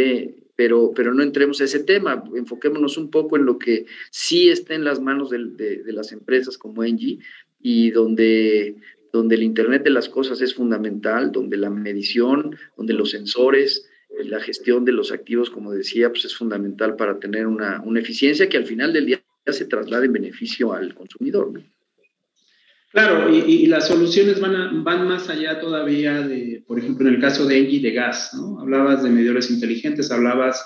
pero, 0.56 0.92
pero 0.96 1.12
no 1.12 1.22
entremos 1.22 1.60
a 1.60 1.64
ese 1.64 1.80
tema, 1.80 2.24
enfoquémonos 2.34 2.96
un 2.96 3.10
poco 3.10 3.36
en 3.36 3.44
lo 3.44 3.58
que 3.58 3.84
sí 4.10 4.48
está 4.48 4.72
en 4.74 4.84
las 4.84 5.00
manos 5.00 5.28
de, 5.28 5.82
las 5.88 6.12
empresas 6.12 6.56
como 6.56 6.82
Engie 6.82 7.18
y 7.60 7.90
donde, 7.90 8.76
donde 9.12 9.34
el 9.34 9.42
Internet 9.42 9.84
de 9.84 9.90
las 9.90 10.08
cosas 10.08 10.40
es 10.40 10.54
fundamental, 10.54 11.30
donde 11.30 11.58
la 11.58 11.68
medición, 11.68 12.56
donde 12.74 12.94
los 12.94 13.10
sensores, 13.10 13.86
la 14.24 14.40
gestión 14.40 14.86
de 14.86 14.92
los 14.92 15.12
activos, 15.12 15.50
como 15.50 15.72
decía, 15.72 16.08
pues 16.08 16.24
es 16.24 16.34
fundamental 16.34 16.96
para 16.96 17.18
tener 17.18 17.46
una, 17.46 17.82
una 17.84 18.00
eficiencia 18.00 18.48
que 18.48 18.56
al 18.56 18.64
final 18.64 18.94
del 18.94 19.04
día 19.04 19.20
se 19.52 19.66
traslade 19.66 20.06
en 20.06 20.12
beneficio 20.12 20.72
al 20.72 20.94
consumidor. 20.94 21.52
¿no? 21.52 21.62
Claro, 22.92 23.28
y, 23.30 23.66
las 23.66 23.88
soluciones 23.88 24.40
van, 24.40 24.82
van 24.82 25.06
más 25.06 25.28
allá 25.28 25.60
todavía 25.60 26.22
de, 26.22 26.64
por 26.66 26.78
ejemplo, 26.78 27.06
en 27.06 27.16
el 27.16 27.20
caso 27.20 27.44
de 27.44 27.58
Engie 27.58 27.80
de 27.80 27.92
gas, 27.92 28.32
¿no? 28.34 28.60
Hablabas 28.60 29.02
de 29.02 29.10
medidores 29.10 29.50
inteligentes, 29.50 30.10
hablabas 30.10 30.64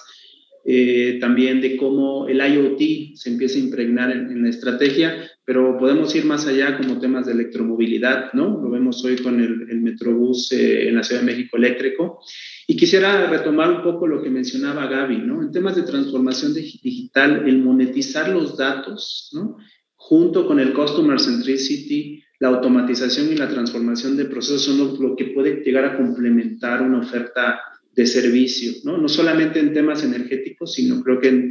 eh, 0.65 1.19
también 1.21 1.61
de 1.61 1.77
cómo 1.77 2.29
el 2.29 2.39
IoT 2.39 3.17
se 3.17 3.31
empieza 3.31 3.57
a 3.57 3.63
impregnar 3.63 4.11
en, 4.11 4.43
la 4.43 4.51
estrategia, 4.51 5.30
pero 5.51 5.77
podemos 5.77 6.15
ir 6.15 6.27
más 6.27 6.47
allá 6.47 6.79
como 6.79 7.01
temas 7.01 7.27
de 7.27 7.33
electromovilidad, 7.33 8.33
¿no? 8.35 8.61
Lo 8.63 8.71
vemos 8.71 9.05
hoy 9.05 9.17
con 9.17 9.41
el, 9.41 9.67
el 9.69 9.81
Metrobús 9.81 10.53
eh, 10.53 10.89
en 10.89 10.95
la 10.95 11.03
Ciudad 11.03 11.23
de 11.23 11.27
México 11.27 11.57
eléctrico. 11.57 12.21
Y 12.69 12.77
quisiera 12.77 13.29
retomar 13.29 13.69
un 13.69 13.83
poco 13.83 14.07
lo 14.07 14.23
que 14.23 14.31
mencionaba 14.31 14.87
Gaby, 14.87 15.17
¿no? 15.17 15.43
En 15.43 15.51
temas 15.51 15.75
de 15.75 15.83
transformación 15.83 16.55
digital, 16.55 17.49
el 17.49 17.59
monetizar 17.65 18.29
los 18.29 18.57
datos, 18.57 19.31
¿no? 19.33 19.57
junto 19.97 20.47
con 20.47 20.61
el 20.61 20.73
Customer 20.73 21.19
Centricity, 21.19 22.23
la 22.39 22.51
automatización 22.51 23.33
y 23.33 23.35
la 23.35 23.49
transformación 23.49 24.17
de 24.17 24.27
procesos 24.27 24.63
son 24.63 25.03
lo, 25.03 25.17
que 25.17 25.33
puede 25.35 25.65
llegar 25.65 25.85
a 25.85 25.97
complementar 25.97 26.81
una 26.81 27.01
oferta 27.01 27.59
de 27.93 28.07
servicio, 28.07 28.71
¿no? 28.85 28.99
No 28.99 29.09
solamente 29.09 29.59
en 29.59 29.73
temas 29.73 30.05
energéticos, 30.05 30.75
sino 30.75 31.03
creo 31.03 31.19
que 31.19 31.29
en, 31.29 31.51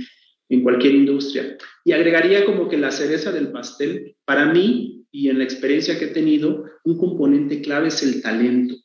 en 0.49 0.63
cualquier 0.63 0.95
industria. 0.95 1.57
Y 1.85 1.91
agregaría 1.93 2.45
como 2.45 2.67
que 2.67 2.77
la 2.77 2.91
cereza 2.91 3.31
del 3.31 3.51
pastel, 3.51 4.15
para 4.25 4.51
mí 4.51 5.05
y 5.11 5.29
en 5.29 5.37
la 5.37 5.43
experiencia 5.43 5.97
que 5.97 6.05
he 6.05 6.09
tenido, 6.09 6.65
un 6.83 6.97
componente 6.97 7.61
clave 7.61 7.87
es 7.87 8.03
el 8.03 8.21
talento. 8.21 8.75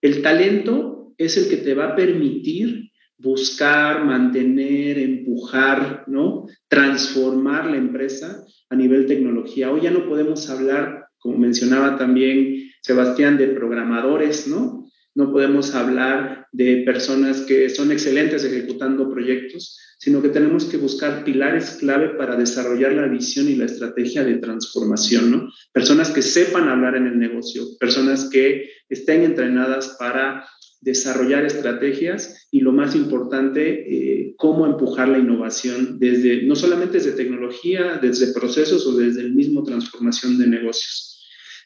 El 0.00 0.22
talento 0.22 1.14
es 1.18 1.36
el 1.36 1.48
que 1.48 1.56
te 1.56 1.74
va 1.74 1.88
a 1.88 1.96
permitir 1.96 2.90
buscar, 3.18 4.04
mantener, 4.04 4.98
empujar, 4.98 6.04
¿no? 6.06 6.46
Transformar 6.68 7.66
la 7.66 7.76
empresa 7.76 8.44
a 8.68 8.76
nivel 8.76 9.06
tecnología. 9.06 9.70
Hoy 9.70 9.82
ya 9.82 9.90
no 9.90 10.06
podemos 10.06 10.50
hablar, 10.50 11.06
como 11.18 11.38
mencionaba 11.38 11.96
también 11.96 12.70
Sebastián, 12.82 13.38
de 13.38 13.48
programadores, 13.48 14.46
¿no? 14.46 14.75
No 15.16 15.32
podemos 15.32 15.74
hablar 15.74 16.46
de 16.52 16.82
personas 16.84 17.40
que 17.40 17.70
son 17.70 17.90
excelentes 17.90 18.44
ejecutando 18.44 19.10
proyectos, 19.10 19.78
sino 19.98 20.20
que 20.20 20.28
tenemos 20.28 20.66
que 20.66 20.76
buscar 20.76 21.24
pilares 21.24 21.78
clave 21.80 22.10
para 22.18 22.36
desarrollar 22.36 22.92
la 22.92 23.08
visión 23.08 23.48
y 23.48 23.56
la 23.56 23.64
estrategia 23.64 24.22
de 24.24 24.36
transformación, 24.36 25.30
¿no? 25.30 25.48
Personas 25.72 26.10
que 26.10 26.20
sepan 26.20 26.68
hablar 26.68 26.96
en 26.96 27.06
el 27.06 27.18
negocio, 27.18 27.64
personas 27.80 28.28
que 28.30 28.70
estén 28.90 29.22
entrenadas 29.22 29.96
para 29.98 30.46
desarrollar 30.82 31.46
estrategias 31.46 32.46
y 32.50 32.60
lo 32.60 32.72
más 32.72 32.94
importante, 32.94 33.62
eh, 33.88 34.34
cómo 34.36 34.66
empujar 34.66 35.08
la 35.08 35.18
innovación 35.18 35.98
desde, 35.98 36.42
no 36.42 36.54
solamente 36.54 36.98
desde 36.98 37.12
tecnología, 37.12 37.98
desde 38.02 38.34
procesos 38.34 38.86
o 38.86 38.94
desde 38.94 39.22
el 39.22 39.34
mismo 39.34 39.62
transformación 39.62 40.36
de 40.36 40.46
negocios. 40.46 41.15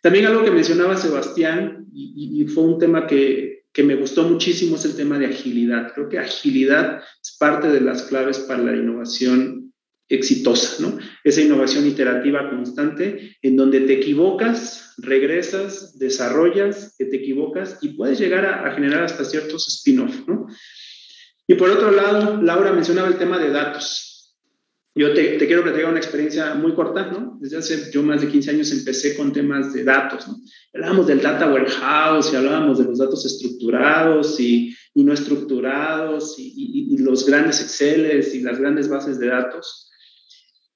También 0.02 0.26
algo 0.26 0.44
que 0.44 0.50
mencionaba 0.50 0.96
Sebastián 0.96 1.86
y, 1.92 2.46
fue 2.46 2.64
un 2.64 2.78
tema 2.78 3.06
que, 3.06 3.64
que 3.72 3.82
me 3.82 3.94
gustó 3.94 4.24
muchísimo 4.24 4.76
es 4.76 4.84
el 4.84 4.96
tema 4.96 5.18
de 5.18 5.26
agilidad. 5.26 5.92
Creo 5.94 6.08
que 6.08 6.18
agilidad 6.18 7.02
es 7.22 7.36
parte 7.38 7.68
de 7.68 7.80
las 7.80 8.04
claves 8.04 8.38
para 8.38 8.62
la 8.62 8.74
innovación 8.74 9.60
exitosa, 10.10 10.82
¿no? 10.82 10.98
Esa 11.22 11.40
innovación 11.40 11.86
iterativa 11.86 12.50
constante 12.50 13.36
en 13.42 13.56
donde 13.56 13.80
te 13.82 13.94
equivocas, 13.94 14.92
regresas, 14.98 15.96
desarrollas, 15.98 16.96
te 16.96 17.16
equivocas 17.16 17.78
y 17.80 17.90
puedes 17.90 18.18
llegar 18.18 18.44
a, 18.44 18.72
generar 18.72 19.04
hasta 19.04 19.24
ciertos 19.24 19.68
spin-off, 19.68 20.26
¿no? 20.26 20.46
Y 21.46 21.54
por 21.54 21.70
otro 21.70 21.92
lado, 21.92 22.42
Laura 22.42 22.72
mencionaba 22.72 23.08
el 23.08 23.18
tema 23.18 23.38
de 23.38 23.50
datos. 23.50 24.09
Yo 24.94 25.14
te, 25.14 25.38
te 25.38 25.46
quiero 25.46 25.62
platicar 25.62 25.90
una 25.90 26.00
experiencia 26.00 26.54
muy 26.54 26.74
corta, 26.74 27.06
¿no? 27.06 27.38
Desde 27.40 27.58
hace 27.58 27.92
yo 27.92 28.02
más 28.02 28.22
de 28.22 28.28
15 28.28 28.50
años 28.50 28.72
empecé 28.72 29.16
con 29.16 29.32
temas 29.32 29.72
de 29.72 29.84
datos, 29.84 30.26
¿no? 30.26 30.38
Hablábamos 30.74 31.06
del 31.06 31.22
data 31.22 31.50
warehouse 31.50 32.32
y 32.32 32.36
hablábamos 32.36 32.78
de 32.78 32.84
los 32.84 32.98
datos 32.98 33.24
estructurados 33.24 34.40
y, 34.40 34.74
y 34.94 35.04
no 35.04 35.12
estructurados 35.12 36.36
y, 36.38 36.52
y, 36.56 36.94
y, 36.94 36.98
los 36.98 37.24
grandes 37.24 37.60
Exceles 37.60 38.34
y 38.34 38.42
las 38.42 38.58
grandes 38.58 38.88
bases 38.88 39.20
de 39.20 39.28
datos. 39.28 39.90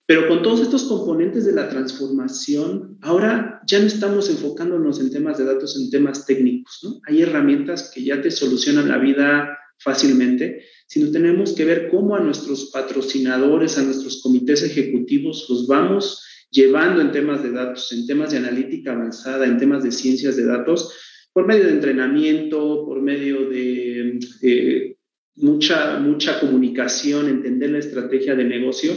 Pero 0.06 0.28
con 0.28 0.42
todos 0.42 0.60
estos 0.60 0.84
componentes 0.84 1.44
de 1.46 1.52
la 1.52 1.68
transformación, 1.68 2.98
ahora 3.02 3.62
ya 3.66 3.80
no 3.80 3.86
estamos 3.86 4.30
enfocándonos 4.30 5.00
en 5.00 5.10
temas 5.10 5.38
de 5.38 5.44
datos, 5.44 5.76
en 5.76 5.90
temas 5.90 6.24
técnicos, 6.24 6.80
¿no? 6.84 7.00
Hay 7.08 7.22
herramientas 7.22 7.90
que 7.92 8.04
ya 8.04 8.22
te 8.22 8.30
solucionan 8.30 8.88
la 8.88 8.98
vida 8.98 9.58
fácilmente, 9.78 10.64
sino 10.86 11.10
tenemos 11.10 11.54
que 11.54 11.64
ver 11.64 11.88
cómo 11.88 12.16
a 12.16 12.20
nuestros 12.20 12.70
patrocinadores, 12.70 13.78
a 13.78 13.82
nuestros 13.82 14.22
comités 14.22 14.62
ejecutivos 14.62 15.46
los 15.48 15.66
vamos 15.66 16.22
llevando 16.50 17.00
en 17.00 17.10
temas 17.10 17.42
de 17.42 17.50
datos, 17.50 17.92
en 17.92 18.06
temas 18.06 18.30
de 18.30 18.38
analítica 18.38 18.92
avanzada, 18.92 19.46
en 19.46 19.58
temas 19.58 19.82
de 19.82 19.90
ciencias 19.90 20.36
de 20.36 20.46
datos, 20.46 20.92
por 21.32 21.46
medio 21.46 21.64
de 21.64 21.72
entrenamiento, 21.72 22.84
por 22.86 23.02
medio 23.02 23.48
de 23.48 24.20
eh, 24.42 24.96
mucha, 25.36 25.98
mucha 25.98 26.38
comunicación, 26.38 27.28
entender 27.28 27.70
la 27.70 27.78
estrategia 27.78 28.36
de 28.36 28.44
negocio 28.44 28.92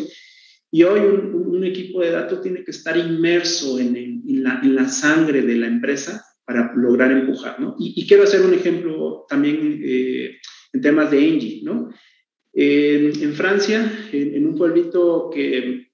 y 0.69 0.83
hoy 0.83 0.99
un, 0.99 1.63
equipo 1.63 2.01
de 2.01 2.11
datos 2.11 2.41
tiene 2.41 2.63
que 2.63 2.71
estar 2.71 2.95
inmerso 2.95 3.79
en, 3.79 4.23
la, 4.43 4.87
sangre 4.87 5.41
de 5.41 5.57
la 5.57 5.67
empresa 5.67 6.23
para 6.45 6.71
lograr 6.75 7.11
empujar, 7.11 7.59
¿no? 7.59 7.75
Y, 7.79 7.93
y 7.99 8.07
quiero 8.07 8.23
hacer 8.23 8.41
un 8.41 8.53
ejemplo 8.53 9.25
también 9.27 9.81
eh, 9.83 10.37
en 10.77 10.81
temas 10.81 11.09
de 11.09 11.27
Engie, 11.27 11.61
¿no? 11.63 11.89
Eh, 12.53 13.11
en 13.19 13.33
Francia, 13.33 13.91
en, 14.11 14.45
un 14.45 14.55
pueblito 14.55 15.29
que 15.33 15.87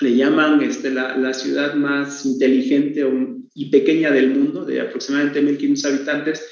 le 0.00 0.16
llaman 0.16 0.60
este, 0.62 0.90
la, 0.90 1.16
la 1.16 1.32
ciudad 1.32 1.74
más 1.74 2.26
inteligente 2.26 3.04
y 3.54 3.70
pequeña 3.70 4.10
del 4.10 4.30
mundo, 4.30 4.64
de 4.64 4.80
aproximadamente 4.80 5.42
1.500 5.42 5.84
habitantes, 5.86 6.48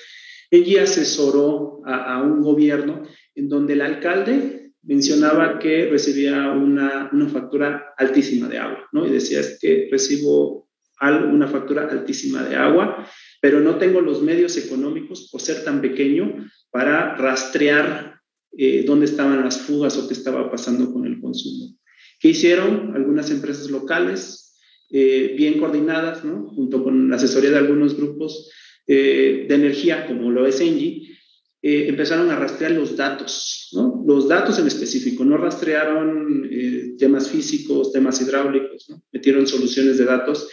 Engie 0.50 0.80
asesoró 0.80 1.82
a, 1.84 2.14
a 2.14 2.22
un 2.22 2.42
gobierno 2.42 3.02
en 3.34 3.48
donde 3.48 3.72
el 3.72 3.80
alcalde 3.80 4.70
mencionaba 4.82 5.58
que 5.58 5.88
recibía 5.90 6.50
una, 6.50 7.10
una, 7.12 7.28
factura 7.28 7.94
altísima 7.96 8.48
de 8.48 8.58
agua, 8.58 8.88
¿no? 8.92 9.06
Y 9.06 9.10
decía, 9.10 9.40
es 9.40 9.58
que 9.60 9.88
recibo 9.90 10.68
una 11.00 11.48
factura 11.48 11.88
altísima 11.90 12.44
de 12.44 12.56
agua, 12.56 13.08
pero 13.44 13.60
no 13.60 13.76
tengo 13.76 14.00
los 14.00 14.22
medios 14.22 14.56
económicos 14.56 15.28
por 15.30 15.38
ser 15.38 15.64
tan 15.64 15.82
pequeño 15.82 16.48
para 16.70 17.14
rastrear 17.14 18.18
eh, 18.56 18.84
dónde 18.86 19.04
estaban 19.04 19.44
las 19.44 19.58
fugas 19.58 19.98
o 19.98 20.08
qué 20.08 20.14
estaba 20.14 20.50
pasando 20.50 20.90
con 20.90 21.04
el 21.04 21.20
consumo. 21.20 21.76
¿Qué 22.18 22.28
hicieron? 22.28 22.96
Algunas 22.96 23.30
empresas 23.30 23.70
locales, 23.70 24.58
eh, 24.90 25.34
bien 25.36 25.58
coordinadas, 25.58 26.22
junto 26.22 26.82
con 26.82 27.10
la 27.10 27.16
asesoría 27.16 27.50
de 27.50 27.58
algunos 27.58 27.94
grupos 27.98 28.50
eh, 28.86 29.44
de 29.46 29.54
energía, 29.54 30.06
como 30.06 30.30
lo 30.30 30.46
es 30.46 30.62
Engie, 30.62 31.14
empezaron 31.60 32.30
a 32.30 32.36
rastrear 32.36 32.72
los 32.72 32.96
datos. 32.96 33.68
Los 34.06 34.26
datos 34.26 34.58
en 34.58 34.68
específico, 34.68 35.22
no 35.22 35.36
rastrearon 35.36 36.48
temas 36.96 37.28
físicos, 37.28 37.92
temas 37.92 38.22
hidráulicos, 38.22 38.86
¿no? 38.88 39.02
Metieron 39.12 39.46
soluciones 39.46 39.98
de 39.98 40.06
datos 40.06 40.48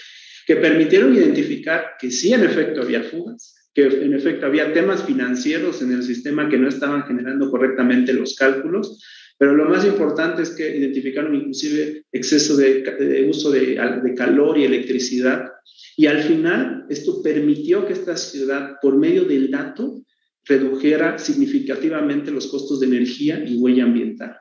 que 0.45 0.55
permitieron 0.55 1.15
identificar 1.15 1.91
que 1.99 2.11
sí, 2.11 2.33
en 2.33 2.43
efecto, 2.43 2.81
había 2.81 3.03
fugas, 3.03 3.55
que 3.73 3.83
en 3.83 4.13
efecto 4.13 4.45
había 4.45 4.73
temas 4.73 5.03
financieros 5.03 5.81
en 5.81 5.93
el 5.93 6.03
sistema 6.03 6.49
que 6.49 6.57
no 6.57 6.67
estaban 6.67 7.03
generando 7.03 7.49
correctamente 7.49 8.13
los 8.13 8.35
cálculos, 8.35 9.01
pero 9.41 9.55
lo 9.55 9.65
más 9.65 9.85
importante 9.85 10.43
es 10.43 10.51
que 10.51 10.77
identificaron 10.77 11.33
inclusive 11.33 12.03
exceso 12.11 12.55
de, 12.57 13.25
uso 13.27 13.49
de, 13.49 13.75
calor 14.15 14.57
y 14.59 14.65
electricidad. 14.65 15.45
Y 15.97 16.05
al 16.05 16.21
final, 16.21 16.85
esto 16.89 17.23
permitió 17.23 17.87
que 17.87 17.93
esta 17.93 18.15
ciudad, 18.17 18.75
por 18.79 18.97
medio 18.97 19.23
del 19.23 19.49
dato, 19.49 20.03
redujera 20.45 21.17
significativamente 21.17 22.29
los 22.29 22.47
costos 22.47 22.81
de 22.81 22.85
energía 22.85 23.43
y 23.43 23.57
huella 23.57 23.85
ambiental. 23.85 24.37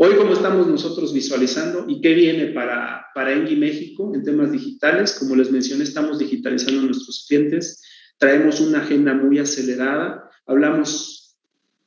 Hoy, 0.00 0.14
como 0.14 0.32
estamos 0.32 0.68
nosotros 0.68 1.12
visualizando 1.12 1.84
y 1.88 2.00
qué 2.00 2.14
viene 2.14 2.52
para, 2.52 3.06
para 3.16 3.32
Engie 3.32 3.56
México 3.56 4.12
en 4.14 4.22
temas 4.22 4.52
digitales, 4.52 5.12
como 5.18 5.34
les 5.34 5.50
mencioné, 5.50 5.82
estamos 5.82 6.20
digitalizando 6.20 6.82
a 6.82 6.84
nuestros 6.84 7.26
clientes, 7.28 7.82
traemos 8.16 8.60
una 8.60 8.78
agenda 8.78 9.12
muy 9.14 9.40
acelerada, 9.40 10.30
hablamos 10.46 11.36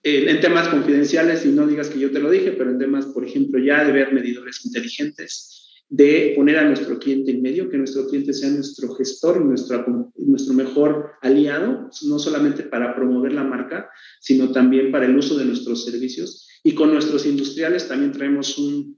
eh, 0.04 0.26
en 0.28 0.42
temas 0.42 0.68
confidenciales 0.68 1.46
y 1.46 1.54
no 1.54 1.66
digas 1.66 1.88
que 1.88 2.00
yo 2.00 2.12
te 2.12 2.20
lo 2.20 2.30
dije, 2.30 2.52
pero 2.52 2.72
en 2.72 2.80
temas, 2.80 3.06
por 3.06 3.26
ejemplo, 3.26 3.64
ya 3.64 3.86
de 3.86 3.94
ver 3.94 4.12
medidores 4.12 4.66
inteligentes, 4.66 5.61
de 5.92 6.32
poner 6.38 6.58
a 6.58 6.64
nuestro 6.64 6.98
cliente 6.98 7.32
en 7.32 7.42
medio, 7.42 7.70
que 7.70 7.78
nuestro 7.78 8.08
cliente 8.08 8.32
sea 8.32 8.50
nuestro 8.50 8.96
gestor, 8.96 9.44
nuestro, 9.44 10.10
nuestro 10.16 10.54
mejor 10.54 11.12
aliado, 11.22 11.90
no 12.04 12.18
solamente 12.18 12.64
para 12.64 12.96
promover 12.96 13.34
la 13.34 13.44
marca, 13.44 13.90
sino 14.22 14.54
también 14.54 14.90
para 14.90 15.06
el 15.06 15.18
uso 15.18 15.38
de 15.38 15.44
nuestros 15.44 15.84
servicios. 15.84 16.48
Y 16.64 16.76
con 16.76 16.94
nuestros 16.94 17.26
industriales 17.26 17.90
también 17.90 18.14
traemos 18.14 18.58
un, 18.58 18.98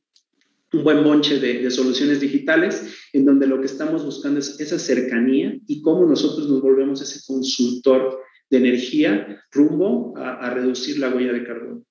un 0.72 0.84
buen 0.84 1.04
bonche 1.04 1.40
de, 1.40 1.72
soluciones 1.72 2.20
digitales, 2.20 2.86
en 3.12 3.26
donde 3.26 3.48
lo 3.48 3.60
que 3.60 3.66
estamos 3.66 4.06
buscando 4.06 4.40
es 4.40 4.60
esa 4.60 4.78
cercanía 4.78 5.58
y 5.66 5.82
cómo 5.82 6.06
nosotros 6.06 6.48
nos 6.48 6.62
volvemos 6.62 7.02
ese 7.02 7.22
consultor 7.26 8.20
de 8.52 8.58
energía 8.60 9.44
rumbo 9.52 10.14
a, 10.16 10.46
a 10.46 10.54
reducir 10.54 11.00
la 11.00 11.10
huella 11.10 11.34
de 11.34 11.44
carbono. 11.44 11.84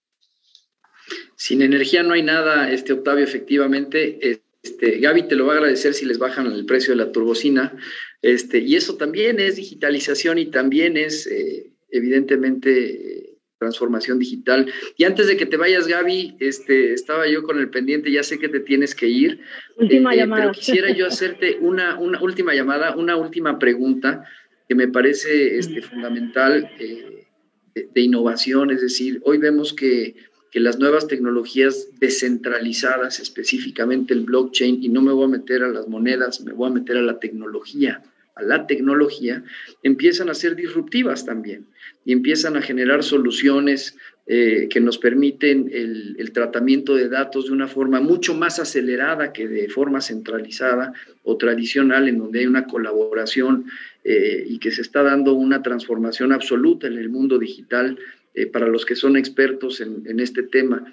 Sin 1.34 1.60
energía 1.60 2.04
no 2.04 2.14
hay 2.14 2.22
nada, 2.22 2.70
este 2.70 2.92
Octavio, 2.92 3.24
efectivamente. 3.24 4.41
Este, 4.62 4.98
Gaby 4.98 5.24
te 5.24 5.34
lo 5.34 5.46
va 5.46 5.54
a 5.54 5.56
agradecer 5.56 5.92
si 5.92 6.06
les 6.06 6.18
bajan 6.18 6.46
el 6.46 6.64
precio 6.64 6.92
de 6.92 7.04
la 7.04 7.12
turbocina. 7.12 7.76
Este, 8.22 8.58
y 8.58 8.76
eso 8.76 8.96
también 8.96 9.40
es 9.40 9.56
digitalización 9.56 10.38
y 10.38 10.46
también 10.46 10.96
es, 10.96 11.26
eh, 11.26 11.72
evidentemente, 11.90 13.32
transformación 13.58 14.18
digital. 14.18 14.72
Y 14.96 15.04
antes 15.04 15.26
de 15.26 15.36
que 15.36 15.46
te 15.46 15.56
vayas, 15.56 15.86
Gaby, 15.86 16.36
este, 16.38 16.92
estaba 16.94 17.28
yo 17.28 17.42
con 17.42 17.58
el 17.58 17.70
pendiente, 17.70 18.10
ya 18.10 18.22
sé 18.22 18.38
que 18.38 18.48
te 18.48 18.60
tienes 18.60 18.94
que 18.94 19.08
ir. 19.08 19.40
Última 19.76 20.14
eh, 20.14 20.18
llamada. 20.18 20.42
Pero 20.42 20.52
quisiera 20.52 20.90
yo 20.90 21.06
hacerte 21.06 21.58
una, 21.60 21.98
una, 21.98 22.20
última 22.20 22.54
llamada, 22.54 22.96
una 22.96 23.16
última 23.16 23.58
pregunta 23.58 24.24
que 24.68 24.74
me 24.76 24.88
parece 24.88 25.58
este, 25.58 25.82
fundamental 25.82 26.70
eh, 26.78 27.26
de, 27.74 27.88
de 27.92 28.00
innovación. 28.00 28.70
Es 28.70 28.80
decir, 28.80 29.20
hoy 29.24 29.38
vemos 29.38 29.72
que 29.72 30.14
que 30.52 30.60
las 30.60 30.78
nuevas 30.78 31.08
tecnologías 31.08 31.88
descentralizadas, 31.98 33.18
específicamente 33.20 34.12
el 34.12 34.20
blockchain, 34.20 34.84
y 34.84 34.90
no 34.90 35.00
me 35.00 35.12
voy 35.12 35.24
a 35.24 35.38
meter 35.38 35.62
a 35.62 35.68
las 35.68 35.88
monedas, 35.88 36.42
me 36.42 36.52
voy 36.52 36.68
a 36.68 36.74
meter 36.74 36.98
a 36.98 37.02
la 37.02 37.18
tecnología, 37.18 38.02
a 38.34 38.42
la 38.42 38.66
tecnología, 38.66 39.42
empiezan 39.82 40.28
a 40.28 40.34
ser 40.34 40.54
disruptivas 40.54 41.24
también 41.24 41.66
y 42.04 42.12
empiezan 42.12 42.56
a 42.56 42.62
generar 42.62 43.02
soluciones 43.02 43.96
eh, 44.26 44.68
que 44.70 44.80
nos 44.80 44.98
permiten 44.98 45.70
el, 45.72 46.30
tratamiento 46.32 46.94
de 46.94 47.08
datos 47.08 47.46
de 47.46 47.52
una 47.52 47.66
forma 47.66 48.00
mucho 48.00 48.34
más 48.34 48.58
acelerada 48.58 49.32
que 49.32 49.48
de 49.48 49.68
forma 49.68 50.00
centralizada 50.00 50.92
o 51.24 51.36
tradicional, 51.36 52.08
en 52.08 52.18
donde 52.18 52.40
hay 52.40 52.46
una 52.46 52.66
colaboración 52.66 53.66
eh, 54.04 54.44
y 54.46 54.58
que 54.58 54.70
se 54.70 54.82
está 54.82 55.02
dando 55.02 55.34
una 55.34 55.62
transformación 55.62 56.32
absoluta 56.32 56.86
en 56.86 56.98
el 56.98 57.08
mundo 57.08 57.38
digital 57.38 57.98
eh, 58.34 58.46
para 58.46 58.66
los 58.66 58.84
que 58.86 58.96
son 58.96 59.16
expertos 59.16 59.80
en, 59.80 60.02
en 60.06 60.20
este 60.20 60.42
tema. 60.42 60.84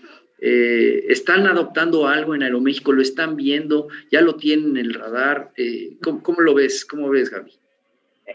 Eh, 0.41 1.05
¿Están 1.09 1.47
adoptando 1.47 2.07
algo 2.07 2.33
en 2.33 2.43
Aeroméxico? 2.43 2.93
¿Lo 2.93 3.01
están 3.01 3.35
viendo? 3.35 3.87
¿Ya 4.11 4.21
lo 4.21 4.35
tienen 4.35 4.77
en 4.77 4.85
el 4.85 4.93
radar? 4.93 5.49
Eh, 5.57 5.97
¿cómo, 6.01 6.23
¿cómo, 6.23 6.41
lo 6.41 6.53
ves? 6.53 6.85
¿Cómo 6.85 7.09
ves, 7.09 7.29
Gaby? 7.29 7.51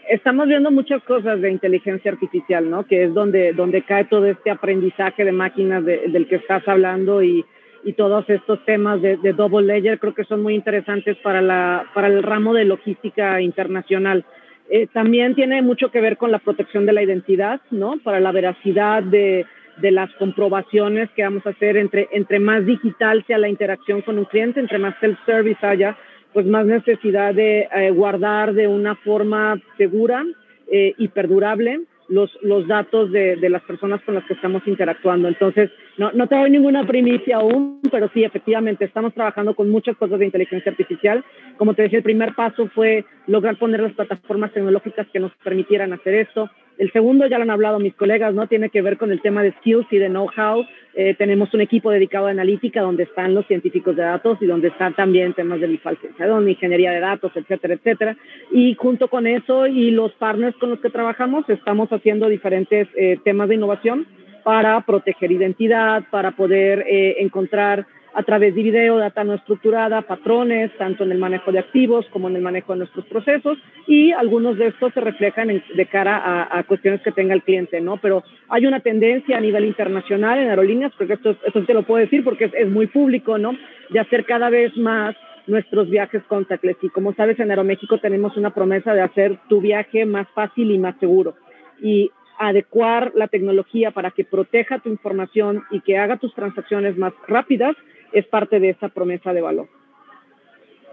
Estamos 0.09 0.47
viendo 0.47 0.69
muchas 0.71 1.01
cosas 1.03 1.41
de 1.41 1.49
inteligencia 1.49 2.11
artificial, 2.11 2.69
¿no? 2.69 2.85
Que 2.85 3.05
es 3.05 3.13
donde, 3.13 3.53
donde 3.53 3.81
cae 3.83 4.05
todo 4.05 4.25
este 4.25 4.51
aprendizaje 4.51 5.23
de 5.23 5.31
máquinas 5.31 5.83
de, 5.83 6.03
del 6.09 6.27
que 6.27 6.35
estás 6.35 6.67
hablando 6.67 7.23
y, 7.23 7.43
y 7.83 7.93
todos 7.93 8.29
estos 8.29 8.63
temas 8.65 9.01
de, 9.01 9.17
de, 9.17 9.33
double 9.33 9.65
layer 9.65 9.97
creo 9.97 10.13
que 10.13 10.25
son 10.25 10.43
muy 10.43 10.53
interesantes 10.53 11.17
para, 11.23 11.41
la, 11.41 11.89
para 11.93 12.07
el 12.07 12.21
ramo 12.23 12.53
de 12.53 12.65
logística 12.65 13.41
internacional 13.41 14.25
Eh, 14.69 14.87
también 14.91 15.35
tiene 15.35 15.61
mucho 15.61 15.91
que 15.91 16.01
ver 16.01 16.17
con 16.17 16.31
la 16.31 16.39
protección 16.39 16.85
de 16.85 16.93
la 16.93 17.03
identidad, 17.03 17.61
¿no? 17.69 17.97
Para 18.03 18.19
la 18.19 18.31
veracidad 18.31 19.03
de, 19.03 19.45
de 19.77 19.91
las 19.91 20.11
comprobaciones 20.13 21.09
que 21.11 21.23
vamos 21.23 21.45
a 21.45 21.51
hacer 21.51 21.77
entre, 21.77 22.07
entre 22.11 22.39
más 22.39 22.65
digital 22.65 23.23
sea 23.27 23.37
la 23.37 23.49
interacción 23.49 24.01
con 24.01 24.17
un 24.17 24.25
cliente, 24.25 24.59
entre 24.59 24.79
más 24.79 24.95
self-service 24.99 25.65
haya, 25.65 25.97
pues 26.33 26.45
más 26.45 26.65
necesidad 26.65 27.33
de 27.33 27.67
eh, 27.73 27.91
guardar 27.91 28.53
de 28.53 28.67
una 28.67 28.95
forma 28.95 29.61
segura 29.77 30.25
eh, 30.71 30.93
y 30.97 31.07
perdurable 31.09 31.81
los, 32.07 32.31
los 32.41 32.67
datos 32.67 33.11
de, 33.11 33.35
de, 33.35 33.49
las 33.49 33.61
personas 33.63 34.01
con 34.03 34.15
las 34.15 34.25
que 34.25 34.33
estamos 34.33 34.61
interactuando. 34.67 35.27
Entonces, 35.27 35.71
no, 35.97 36.11
no 36.11 36.27
te 36.27 36.35
doy 36.35 36.49
ninguna 36.51 36.85
primicia 36.85 37.37
aún, 37.37 37.79
pero 37.91 38.09
sí, 38.13 38.23
efectivamente, 38.23 38.85
estamos 38.85 39.13
trabajando 39.13 39.55
con 39.55 39.69
muchas 39.69 39.97
cosas 39.97 40.19
de 40.19 40.25
inteligencia 40.25 40.71
artificial. 40.71 41.23
Como 41.57 41.73
te 41.73 41.83
decía, 41.83 41.97
el 41.97 42.03
primer 42.03 42.35
paso 42.35 42.67
fue 42.73 43.05
lograr 43.27 43.57
poner 43.57 43.81
las 43.81 43.93
plataformas 43.93 44.53
tecnológicas 44.53 45.07
que 45.11 45.19
nos 45.19 45.31
permitieran 45.43 45.93
hacer 45.93 46.15
esto. 46.15 46.49
El 46.77 46.91
segundo, 46.91 47.27
ya 47.27 47.37
lo 47.37 47.43
han 47.43 47.51
hablado 47.51 47.79
mis 47.79 47.95
colegas, 47.95 48.33
¿no? 48.33 48.47
Tiene 48.47 48.69
que 48.69 48.81
ver 48.81 48.97
con 48.97 49.11
el 49.11 49.21
tema 49.21 49.43
de 49.43 49.53
skills 49.53 49.87
y 49.91 49.97
de 49.97 50.09
know-how. 50.09 50.65
Eh, 50.97 51.13
tenemos 51.17 51.53
un 51.53 51.59
equipo 51.59 51.91
dedicado 51.91 52.27
a 52.27 52.31
analítica 52.31 52.81
donde 52.81 53.03
están 53.03 53.33
los 53.33 53.45
científicos 53.47 53.97
de 53.97 54.03
datos 54.03 54.37
y 54.39 54.45
donde 54.45 54.69
están 54.69 54.93
también 54.93 55.33
temas 55.33 55.59
de 55.59 55.77
falsificación, 55.79 56.47
ingeniería 56.47 56.91
de 56.91 57.01
datos, 57.01 57.33
etcétera, 57.35 57.73
etcétera. 57.73 58.17
Y 58.49 58.75
junto 58.75 59.09
con 59.09 59.27
eso 59.27 59.67
y 59.67 59.91
los 59.91 60.13
partners 60.13 60.55
con 60.55 60.69
los 60.69 60.79
que 60.79 60.89
trabajamos, 60.89 61.49
estamos 61.49 61.89
haciendo 61.89 62.29
diferentes 62.29 62.87
eh, 62.95 63.19
temas 63.25 63.49
de 63.49 63.55
innovación 63.55 64.07
para 64.45 64.79
proteger 64.81 65.33
identidad, 65.33 66.05
para 66.11 66.31
poder 66.31 66.85
eh, 66.87 67.17
encontrar 67.19 67.87
a 68.15 68.23
través 68.23 68.55
de 68.55 68.63
video, 68.63 68.97
data 68.97 69.25
no 69.25 69.33
estructurada, 69.33 70.01
patrones, 70.01 70.71
tanto 70.77 71.03
en 71.03 71.11
el 71.11 71.17
manejo 71.17 71.51
de 71.51 71.59
activos 71.59 72.05
como 72.11 72.29
en 72.29 72.37
el 72.37 72.41
manejo 72.41 72.71
de 72.71 72.79
nuestros 72.79 73.05
procesos, 73.07 73.57
y 73.87 74.13
algunos 74.13 74.57
de 74.57 74.67
estos 74.67 74.93
se 74.93 75.01
reflejan 75.01 75.49
en, 75.49 75.61
de 75.75 75.85
cara 75.85 76.17
a, 76.17 76.59
a, 76.59 76.63
cuestiones 76.63 77.01
que 77.01 77.11
tenga 77.11 77.33
el 77.33 77.43
cliente, 77.43 77.81
¿no? 77.81 77.97
Pero 77.97 78.23
hay 78.47 78.65
una 78.65 78.79
tendencia 78.79 79.37
a 79.37 79.41
nivel 79.41 79.65
internacional 79.65 80.39
en 80.39 80.49
aerolíneas, 80.49 80.93
porque 80.97 81.13
esto, 81.13 81.35
esto 81.45 81.65
te 81.65 81.73
lo 81.73 81.83
puedo 81.83 81.99
decir 81.99 82.23
porque 82.23 82.45
es, 82.45 82.53
es 82.53 82.69
muy 82.69 82.87
público, 82.87 83.37
¿no? 83.37 83.51
De 83.89 83.99
hacer 83.99 84.23
cada 84.23 84.49
vez 84.49 84.75
más 84.77 85.13
nuestros 85.47 85.89
viajes 85.89 86.23
contactless. 86.23 86.77
Y 86.81 86.89
como 86.89 87.13
sabes, 87.15 87.37
en 87.39 87.49
Aeroméxico 87.49 87.97
tenemos 87.99 88.37
una 88.37 88.53
promesa 88.53 88.93
de 88.93 89.01
hacer 89.01 89.37
tu 89.49 89.59
viaje 89.59 90.05
más 90.05 90.27
fácil 90.33 90.71
y 90.71 90.77
más 90.77 90.95
seguro. 90.99 91.35
Y 91.81 92.11
adecuar 92.39 93.11
la 93.15 93.27
tecnología 93.27 93.91
para 93.91 94.11
que 94.11 94.23
proteja 94.23 94.79
tu 94.79 94.89
información 94.89 95.63
y 95.71 95.81
que 95.81 95.97
haga 95.97 96.17
tus 96.17 96.33
transacciones 96.33 96.97
más 96.97 97.13
rápidas 97.27 97.75
es 98.15 98.25
parte 98.25 98.59
de 98.59 98.69
esa 98.69 98.89
promesa 98.89 99.33
de 99.33 99.41
valor. 99.41 99.67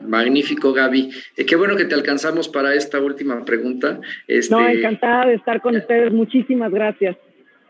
Magnífico, 0.00 0.72
Gaby. 0.72 1.10
Eh, 1.36 1.46
qué 1.46 1.56
bueno 1.56 1.76
que 1.76 1.84
te 1.84 1.94
alcanzamos 1.94 2.48
para 2.48 2.74
esta 2.74 3.00
última 3.00 3.44
pregunta. 3.44 4.00
Este, 4.26 4.54
no, 4.54 4.68
encantada 4.68 5.26
de 5.26 5.34
estar 5.34 5.60
con 5.60 5.76
ustedes. 5.76 6.12
Muchísimas 6.12 6.72
gracias. 6.72 7.16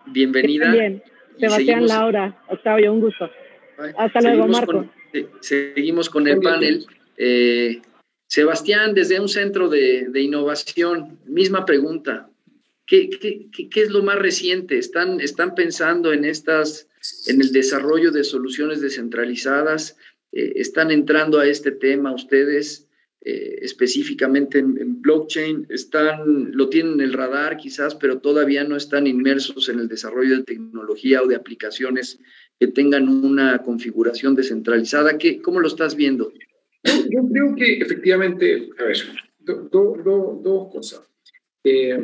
Bienvenida. 0.07 0.73
Bien. 0.73 1.03
Sebastián, 1.39 1.87
Laura, 1.87 2.37
Octavio, 2.49 2.93
un 2.93 3.01
gusto. 3.01 3.31
Hasta 3.97 4.21
luego, 4.21 4.49
Marco. 4.49 4.73
Con, 4.73 4.91
eh, 5.13 5.27
seguimos 5.41 6.09
con 6.09 6.27
el 6.27 6.41
panel. 6.41 6.87
Eh, 7.17 7.81
Sebastián, 8.27 8.95
desde 8.95 9.21
un 9.21 9.29
centro 9.29 9.69
de, 9.69 10.09
de 10.09 10.21
innovación, 10.21 11.19
misma 11.27 11.65
pregunta. 11.65 12.29
¿Qué, 12.87 13.11
qué, 13.11 13.47
qué, 13.53 13.81
es 13.81 13.91
lo 13.91 14.03
más 14.03 14.19
reciente? 14.19 14.79
¿Están, 14.79 15.21
¿Están 15.21 15.55
pensando 15.55 16.13
en 16.13 16.25
estas, 16.25 16.89
en 17.27 17.41
el 17.41 17.53
desarrollo 17.53 18.11
de 18.11 18.25
soluciones 18.25 18.81
descentralizadas? 18.81 19.97
Eh, 20.33 20.53
¿Están 20.57 20.91
entrando 20.91 21.39
a 21.39 21.47
este 21.47 21.73
tema 21.73 22.15
ustedes 22.15 22.89
eh, 23.21 23.59
específicamente 23.63 24.59
en, 24.59 25.01
blockchain? 25.01 25.67
¿Están, 25.69 26.53
lo 26.53 26.69
tienen 26.69 26.95
en 26.95 27.01
el 27.03 27.13
radar 27.13 27.57
quizás, 27.57 27.95
pero 27.95 28.19
todavía 28.19 28.65
no 28.65 28.77
están 28.77 29.07
inmersos 29.07 29.69
en 29.69 29.79
el 29.79 29.89
desarrollo 29.89 30.39
de 30.39 30.45
tecnología 30.45 31.23
o 31.23 31.27
de 31.27 31.37
aplicaciones 31.37 32.19
que 32.59 32.69
tengan 32.69 33.09
una 33.09 33.63
configuración 33.63 34.35
descentralizada? 34.35 35.19
¿Qué, 35.19 35.41
¿Cómo 35.41 35.61
lo 35.61 35.69
estás 35.69 35.95
viendo? 35.97 36.33
Yo, 36.85 37.29
creo 37.31 37.55
que 37.55 37.79
efectivamente, 37.79 38.71
a 38.79 38.85
ver, 38.85 38.97
do, 39.39 39.69
do, 39.71 39.97
do, 40.03 40.41
dos 40.43 40.73
cosas. 40.73 41.03
Eh, 41.63 41.97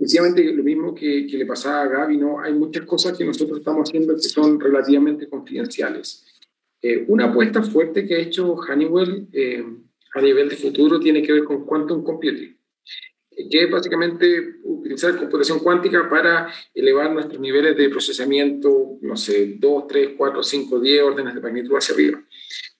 Precisamente 0.00 0.42
lo 0.54 0.62
mismo 0.62 0.94
que, 0.94 1.26
que, 1.26 1.36
le 1.36 1.44
pasaba 1.44 1.82
a 1.82 1.86
Gaby, 1.86 2.16
¿no? 2.16 2.40
Hay 2.40 2.54
muchas 2.54 2.86
cosas 2.86 3.18
que 3.18 3.22
nosotros 3.22 3.58
estamos 3.58 3.86
haciendo 3.86 4.14
que 4.14 4.22
son 4.22 4.58
relativamente 4.58 5.28
confidenciales. 5.28 6.24
Eh, 6.80 7.04
una 7.08 7.26
apuesta 7.26 7.62
fuerte 7.62 8.06
que 8.06 8.14
ha 8.14 8.18
hecho 8.18 8.54
Honeywell 8.54 9.28
eh, 9.30 9.62
a 10.14 10.22
nivel 10.22 10.48
de 10.48 10.56
futuro 10.56 10.98
tiene 10.98 11.20
que 11.20 11.34
ver 11.34 11.44
con 11.44 11.66
quantum 11.66 12.02
computing, 12.02 12.56
que 13.50 13.64
es 13.64 13.70
básicamente 13.70 14.54
utilizar 14.64 15.18
computación 15.18 15.58
cuántica 15.58 16.08
para 16.08 16.50
elevar 16.74 17.12
nuestros 17.12 17.38
niveles 17.38 17.76
de 17.76 17.90
procesamiento, 17.90 18.96
no 19.02 19.18
sé, 19.18 19.56
2, 19.58 19.86
3, 19.86 20.10
4, 20.16 20.42
5, 20.42 20.80
10 20.80 21.02
órdenes 21.02 21.34
de 21.34 21.40
magnitud 21.42 21.76
hacia 21.76 21.94
arriba. 21.94 22.24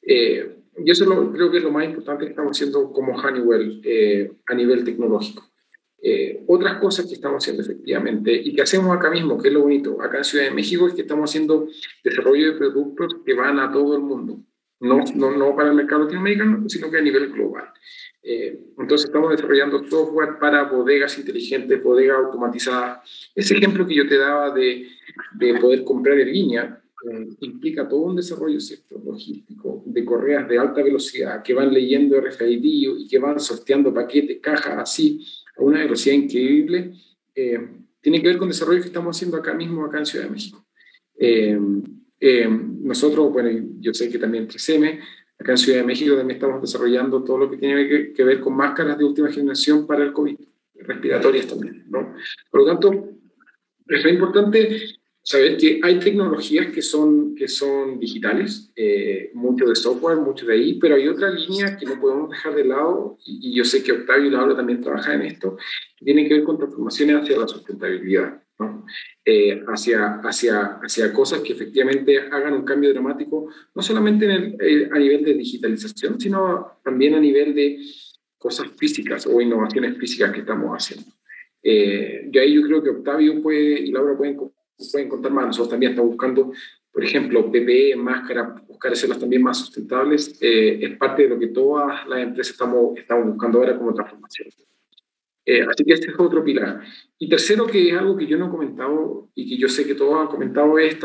Eh, 0.00 0.56
y 0.78 0.90
eso 0.90 1.04
lo, 1.04 1.30
creo 1.30 1.50
que 1.50 1.58
es 1.58 1.64
lo 1.64 1.70
más 1.70 1.84
importante 1.84 2.24
que 2.24 2.30
estamos 2.30 2.56
haciendo 2.56 2.90
como 2.90 3.14
Honeywell 3.14 3.82
eh, 3.84 4.32
a 4.46 4.54
nivel 4.54 4.84
tecnológico. 4.84 5.49
Eh, 6.02 6.44
otras 6.46 6.78
cosas 6.78 7.06
que 7.06 7.14
estamos 7.14 7.42
haciendo 7.42 7.62
efectivamente 7.62 8.32
y 8.32 8.54
que 8.54 8.62
hacemos 8.62 8.96
acá 8.96 9.10
mismo, 9.10 9.36
que 9.36 9.48
es 9.48 9.54
lo 9.54 9.62
bonito, 9.62 10.00
acá 10.00 10.18
en 10.18 10.24
Ciudad 10.24 10.46
de 10.46 10.50
México, 10.50 10.86
es 10.86 10.94
que 10.94 11.02
estamos 11.02 11.28
haciendo 11.28 11.68
desarrollo 12.02 12.52
de 12.52 12.58
productos 12.58 13.16
que 13.24 13.34
van 13.34 13.58
a 13.58 13.70
todo 13.70 13.96
el 13.96 14.02
mundo, 14.02 14.40
no, 14.80 15.04
no, 15.14 15.36
no 15.36 15.54
para 15.54 15.68
el 15.68 15.74
mercado 15.74 16.04
latinoamericano, 16.04 16.66
sino 16.68 16.90
que 16.90 16.96
a 16.96 17.02
nivel 17.02 17.30
global. 17.30 17.66
Eh, 18.22 18.58
entonces 18.78 19.06
estamos 19.06 19.30
desarrollando 19.30 19.84
software 19.88 20.38
para 20.38 20.64
bodegas 20.64 21.18
inteligentes, 21.18 21.82
bodegas 21.82 22.18
automatizadas. 22.24 23.30
Ese 23.34 23.56
ejemplo 23.56 23.86
que 23.86 23.94
yo 23.94 24.08
te 24.08 24.16
daba 24.16 24.50
de, 24.54 24.88
de 25.34 25.54
poder 25.58 25.84
comprar 25.84 26.18
en 26.18 26.32
línea 26.32 26.82
eh, 27.10 27.28
implica 27.40 27.88
todo 27.88 28.00
un 28.00 28.16
desarrollo 28.16 28.60
¿cierto? 28.60 29.00
logístico 29.04 29.82
de 29.86 30.04
correas 30.04 30.46
de 30.48 30.58
alta 30.58 30.82
velocidad 30.82 31.42
que 31.42 31.54
van 31.54 31.72
leyendo 31.72 32.20
RFID 32.20 32.62
y 32.62 33.08
que 33.08 33.18
van 33.18 33.40
sorteando 33.40 33.92
paquetes, 33.92 34.38
cajas 34.40 34.78
así 34.78 35.26
a 35.60 35.64
una 35.64 35.80
velocidad 35.80 36.16
increíble, 36.16 36.92
eh, 37.34 37.68
tiene 38.00 38.20
que 38.20 38.28
ver 38.28 38.38
con 38.38 38.48
el 38.48 38.52
desarrollo 38.52 38.80
que 38.80 38.88
estamos 38.88 39.16
haciendo 39.16 39.36
acá 39.36 39.54
mismo, 39.54 39.84
acá 39.84 39.98
en 39.98 40.06
Ciudad 40.06 40.24
de 40.24 40.30
México. 40.30 40.64
Eh, 41.18 41.58
eh, 42.18 42.48
nosotros, 42.48 43.32
bueno, 43.32 43.50
yo 43.80 43.92
sé 43.92 44.10
que 44.10 44.18
también 44.18 44.48
3M, 44.48 45.00
acá 45.38 45.52
en 45.52 45.58
Ciudad 45.58 45.78
de 45.80 45.84
México 45.84 46.16
también 46.16 46.36
estamos 46.36 46.60
desarrollando 46.60 47.22
todo 47.22 47.38
lo 47.38 47.50
que 47.50 47.58
tiene 47.58 47.88
que, 47.88 48.12
que 48.12 48.24
ver 48.24 48.40
con 48.40 48.56
máscaras 48.56 48.98
de 48.98 49.04
última 49.04 49.30
generación 49.30 49.86
para 49.86 50.04
el 50.04 50.12
COVID, 50.12 50.36
respiratorias 50.74 51.46
también, 51.46 51.84
¿no? 51.88 52.14
Por 52.50 52.60
lo 52.60 52.66
tanto, 52.66 53.10
es 53.86 54.04
importante 54.06 54.99
saber 55.30 55.56
que 55.56 55.78
hay 55.84 56.00
tecnologías 56.00 56.72
que 56.74 56.82
son, 56.82 57.36
que 57.36 57.46
son 57.46 58.00
digitales, 58.00 58.72
eh, 58.74 59.30
mucho 59.34 59.64
de 59.66 59.76
software, 59.76 60.16
mucho 60.16 60.44
de 60.44 60.54
ahí, 60.54 60.74
pero 60.80 60.96
hay 60.96 61.06
otra 61.06 61.30
línea 61.30 61.76
que 61.76 61.86
no 61.86 62.00
podemos 62.00 62.30
dejar 62.30 62.56
de 62.56 62.64
lado, 62.64 63.16
y, 63.24 63.50
y 63.50 63.54
yo 63.54 63.64
sé 63.64 63.80
que 63.80 63.92
Octavio 63.92 64.26
y 64.26 64.30
Laura 64.30 64.56
también 64.56 64.80
trabajan 64.80 65.20
en 65.20 65.28
esto, 65.28 65.56
que 65.96 66.04
tiene 66.04 66.26
que 66.26 66.34
ver 66.34 66.42
con 66.42 66.58
transformaciones 66.58 67.22
hacia 67.22 67.38
la 67.38 67.46
sustentabilidad, 67.46 68.42
¿no? 68.58 68.84
eh, 69.24 69.62
hacia, 69.68 70.20
hacia, 70.24 70.80
hacia 70.82 71.12
cosas 71.12 71.42
que 71.42 71.52
efectivamente 71.52 72.18
hagan 72.18 72.54
un 72.54 72.64
cambio 72.64 72.92
dramático, 72.92 73.50
no 73.72 73.82
solamente 73.82 74.24
en 74.24 74.30
el, 74.32 74.56
eh, 74.60 74.88
a 74.92 74.98
nivel 74.98 75.24
de 75.24 75.34
digitalización, 75.34 76.20
sino 76.20 76.80
también 76.82 77.14
a 77.14 77.20
nivel 77.20 77.54
de 77.54 77.78
cosas 78.36 78.66
físicas 78.76 79.28
o 79.28 79.40
innovaciones 79.40 79.96
físicas 79.96 80.32
que 80.32 80.40
estamos 80.40 80.72
haciendo. 80.76 81.12
Eh, 81.62 82.28
y 82.32 82.36
ahí 82.36 82.54
yo 82.54 82.62
creo 82.62 82.82
que 82.82 82.90
Octavio 82.90 83.40
puede, 83.40 83.78
y 83.78 83.92
Laura 83.92 84.16
pueden 84.16 84.36
pueden 84.90 85.08
contar 85.08 85.32
más. 85.32 85.46
Nosotros 85.46 85.70
también 85.70 85.92
estamos 85.92 86.10
buscando, 86.10 86.52
por 86.92 87.04
ejemplo, 87.04 87.50
PPE, 87.50 87.96
máscara, 87.96 88.54
buscar 88.66 88.92
hacerlas 88.92 89.18
también 89.18 89.42
más 89.42 89.58
sustentables. 89.58 90.38
Eh, 90.40 90.78
es 90.82 90.96
parte 90.96 91.22
de 91.22 91.28
lo 91.28 91.38
que 91.38 91.48
todas 91.48 92.06
las 92.06 92.20
empresas 92.20 92.52
estamos, 92.52 92.96
estamos 92.96 93.26
buscando 93.26 93.58
ahora 93.58 93.76
como 93.76 93.94
transformación. 93.94 94.48
Eh, 95.44 95.62
así 95.62 95.84
que 95.84 95.94
este 95.94 96.10
es 96.10 96.18
otro 96.18 96.44
pilar. 96.44 96.80
Y 97.18 97.28
tercero, 97.28 97.66
que 97.66 97.90
es 97.90 97.98
algo 97.98 98.16
que 98.16 98.26
yo 98.26 98.38
no 98.38 98.46
he 98.46 98.50
comentado 98.50 99.30
y 99.34 99.48
que 99.48 99.56
yo 99.56 99.68
sé 99.68 99.86
que 99.86 99.94
todos 99.94 100.20
han 100.20 100.28
comentado, 100.28 100.78
es 100.78 100.96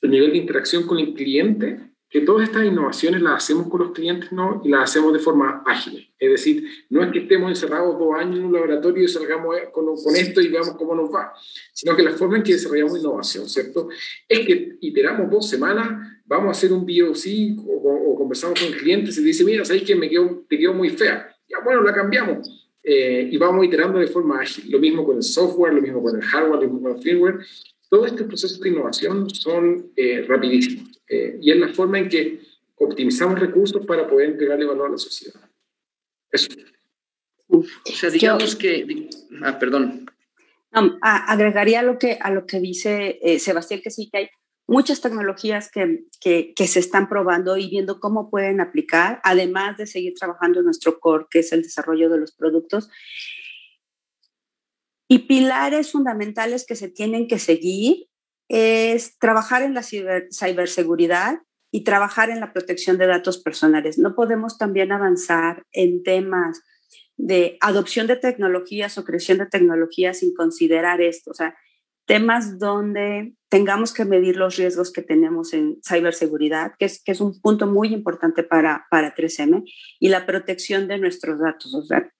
el 0.00 0.10
nivel 0.10 0.32
de 0.32 0.38
interacción 0.38 0.86
con 0.86 0.98
el 0.98 1.14
cliente 1.14 1.87
que 2.10 2.22
todas 2.22 2.48
estas 2.48 2.64
innovaciones 2.64 3.20
las 3.20 3.44
hacemos 3.44 3.68
con 3.68 3.80
los 3.80 3.92
clientes 3.92 4.32
¿no? 4.32 4.62
y 4.64 4.70
las 4.70 4.84
hacemos 4.84 5.12
de 5.12 5.18
forma 5.18 5.62
ágil. 5.66 6.10
Es 6.18 6.30
decir, 6.30 6.64
no 6.88 7.02
es 7.02 7.12
que 7.12 7.20
estemos 7.20 7.50
encerrados 7.50 7.98
dos 7.98 8.14
años 8.18 8.38
en 8.38 8.46
un 8.46 8.52
laboratorio 8.52 9.04
y 9.04 9.08
salgamos 9.08 9.54
con, 9.72 9.84
con 9.84 10.16
esto 10.16 10.40
y 10.40 10.48
veamos 10.48 10.74
cómo 10.76 10.94
nos 10.94 11.12
va, 11.12 11.34
sino 11.72 11.94
que 11.94 12.02
la 12.02 12.12
forma 12.12 12.38
en 12.38 12.42
que 12.42 12.52
desarrollamos 12.52 12.98
innovación, 12.98 13.46
¿cierto? 13.46 13.88
Es 14.26 14.46
que 14.46 14.78
iteramos 14.80 15.30
dos 15.30 15.48
semanas, 15.48 16.20
vamos 16.24 16.48
a 16.48 16.50
hacer 16.52 16.72
un 16.72 16.86
POC 16.86 17.58
o, 17.66 18.12
o, 18.12 18.16
conversamos 18.16 18.58
con 18.58 18.72
clientes 18.72 19.18
y 19.18 19.22
dice, 19.22 19.44
mira, 19.44 19.64
¿sabes 19.64 19.82
que 19.82 19.94
me 19.94 20.08
quedó, 20.08 20.46
te 20.48 20.58
quedó 20.58 20.72
muy 20.72 20.88
fea? 20.88 21.28
Ya, 21.46 21.58
bueno, 21.62 21.82
la 21.82 21.92
cambiamos. 21.92 22.70
Eh, 22.82 23.28
y 23.30 23.36
vamos 23.36 23.66
iterando 23.66 23.98
de 23.98 24.06
forma 24.06 24.40
ágil. 24.40 24.70
Lo 24.70 24.78
mismo 24.78 25.04
con 25.04 25.16
el 25.16 25.22
software, 25.22 25.74
lo 25.74 25.82
mismo 25.82 26.02
con 26.02 26.16
el 26.16 26.22
hardware, 26.22 26.62
lo 26.62 26.68
mismo 26.68 26.82
con 26.82 26.96
el 26.96 27.02
firmware. 27.02 27.38
Todos 27.90 28.06
estos 28.06 28.26
procesos 28.26 28.60
de 28.60 28.68
innovación 28.70 29.28
son 29.28 29.92
eh, 29.94 30.24
rapidísimos 30.26 30.97
eh, 31.08 31.38
y 31.40 31.50
es 31.50 31.56
la 31.56 31.68
forma 31.68 31.98
en 31.98 32.08
que 32.08 32.40
optimizamos 32.76 33.38
recursos 33.38 33.84
para 33.86 34.06
poder 34.06 34.30
entregarle 34.30 34.66
valor 34.66 34.88
a 34.88 34.92
la 34.92 34.98
sociedad. 34.98 35.40
Eso. 36.30 36.48
O 37.48 37.64
sea, 37.84 38.10
digamos 38.10 38.54
que... 38.56 39.08
Ah, 39.42 39.58
perdón. 39.58 40.06
agregaría 41.00 41.82
lo 41.82 41.98
que, 41.98 42.18
a 42.20 42.30
lo 42.30 42.46
que 42.46 42.60
dice 42.60 43.18
eh, 43.22 43.38
Sebastián, 43.38 43.80
que 43.82 43.90
sí 43.90 44.08
que 44.10 44.18
hay 44.18 44.28
muchas 44.66 45.00
tecnologías 45.00 45.70
que, 45.70 46.04
que, 46.20 46.52
que, 46.54 46.66
se 46.66 46.78
están 46.78 47.08
probando 47.08 47.56
y 47.56 47.70
viendo 47.70 48.00
cómo 48.00 48.30
pueden 48.30 48.60
aplicar, 48.60 49.18
además 49.24 49.78
de 49.78 49.86
seguir 49.86 50.14
trabajando 50.14 50.58
en 50.58 50.66
nuestro 50.66 51.00
core, 51.00 51.24
que 51.30 51.38
es 51.38 51.52
el 51.52 51.62
desarrollo 51.62 52.10
de 52.10 52.18
los 52.18 52.32
productos. 52.32 52.90
Y 55.08 55.20
pilares 55.20 55.90
fundamentales 55.90 56.66
que 56.66 56.76
se 56.76 56.90
tienen 56.90 57.28
que 57.28 57.38
seguir 57.38 58.07
es 58.48 59.18
trabajar 59.18 59.62
en 59.62 59.74
la 59.74 59.82
ciberseguridad 59.82 61.40
y 61.70 61.84
trabajar 61.84 62.30
en 62.30 62.40
la 62.40 62.52
protección 62.52 62.98
de 62.98 63.06
datos 63.06 63.38
personales. 63.38 63.98
No 63.98 64.14
podemos 64.14 64.56
también 64.56 64.90
avanzar 64.90 65.64
en 65.72 66.02
temas 66.02 66.62
de 67.16 67.58
adopción 67.60 68.06
de 68.06 68.16
tecnologías 68.16 68.96
o 68.96 69.04
creación 69.04 69.38
de 69.38 69.46
tecnologías 69.46 70.20
sin 70.20 70.34
considerar 70.34 71.00
esto. 71.00 71.32
O 71.32 71.34
sea, 71.34 71.56
temas 72.06 72.58
donde 72.58 73.34
tengamos 73.50 73.92
que 73.92 74.06
medir 74.06 74.36
los 74.36 74.56
riesgos 74.56 74.92
que 74.92 75.02
tenemos 75.02 75.52
en 75.52 75.78
ciberseguridad, 75.86 76.72
que 76.78 76.86
es, 76.86 77.02
que 77.02 77.12
es 77.12 77.20
un 77.20 77.38
punto 77.40 77.66
muy 77.66 77.92
importante 77.92 78.42
para, 78.42 78.86
para 78.90 79.14
3M, 79.14 79.62
y 80.00 80.08
la 80.08 80.24
protección 80.24 80.88
de 80.88 80.98
nuestros 80.98 81.38
datos. 81.38 81.74
O 81.74 81.82
sea, 81.82 82.10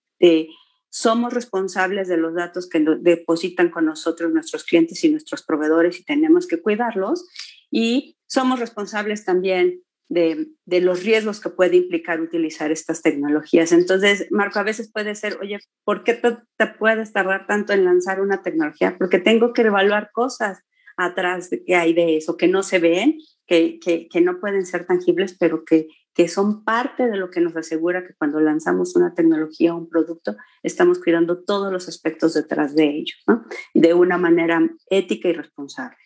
somos 0.91 1.33
responsables 1.35 2.09
de 2.09 2.17
los 2.17 2.35
datos 2.35 2.69
que 2.69 2.85
depositan 3.01 3.71
con 3.71 3.87
nosotros 3.87 4.33
nuestros 4.33 4.65
clientes 4.65 5.03
y 5.05 5.11
nuestros 5.11 5.43
proveedores 5.43 6.01
y 6.01 6.05
tenemos 6.05 6.47
que 6.47 6.61
cuidarlos. 6.61 7.27
Y 7.71 8.17
somos 8.27 8.59
responsables 8.59 9.25
también 9.25 9.83
de, 10.09 10.49
de, 10.65 10.81
los 10.81 11.05
riesgos 11.05 11.41
que 11.41 11.51
puede 11.51 11.77
implicar 11.77 12.21
utilizar 12.21 12.73
estas 12.73 13.03
tecnologías. 13.03 13.73
Entonces, 13.73 14.27
Marco, 14.31 14.59
a 14.59 14.63
veces 14.63 14.91
puede 14.91 15.15
ser, 15.15 15.39
oye, 15.43 15.59
¿por 15.85 16.03
qué 16.03 16.15
te, 16.15 16.39
te 16.57 16.67
puedes 16.67 17.13
tardar 17.13 17.47
tanto 17.47 17.75
en 17.75 17.85
lanzar 17.85 18.21
una 18.21 18.43
tecnología? 18.43 18.97
Porque 18.97 19.19
tengo 19.19 19.53
que 19.53 19.63
evaluar 19.63 20.11
cosas 20.13 20.61
atrás 20.97 21.51
de 21.51 21.63
que 21.63 21.77
hay 21.77 21.93
de 21.93 22.17
eso, 22.17 22.37
que 22.37 22.49
no 22.49 22.63
se 22.63 22.79
ven, 22.79 23.19
que, 23.47 23.79
que, 23.79 24.09
que, 24.09 24.21
no 24.21 24.41
pueden 24.41 24.67
ser 24.67 24.87
tangibles, 24.87 25.37
pero 25.39 25.65
que, 25.65 25.89
que 26.19 26.27
son 26.27 26.65
parte 26.65 27.09
de 27.09 27.17
lo 27.17 27.31
que 27.31 27.41
nos 27.41 27.55
asegura 27.55 28.05
que 28.05 28.13
cuando 28.13 28.41
lanzamos 28.41 28.97
una 28.97 29.15
tecnología 29.15 29.73
o 29.73 29.79
un 29.79 29.89
producto, 29.89 30.37
estamos 30.65 30.99
cuidando 30.99 31.45
todos 31.45 31.73
los 31.73 31.89
aspectos 31.89 32.35
detrás 32.35 32.75
de 32.75 32.87
ello, 32.89 33.15
¿no? 33.29 33.47
de 33.73 33.95
una 33.95 34.19
manera 34.19 34.69
ética 34.91 35.29
y 35.29 35.33
responsable. 35.35 35.97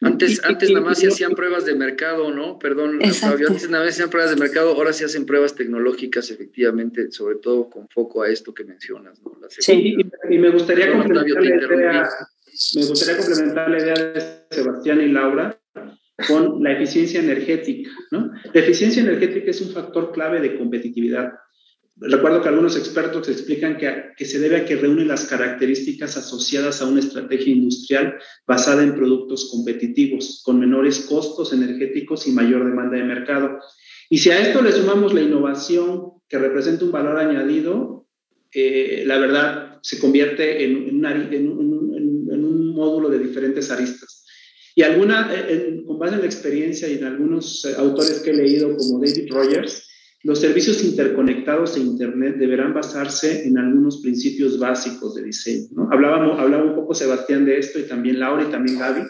Antes, 0.00 0.44
antes 0.44 0.72
nada 0.72 0.86
más 0.86 0.98
se 0.98 1.06
hacían 1.06 1.34
pruebas 1.36 1.64
de 1.64 1.76
mercado, 1.76 2.32
¿no? 2.32 2.58
Perdón, 2.58 2.98
Fabio, 3.12 3.46
antes 3.46 3.70
nada 3.70 3.84
más 3.84 3.94
se 3.94 4.02
hacían 4.02 4.10
pruebas 4.10 4.34
de 4.34 4.40
mercado, 4.40 4.72
ahora 4.72 4.92
se 4.92 5.04
hacen 5.04 5.24
pruebas 5.24 5.54
tecnológicas, 5.54 6.28
efectivamente, 6.32 7.12
sobre 7.12 7.36
todo 7.36 7.70
con 7.70 7.88
foco 7.88 8.22
a 8.22 8.28
esto 8.28 8.52
que 8.52 8.64
mencionas, 8.64 9.22
¿no? 9.22 9.38
sí, 9.50 9.96
y, 10.28 10.38
me 10.38 10.50
gustaría 10.50 10.90
complementar 10.90 11.70
la 11.70 11.76
idea, 11.76 12.08
me 12.74 12.86
gustaría 12.86 13.16
complementar 13.24 13.70
la 13.70 13.78
idea 13.78 13.94
de 13.94 14.46
Sebastián 14.50 15.00
y 15.00 15.08
Laura 15.12 15.56
con 16.26 16.62
la 16.62 16.72
eficiencia 16.72 17.20
energética, 17.20 17.90
¿no? 18.10 18.30
La 18.52 18.60
eficiencia 18.60 19.02
energética 19.02 19.50
es 19.50 19.60
un 19.60 19.70
factor 19.70 20.12
clave 20.12 20.40
de 20.40 20.56
competitividad. 20.56 21.32
Recuerdo 21.98 22.42
que 22.42 22.48
algunos 22.48 22.76
expertos 22.76 23.28
explican 23.28 23.78
que, 23.78 24.12
que, 24.16 24.24
se 24.26 24.38
debe 24.38 24.56
a 24.56 24.64
que 24.64 24.76
reúne 24.76 25.04
las 25.04 25.24
características 25.26 26.16
asociadas 26.16 26.82
a 26.82 26.86
una 26.86 27.00
estrategia 27.00 27.52
industrial 27.52 28.18
basada 28.46 28.82
en 28.82 28.94
productos 28.94 29.50
competitivos, 29.50 30.42
con 30.44 30.60
menores 30.60 31.00
costos 31.00 31.52
energéticos 31.52 32.26
y 32.26 32.32
mayor 32.32 32.66
demanda 32.66 32.96
de 32.96 33.04
mercado. 33.04 33.58
Y 34.10 34.18
si 34.18 34.30
a 34.30 34.40
esto 34.40 34.62
le 34.62 34.72
sumamos 34.72 35.14
la 35.14 35.22
innovación 35.22 36.12
que 36.28 36.38
representa 36.38 36.84
un 36.84 36.92
valor 36.92 37.18
añadido, 37.18 38.06
eh, 38.52 39.04
la 39.06 39.18
verdad 39.18 39.78
se 39.82 39.98
convierte 39.98 40.64
en, 40.64 41.04
un 42.44 42.74
módulo 42.74 43.08
de 43.08 43.18
diferentes 43.18 43.70
aristas. 43.70 44.25
Y 44.78 44.82
alguna, 44.82 45.30
con 45.86 45.98
base 45.98 46.16
en 46.16 46.20
la 46.20 46.26
experiencia 46.26 46.86
y 46.86 46.98
en 46.98 47.04
algunos 47.04 47.64
eh, 47.64 47.74
autores 47.78 48.20
que 48.20 48.28
he 48.28 48.34
leído, 48.34 48.76
como 48.76 49.00
David 49.00 49.26
Rogers, 49.30 49.88
los 50.22 50.38
servicios 50.38 50.84
interconectados 50.84 51.76
e 51.76 51.80
Internet 51.80 52.36
deberán 52.36 52.74
basarse 52.74 53.46
en 53.46 53.56
algunos 53.56 54.02
principios 54.02 54.58
básicos 54.58 55.14
de 55.14 55.22
diseño. 55.22 55.68
¿no? 55.70 55.88
Hablábamos, 55.90 56.38
hablaba 56.38 56.64
un 56.64 56.74
poco 56.74 56.94
Sebastián 56.94 57.46
de 57.46 57.58
esto 57.58 57.78
y 57.78 57.84
también 57.84 58.20
Laura 58.20 58.44
y 58.46 58.50
también 58.50 58.78
Gaby. 58.78 59.00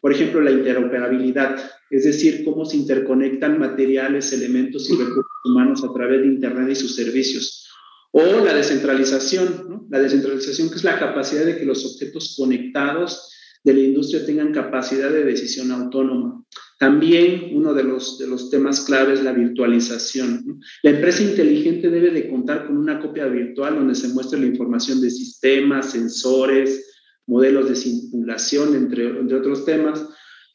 Por 0.00 0.12
ejemplo, 0.12 0.40
la 0.42 0.52
interoperabilidad, 0.52 1.58
es 1.90 2.04
decir, 2.04 2.44
cómo 2.44 2.64
se 2.64 2.76
interconectan 2.76 3.58
materiales, 3.58 4.32
elementos 4.32 4.88
y 4.90 4.92
recursos 4.92 5.26
humanos 5.44 5.82
a 5.82 5.92
través 5.92 6.20
de 6.20 6.28
Internet 6.28 6.68
y 6.70 6.76
sus 6.76 6.94
servicios. 6.94 7.68
O 8.12 8.44
la 8.44 8.54
descentralización, 8.54 9.66
¿no? 9.68 9.88
la 9.90 9.98
descentralización 9.98 10.70
que 10.70 10.76
es 10.76 10.84
la 10.84 11.00
capacidad 11.00 11.44
de 11.44 11.58
que 11.58 11.64
los 11.64 11.84
objetos 11.84 12.36
conectados 12.38 13.26
de 13.62 13.74
la 13.74 13.80
industria 13.80 14.24
tengan 14.24 14.52
capacidad 14.52 15.10
de 15.10 15.24
decisión 15.24 15.70
autónoma. 15.70 16.44
También 16.78 17.50
uno 17.54 17.74
de 17.74 17.84
los, 17.84 18.18
de 18.18 18.26
los 18.26 18.48
temas 18.48 18.80
claves 18.80 19.18
es 19.18 19.24
la 19.24 19.32
virtualización. 19.32 20.60
La 20.82 20.90
empresa 20.90 21.22
inteligente 21.22 21.90
debe 21.90 22.10
de 22.10 22.30
contar 22.30 22.66
con 22.66 22.78
una 22.78 23.00
copia 23.00 23.26
virtual 23.26 23.74
donde 23.74 23.94
se 23.94 24.08
muestre 24.08 24.40
la 24.40 24.46
información 24.46 25.00
de 25.00 25.10
sistemas, 25.10 25.90
sensores, 25.92 26.86
modelos 27.26 27.68
de 27.68 27.76
simulación, 27.76 28.74
entre, 28.74 29.08
entre 29.08 29.36
otros 29.36 29.66
temas. 29.66 30.06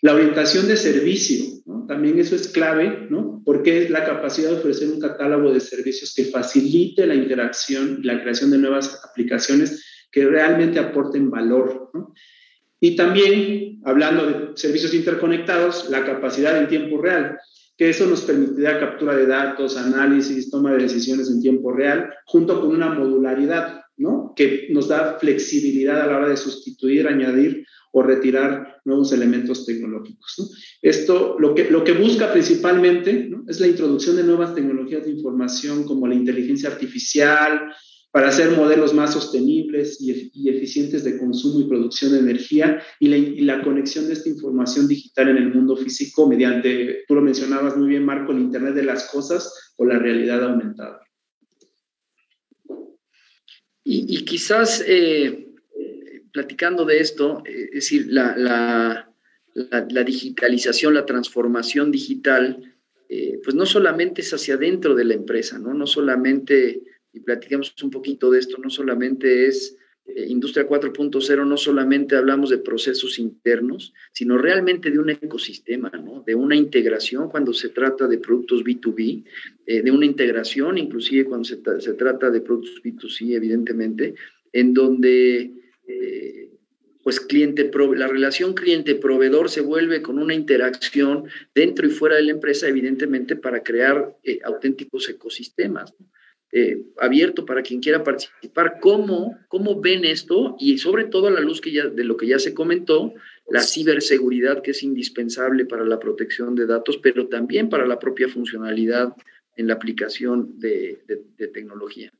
La 0.02 0.14
orientación 0.14 0.68
de 0.68 0.78
servicio, 0.78 1.46
también 1.88 2.20
eso 2.20 2.36
es 2.36 2.48
clave, 2.48 3.08
¿no? 3.10 3.42
porque 3.46 3.84
es 3.84 3.90
la 3.92 4.04
capacidad 4.04 4.50
de 4.50 4.58
ofrecer 4.58 4.90
un 4.90 5.00
catálogo 5.00 5.54
de 5.54 5.60
servicios 5.60 6.14
que 6.16 6.26
facilite 6.26 7.06
la 7.06 7.16
interacción 7.16 8.00
y 8.02 8.06
la 8.06 8.22
creación 8.22 8.50
de 8.52 8.58
nuevas 8.58 9.02
aplicaciones 9.04 10.08
que 10.12 10.26
realmente 10.26 10.80
aporten 10.80 11.30
valor. 11.30 11.92
Y 12.86 12.96
también, 12.96 13.82
hablando 13.84 14.28
de 14.28 14.58
servicios 14.58 14.94
interconectados, 14.94 15.90
la 15.90 16.06
capacidad 16.06 16.56
en 16.56 16.68
tiempo 16.68 17.02
real, 17.02 17.40
que 17.76 17.90
eso 17.90 18.06
nos 18.06 18.22
permitirá 18.22 18.80
captura 18.80 19.16
de 19.16 19.26
datos, 19.26 19.76
análisis, 19.76 20.52
toma 20.52 20.72
de 20.72 20.84
decisiones 20.84 21.32
en 21.32 21.42
tiempo 21.42 21.72
real, 21.72 22.14
junto 22.28 22.62
con 22.62 22.70
una 22.70 22.90
modularidad, 22.94 23.82
¿no? 23.98 24.34
Que 24.36 24.68
nos 24.70 24.90
da 24.90 25.18
flexibilidad 25.20 26.00
a 26.00 26.06
la 26.06 26.18
hora 26.18 26.30
de 26.30 26.38
sustituir, 26.38 27.08
añadir 27.08 27.66
o 27.92 28.04
retirar 28.04 28.82
nuevos 28.86 29.12
elementos 29.14 29.66
tecnológicos. 29.66 30.78
Esto 30.80 31.38
lo 31.40 31.56
que, 31.56 31.72
lo 31.72 31.84
que 31.84 31.94
busca 31.94 32.32
principalmente 32.32 33.30
¿no? 33.32 33.46
es 33.48 33.60
la 33.60 33.66
introducción 33.66 34.16
de 34.18 34.26
nuevas 34.26 34.54
tecnologías 34.54 35.06
de 35.06 35.12
información 35.12 35.86
como 35.86 36.06
la 36.06 36.14
inteligencia 36.14 36.70
artificial, 36.70 37.62
para 38.16 38.30
hacer 38.30 38.52
modelos 38.52 38.94
más 38.94 39.12
sostenibles 39.12 40.00
y, 40.00 40.48
eficientes 40.48 41.04
de 41.04 41.18
consumo 41.18 41.60
y 41.60 41.68
producción 41.68 42.14
de 42.14 42.20
energía 42.20 42.82
y 42.98 43.10
la, 43.42 43.62
conexión 43.62 44.08
de 44.08 44.14
esta 44.14 44.30
información 44.30 44.88
digital 44.88 45.28
en 45.28 45.36
el 45.36 45.54
mundo 45.54 45.76
físico 45.76 46.26
mediante, 46.26 47.04
tú 47.10 47.16
lo 47.16 47.22
mencionabas 47.22 47.76
muy 47.76 47.90
bien, 47.90 48.06
Marco, 48.06 48.32
el 48.32 48.40
Internet 48.40 48.74
de 48.74 48.84
las 48.84 49.10
Cosas 49.10 49.74
o 49.76 49.84
la 49.84 50.00
realidad 50.00 50.46
aumentada. 50.46 51.02
Y, 53.84 54.24
quizás 54.24 54.82
eh, 54.88 55.50
platicando 56.32 56.86
de 56.86 57.00
esto, 57.00 57.44
eh, 57.46 57.66
es 57.66 57.90
decir, 57.90 58.08
la, 58.08 59.10
digitalización, 60.06 60.94
la 60.94 61.06
transformación 61.06 61.92
digital, 61.92 62.78
eh, 63.10 63.42
pues 63.44 63.58
no 63.58 63.66
solamente 63.66 64.22
es 64.22 64.34
hacia 64.34 64.54
adentro 64.54 64.96
de 64.96 65.04
la 65.04 65.16
empresa, 65.16 65.60
¿no? 65.60 65.74
No 65.74 65.86
solamente 65.86 66.95
y 67.16 67.22
platiquemos 67.22 67.74
un 67.82 67.90
poquito 67.90 68.30
de 68.30 68.40
esto, 68.40 68.58
no 68.58 68.70
solamente 68.70 69.48
es 69.48 69.78
eh, 70.08 70.28
Industria 70.28 70.68
4.0, 70.68 71.48
no 71.48 71.58
solamente 71.58 72.16
hablamos 72.16 72.52
de 72.52 72.60
procesos 72.60 73.18
internos, 73.18 73.94
sino 74.12 74.38
realmente 74.38 74.92
de 74.92 75.00
un 75.00 75.10
ecosistema, 75.10 75.90
¿no? 75.90 76.24
de 76.26 76.36
una 76.36 76.56
integración 76.56 77.30
cuando 77.30 77.54
se 77.54 77.70
trata 77.70 78.08
de 78.08 78.20
productos 78.20 78.64
B2B, 78.64 79.24
eh, 79.66 79.82
de 79.82 79.92
una 79.92 80.06
integración 80.06 80.78
inclusive 80.78 81.26
cuando 81.26 81.46
se, 81.46 81.60
se, 81.80 81.94
trata 81.94 82.30
de 82.30 82.42
productos 82.42 82.84
B2C, 82.84 83.36
evidentemente, 83.36 84.16
en 84.52 84.74
donde... 84.74 85.52
Eh, 85.88 86.42
pues 87.04 87.20
cliente, 87.20 87.70
la 87.96 88.08
relación 88.08 88.56
cliente-proveedor 88.56 89.52
se 89.52 89.62
vuelve 89.62 90.02
con 90.02 90.18
una 90.18 90.34
interacción 90.34 91.26
dentro 91.54 91.86
y 91.86 91.92
fuera 91.92 92.16
de 92.16 92.24
la 92.24 92.32
empresa, 92.32 92.68
evidentemente, 92.68 93.36
para 93.36 93.62
crear 93.62 94.18
auténticos 94.44 95.08
ecosistemas. 95.08 95.94
Eh, 96.52 96.84
abierto 97.00 97.46
para 97.46 97.62
quien 97.62 97.82
quiera 97.82 98.04
participar. 98.04 98.80
¿Cómo, 98.80 99.38
¿Cómo 99.50 99.82
ven 99.82 100.06
esto? 100.06 100.56
Y 100.60 100.78
sobre 100.78 101.06
todo 101.06 101.28
a 101.28 101.32
la 101.32 101.42
luz 101.42 101.60
que 101.60 101.72
ya, 101.72 101.88
de 101.88 102.04
lo 102.04 102.16
que 102.16 102.28
ya 102.28 102.40
se 102.40 102.54
comentó, 102.54 103.14
la 103.50 103.62
ciberseguridad 103.62 104.62
que 104.62 104.72
es 104.72 104.82
indispensable 104.84 105.66
para 105.66 105.84
la 105.84 106.00
protección 106.00 106.56
de 106.56 106.66
datos, 106.66 106.98
pero 106.98 107.28
también 107.28 107.70
para 107.70 107.86
la 107.86 108.00
propia 108.00 108.30
funcionalidad 108.30 109.14
en 109.58 109.68
la 109.68 109.74
aplicación 109.74 110.60
de, 110.60 111.04
tecnología. 111.54 112.12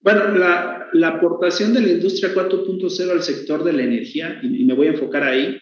Bueno, 0.00 0.36
la, 0.36 0.88
la, 0.92 1.08
aportación 1.08 1.72
de 1.74 1.80
la 1.80 1.88
industria 1.88 2.32
4.0 2.32 3.10
al 3.10 3.22
sector 3.22 3.64
de 3.64 3.72
la 3.72 3.82
energía, 3.82 4.38
y, 4.42 4.62
y, 4.62 4.64
me 4.64 4.74
voy 4.74 4.86
a 4.86 4.90
enfocar 4.90 5.24
ahí, 5.24 5.58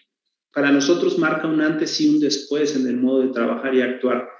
para 0.53 0.71
nosotros 0.71 1.17
marca 1.17 1.47
un 1.47 1.61
antes 1.61 1.99
y 1.99 2.09
un 2.09 2.19
después 2.19 2.75
en 2.75 2.87
el 2.87 2.97
modo 2.97 3.21
de 3.21 3.33
trabajar 3.33 3.73
y 3.73 3.81
actuar. 3.81 4.34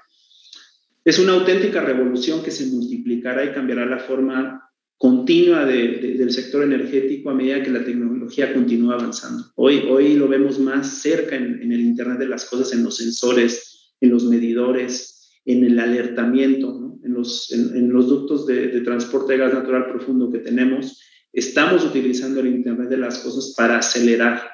Es 1.06 1.20
una 1.20 1.34
auténtica 1.34 1.80
revolución 1.80 2.42
que 2.42 2.50
se 2.50 2.66
multiplicará 2.66 3.44
y 3.44 3.52
cambiará 3.52 3.86
la 3.86 4.00
forma 4.00 4.68
continua 4.98 5.64
del 5.64 6.32
sector 6.32 6.64
energético 6.64 7.30
a 7.30 7.34
medida 7.34 7.62
que 7.62 7.70
la 7.70 7.84
tecnología 7.84 8.52
continúa 8.52 8.94
avanzando. 8.94 9.44
Hoy, 9.54 9.84
hoy 9.88 10.14
lo 10.14 10.26
vemos 10.26 10.58
más 10.58 11.00
cerca 11.00 11.36
en, 11.36 11.70
el 11.70 11.80
Internet 11.80 12.18
de 12.18 12.26
las 12.26 12.46
Cosas, 12.46 12.72
en 12.72 12.82
los 12.82 12.96
sensores, 12.96 13.92
en 14.00 14.10
los 14.10 14.24
medidores, 14.24 15.30
en 15.44 15.62
el 15.64 15.78
alertamiento, 15.78 16.98
en, 17.04 17.14
los, 17.14 17.52
en, 17.52 17.88
los 17.92 18.08
ductos 18.08 18.44
de, 18.44 18.66
de, 18.66 18.80
transporte 18.80 19.34
de 19.34 19.38
gas 19.38 19.54
natural 19.54 19.86
profundo 19.86 20.32
que 20.32 20.40
tenemos. 20.40 21.00
Estamos 21.32 21.84
utilizando 21.84 22.40
el 22.40 22.48
Internet 22.48 22.88
de 22.88 22.96
las 22.96 23.18
Cosas 23.18 23.54
para 23.56 23.78
acelerar. 23.78 24.50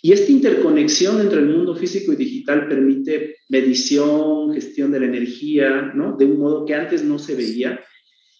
Y 0.00 0.12
esta 0.12 0.32
interconexión 0.32 1.20
entre 1.20 1.40
el 1.40 1.48
mundo 1.48 1.76
físico 1.76 2.12
y 2.12 2.16
digital 2.16 2.68
permite 2.68 3.36
medición, 3.48 4.54
gestión 4.54 4.90
de 4.92 5.00
la 5.00 5.06
energía, 5.06 5.92
¿no? 5.94 6.16
de 6.16 6.24
un 6.24 6.38
modo 6.38 6.64
que 6.64 6.74
antes 6.74 7.04
no 7.04 7.18
se 7.18 7.34
veía 7.34 7.80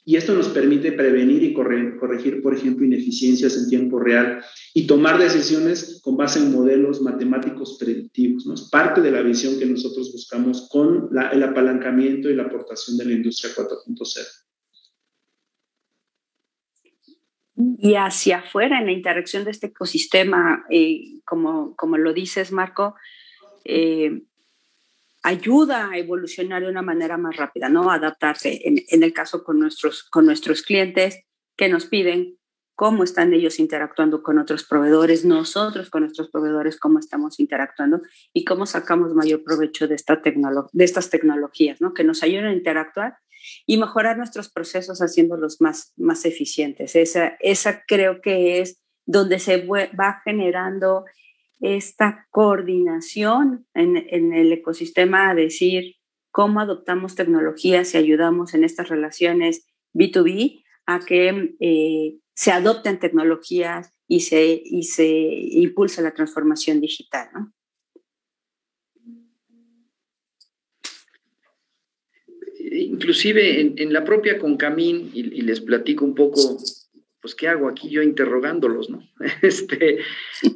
y 0.05 0.17
esto 0.17 0.35
nos 0.35 0.49
permite 0.49 0.93
prevenir 0.93 1.45
y 1.45 1.55
corregir, 1.55 2.43
por 2.43 2.55
ejemplo, 2.55 2.85
ineficiencias 2.85 3.57
en 3.57 3.69
tiempo 3.69 4.01
real 4.01 4.43
y 4.75 4.87
tomar 4.87 5.19
decisiones 5.19 6.01
con 6.03 6.17
base 6.17 6.41
en 6.41 6.51
modelos 6.51 7.01
matemáticos 7.03 7.77
predictivos. 7.79 8.45
¿no? 8.47 8.55
Es 8.55 8.63
parte 8.63 9.01
de 9.01 9.13
la 9.13 9.23
visión 9.23 9.59
que 9.59 9.67
nosotros 9.67 10.11
buscamos 10.13 10.69
con 10.71 11.09
el 11.33 11.43
apalancamiento 11.43 12.29
y 12.29 12.35
la 12.35 12.45
aportación 12.45 12.97
de 12.97 13.05
la 13.05 13.13
industria 13.13 13.53
4.0. 13.55 14.52
Y 17.57 17.97
hacia 17.97 18.39
afuera, 18.39 18.79
en 18.79 18.87
la 18.87 18.93
interacción 18.93 19.45
de 19.45 19.51
este 19.51 19.69
ecosistema, 19.69 20.65
eh, 20.71 21.21
como, 21.25 21.77
como 21.77 21.99
lo 21.99 22.13
dices, 22.13 22.51
Marco, 22.51 22.95
eh, 23.65 24.23
ayuda 25.23 25.91
a 25.91 25.99
evolucionar 25.99 26.63
de 26.63 26.69
una 26.69 26.83
manera 26.83 27.17
más 27.17 27.37
rápida, 27.37 27.69
¿no? 27.69 27.91
Adaptarse, 27.91 28.61
en, 28.65 29.03
el 29.03 29.13
caso 29.13 29.45
con 29.45 29.59
nuestros, 29.59 30.03
con 30.03 30.27
nuestros 30.27 30.63
clientes 30.63 31.25
que 31.57 31.69
nos 31.69 31.87
piden 31.87 32.39
cómo 32.75 33.05
están 33.05 33.33
ellos 33.35 33.59
interactuando 33.59 34.23
con 34.23 34.39
otros 34.39 34.65
proveedores, 34.65 35.25
nosotros 35.25 35.91
con 35.91 36.03
nuestros 36.03 36.31
proveedores, 36.31 36.79
cómo 36.79 36.99
estamos 36.99 37.39
interactuando 37.39 38.01
y 38.33 38.45
cómo 38.45 38.67
sacamos 38.67 39.15
mayor 39.15 39.45
provecho 39.45 39.87
de, 39.87 39.95
esta 39.95 40.21
de 40.21 40.85
estas 40.85 41.11
tecnologías, 41.11 41.81
¿no? 41.81 41.95
Que 41.95 42.05
nos 42.05 42.23
ayuden 42.23 42.47
a 42.47 42.53
interactuar 42.53 43.19
y 43.67 43.77
mejorar 43.77 44.17
nuestros 44.17 44.51
procesos 44.51 45.01
haciéndolos 45.01 45.61
más, 45.61 45.93
más 45.97 46.25
eficientes. 46.25 46.97
Esa, 46.97 47.37
esa 47.41 47.83
creo 47.87 48.21
que 48.21 48.61
es 48.61 48.81
donde 49.05 49.39
se 49.39 49.67
va 49.67 50.21
generando 50.25 51.05
esta 51.61 52.27
coordinación 52.31 53.67
en, 53.75 54.33
el 54.33 54.53
ecosistema 54.53 55.31
a 55.31 55.35
decir 55.35 55.97
cómo 56.31 56.61
adoptamos 56.61 57.15
tecnologías 57.15 57.95
y 57.95 57.99
ayudamos 57.99 58.55
en 58.55 58.65
estas 58.65 58.89
relaciones 58.89 59.67
B2B 59.95 60.65
a 60.87 60.99
que 61.01 61.55
eh, 61.61 62.19
se 62.35 62.51
adopten 62.51 62.99
tecnologías 62.99 63.93
y 64.07 64.21
se, 64.21 64.63
y 64.65 64.85
se 64.85 65.09
impulse 65.09 66.03
la 66.03 66.15
transformación 66.15 66.81
digital. 66.81 67.29
Inclusive 72.59 73.61
en, 73.83 73.93
la 73.93 74.05
propia 74.05 74.39
Concamín, 74.39 75.11
y, 75.13 75.21
y 75.21 75.43
les 75.43 75.61
platico 75.61 76.05
un 76.05 76.15
poco 76.15 76.59
pues, 77.23 77.37
¿qué 77.37 77.47
hago 77.47 77.69
aquí 77.69 77.89
yo 77.89 78.03
interrogándolos, 78.03 78.91
no? 78.91 79.09
Este, 79.43 79.99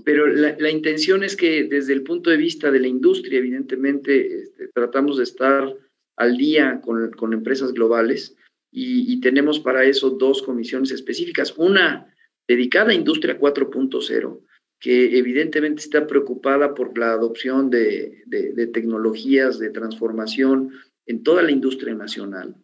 pero 0.04 0.26
la, 0.26 0.70
intención 0.70 1.22
es 1.22 1.36
que 1.36 1.64
desde 1.64 1.92
el 1.92 2.02
punto 2.02 2.28
de 2.28 2.36
vista 2.36 2.70
de 2.70 2.80
la 2.80 2.88
industria, 2.88 3.38
evidentemente, 3.38 4.42
este, 4.42 4.68
tratamos 4.74 5.16
de 5.16 5.22
estar 5.22 5.72
al 6.16 6.36
día 6.36 6.80
con, 6.82 7.32
empresas 7.32 7.72
globales 7.72 8.36
y, 8.78 9.20
tenemos 9.20 9.58
para 9.58 9.84
eso 9.84 10.10
dos 10.10 10.42
comisiones 10.42 10.90
específicas. 10.90 11.54
Una 11.56 12.14
dedicada 12.46 12.90
a 12.90 12.94
Industria 12.94 13.38
4.0, 13.38 14.40
que 14.78 15.18
evidentemente 15.18 15.82
está 15.82 16.06
preocupada 16.06 16.74
por 16.74 16.96
la 16.98 17.12
adopción 17.12 17.70
de 17.70 18.70
tecnologías 18.72 19.58
de 19.58 19.70
transformación 19.70 20.72
en 21.06 21.22
toda 21.22 21.42
la 21.42 21.52
industria 21.52 21.94
nacional 21.94 22.56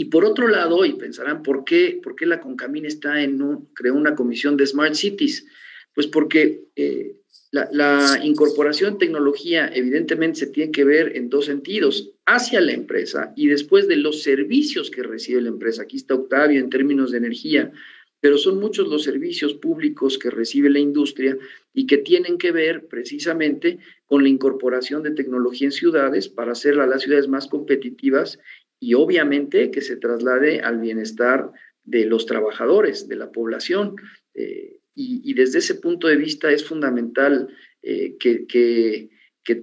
y 0.00 0.04
por 0.04 0.24
otro 0.24 0.46
lado, 0.46 0.84
y 0.84 0.92
pensarán, 0.92 1.42
¿por 1.42 1.64
qué, 1.64 2.00
por 2.00 2.14
qué 2.14 2.24
la 2.24 2.40
Concamín 2.40 2.86
está 2.86 3.20
en 3.20 3.40
creó 3.74 3.94
una 3.94 4.14
comisión 4.14 4.56
de 4.56 4.64
Smart 4.64 4.94
Cities? 4.94 5.44
Pues 5.92 6.06
porque 6.06 6.68
eh, 6.76 7.17
la, 7.50 8.20
incorporación 8.22 8.94
de 8.94 9.06
tecnología 9.06 9.70
evidentemente 9.72 10.40
se 10.40 10.46
tiene 10.48 10.72
que 10.72 10.84
ver 10.84 11.16
en 11.16 11.30
dos 11.30 11.46
sentidos, 11.46 12.12
hacia 12.26 12.60
la 12.60 12.72
empresa 12.72 13.32
y 13.36 13.46
después 13.46 13.88
de 13.88 13.96
los 13.96 14.22
servicios 14.22 14.90
que 14.90 15.02
recibe 15.02 15.40
la 15.40 15.48
empresa. 15.48 15.82
Aquí 15.82 15.96
está 15.96 16.14
Octavio 16.14 16.60
en 16.60 16.70
términos 16.70 17.10
de 17.10 17.18
energía, 17.18 17.72
pero 18.20 18.36
son 18.36 18.58
muchos 18.58 18.88
los 18.88 19.04
servicios 19.04 19.54
públicos 19.54 20.18
que 20.18 20.30
recibe 20.30 20.68
la 20.68 20.80
industria 20.80 21.38
y 21.72 21.86
que 21.86 21.98
tienen 21.98 22.36
que 22.36 22.52
ver 22.52 22.86
precisamente 22.86 23.78
con 24.06 24.22
la 24.22 24.28
incorporación 24.28 25.02
de 25.02 25.12
tecnología 25.12 25.68
en 25.68 25.72
ciudades 25.72 26.28
para 26.28 26.52
hacer 26.52 26.78
a 26.80 26.86
las 26.86 27.02
ciudades 27.02 27.28
más 27.28 27.46
competitivas 27.46 28.38
y 28.80 28.94
obviamente 28.94 29.70
que 29.70 29.80
se 29.80 29.96
traslade 29.96 30.60
al 30.60 30.78
bienestar 30.78 31.50
de 31.84 32.04
los 32.04 32.26
trabajadores, 32.26 33.08
de 33.08 33.16
la 33.16 33.32
población. 33.32 33.96
Eh, 34.34 34.77
y, 34.98 35.34
desde 35.34 35.60
ese 35.60 35.76
punto 35.76 36.08
de 36.08 36.16
vista 36.16 36.50
es 36.50 36.64
fundamental 36.64 37.48
eh, 37.82 38.16
que, 38.18 38.46
que, 38.46 39.10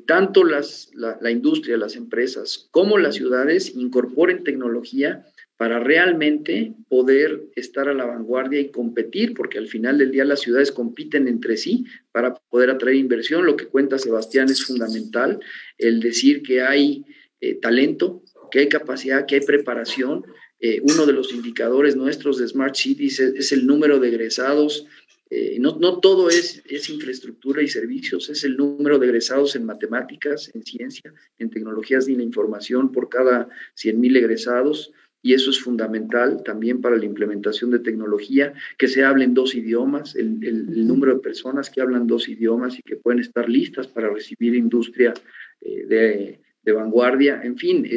tanto 0.07 0.43
las, 0.43 0.89
la, 0.95 1.17
la, 1.21 1.29
industria, 1.29 1.77
las 1.77 1.95
empresas, 1.95 2.69
como 2.71 2.97
las 2.97 3.15
ciudades 3.15 3.75
incorporen 3.75 4.43
tecnología 4.43 5.25
para 5.57 5.79
realmente 5.79 6.73
poder 6.89 7.43
estar 7.55 7.87
a 7.87 7.93
la 7.93 8.05
vanguardia 8.05 8.59
y 8.59 8.71
competir, 8.71 9.33
porque 9.33 9.57
al 9.57 9.67
final 9.67 9.97
del 9.97 10.11
día 10.11 10.25
las 10.25 10.41
ciudades 10.41 10.71
compiten 10.71 11.27
entre 11.27 11.55
sí 11.55 11.85
para 12.11 12.33
poder 12.49 12.71
atraer 12.71 12.95
inversión. 12.95 13.45
Lo 13.45 13.55
que 13.55 13.67
cuenta 13.67 13.97
Sebastián 13.97 14.49
es 14.49 14.65
fundamental, 14.65 15.39
el 15.77 15.99
decir 16.01 16.41
que 16.41 16.61
hay 16.61 17.05
eh, 17.39 17.55
talento, 17.55 18.23
que 18.51 18.59
hay 18.59 18.69
capacidad, 18.69 19.25
que 19.25 19.35
hay 19.35 19.41
preparación. 19.41 20.25
Eh, 20.59 20.79
uno 20.81 21.05
de 21.05 21.13
los 21.13 21.33
indicadores 21.33 21.95
nuestros 21.95 22.37
de 22.37 22.47
Smart 22.47 22.75
Cities 22.75 23.19
es, 23.19 23.51
el 23.51 23.65
número 23.65 23.99
de 23.99 24.09
egresados. 24.09 24.87
Eh, 25.29 25.57
no, 25.59 25.77
no, 25.79 25.99
todo 25.99 26.29
es, 26.29 26.61
es, 26.67 26.89
infraestructura 26.89 27.61
y 27.61 27.67
servicios, 27.67 28.29
es 28.29 28.43
el 28.43 28.57
número 28.57 28.99
de 28.99 29.07
egresados 29.07 29.55
en 29.55 29.65
matemáticas, 29.65 30.51
en 30.53 30.63
ciencia, 30.63 31.13
en 31.39 31.49
tecnologías 31.49 32.05
de 32.05 32.15
la 32.15 32.23
información 32.23 32.91
por 32.91 33.09
cada 33.09 33.49
100.000 33.75 34.17
egresados. 34.17 34.91
Y 35.23 35.33
eso 35.33 35.49
es 35.49 35.59
fundamental 35.59 36.43
también 36.43 36.81
para 36.81 36.97
la 36.97 37.05
implementación 37.05 37.71
de 37.71 37.79
tecnología, 37.79 38.53
que 38.77 38.87
se 38.87 39.03
hablen 39.03 39.33
dos 39.33 39.55
idiomas, 39.55 40.15
el, 40.15 40.37
el, 40.43 40.87
número 40.87 41.15
de 41.15 41.19
personas 41.19 41.71
que 41.71 41.81
hablan 41.81 42.05
dos 42.05 42.29
idiomas 42.29 42.77
y 42.77 42.83
que 42.83 42.97
pueden 42.97 43.21
estar 43.21 43.49
listas 43.49 43.87
para 43.87 44.11
recibir 44.11 44.53
industria 44.53 45.15
eh, 45.61 45.85
de, 45.87 46.39
de, 46.61 46.71
vanguardia. 46.71 47.41
En 47.43 47.57
fin, 47.57 47.87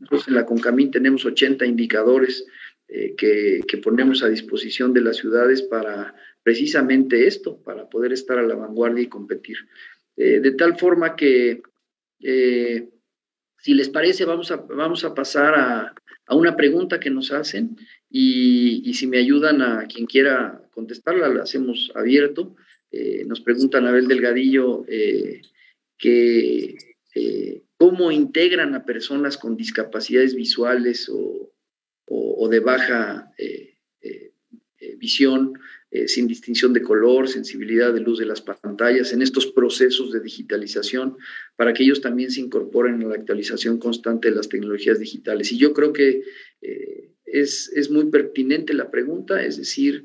nosotros 0.00 0.28
en 0.28 0.34
la 0.34 0.46
CONCAMIN 0.46 0.90
tenemos 0.90 1.26
80 1.26 1.66
indicadores 1.66 2.46
eh, 2.88 3.14
que, 3.16 3.78
ponemos 3.78 4.22
a 4.22 4.28
disposición 4.28 4.92
de 4.92 5.00
las 5.00 5.16
ciudades 5.16 5.62
para 5.62 6.14
precisamente 6.44 7.26
esto, 7.26 7.60
para 7.62 7.88
poder 7.88 8.12
estar 8.12 8.38
a 8.38 8.42
la 8.42 8.54
vanguardia 8.54 9.02
y 9.02 9.08
competir. 9.08 9.56
Eh, 10.16 10.38
de 10.38 10.52
tal 10.52 10.78
forma 10.78 11.16
que, 11.16 11.62
eh, 12.20 12.88
si 13.58 13.74
les 13.74 13.88
parece, 13.88 14.24
vamos 14.24 14.52
a, 14.52 14.56
vamos 14.56 15.04
a 15.04 15.14
pasar 15.14 15.54
a, 15.56 15.94
una 16.30 16.56
pregunta 16.56 17.00
que 17.00 17.10
nos 17.10 17.32
hacen 17.32 17.76
y, 18.08 18.94
si 18.94 19.06
me 19.06 19.18
ayudan 19.18 19.60
a 19.60 19.86
quien 19.86 20.06
quiera 20.06 20.62
contestarla, 20.70 21.28
la 21.28 21.42
hacemos 21.42 21.90
abierto. 21.94 22.54
nos 23.26 23.40
pregunta 23.40 23.78
Anabel 23.78 24.08
Delgadillo 24.08 24.86
que 25.98 26.76
cómo 27.76 28.10
integran 28.10 28.74
a 28.74 28.84
personas 28.84 29.36
con 29.36 29.56
discapacidades 29.56 30.34
visuales 30.34 31.10
o, 31.12 31.50
de 32.48 32.60
baja 32.60 33.32
eh, 33.38 33.74
eh, 35.94 36.04
eh, 36.04 36.08
sin 36.08 36.26
distinción 36.26 36.72
de 36.72 36.82
color, 36.82 37.28
sensibilidad 37.28 37.92
de 37.92 38.00
luz 38.00 38.18
de 38.18 38.26
las 38.26 38.40
pantallas, 38.40 39.12
en 39.12 39.22
estos 39.22 39.46
procesos 39.46 40.12
de 40.12 40.20
digitalización, 40.20 41.16
para 41.56 41.72
que 41.72 41.84
ellos 41.84 42.00
también 42.00 42.30
se 42.30 42.40
incorporen 42.40 43.02
a 43.02 43.06
la 43.06 43.14
actualización 43.14 43.78
constante 43.78 44.30
de 44.30 44.36
las 44.36 44.48
tecnologías 44.48 44.98
digitales. 44.98 45.52
Y 45.52 45.58
yo 45.58 45.72
creo 45.72 45.92
que 45.92 46.22
es, 47.24 47.70
es, 47.74 47.90
muy 47.90 48.06
pertinente 48.06 48.74
la 48.74 48.90
pregunta, 48.90 49.44
es 49.44 49.56
decir, 49.56 50.04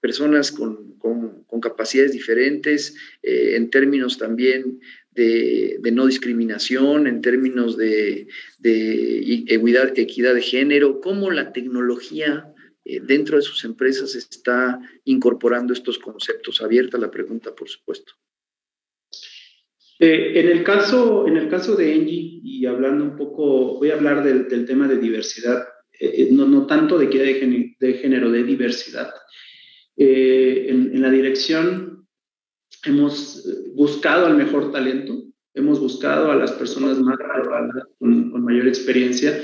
personas 0.00 0.52
con, 0.52 0.98
con, 0.98 1.60
capacidades 1.60 2.12
diferentes, 2.12 2.94
en 3.22 3.70
términos 3.70 4.18
también 4.18 4.80
de, 5.16 5.90
no 5.92 6.06
discriminación, 6.06 7.06
en 7.06 7.22
términos 7.22 7.76
de, 7.76 8.28
equidad, 8.62 10.34
de 10.34 10.42
género, 10.42 11.00
cómo 11.00 11.30
la 11.30 11.52
tecnología 11.52 12.52
eh, 12.88 13.00
dentro 13.02 13.36
de 13.36 13.42
sus 13.42 13.64
empresas 13.64 14.14
está 14.14 14.78
incorporando 15.04 15.72
estos 15.72 15.98
conceptos. 15.98 16.62
Abierta 16.62 16.96
la 16.98 17.10
pregunta, 17.10 17.52
por 17.52 17.68
supuesto. 17.68 18.12
Eh, 19.98 20.38
en, 20.38 20.48
el 20.48 20.62
caso, 20.62 21.26
en 21.26 21.36
el 21.36 21.48
caso 21.48 21.74
de 21.74 21.94
Engie, 21.94 22.40
y 22.44 22.64
hablando 22.64 23.02
un 23.02 23.16
poco, 23.16 23.78
voy 23.78 23.90
a 23.90 23.94
hablar 23.94 24.22
del, 24.22 24.64
tema 24.66 24.86
de 24.86 24.98
diversidad, 24.98 25.66
eh, 25.98 26.28
no, 26.30 26.46
no, 26.46 26.66
tanto 26.66 26.96
de 26.96 27.10
que 27.10 27.18
de, 27.18 27.94
género, 27.94 28.30
de 28.30 28.44
diversidad. 28.44 29.12
En, 29.96 30.94
en, 30.94 31.02
la 31.02 31.10
dirección 31.10 32.06
hemos 32.84 33.42
buscado 33.74 34.26
al 34.26 34.36
mejor 34.36 34.70
talento, 34.70 35.24
hemos 35.54 35.80
buscado 35.80 36.30
a 36.30 36.36
las 36.36 36.52
personas 36.52 37.00
más 37.00 37.16
con, 37.98 38.30
con 38.30 38.44
mayor 38.44 38.68
experiencia, 38.68 39.42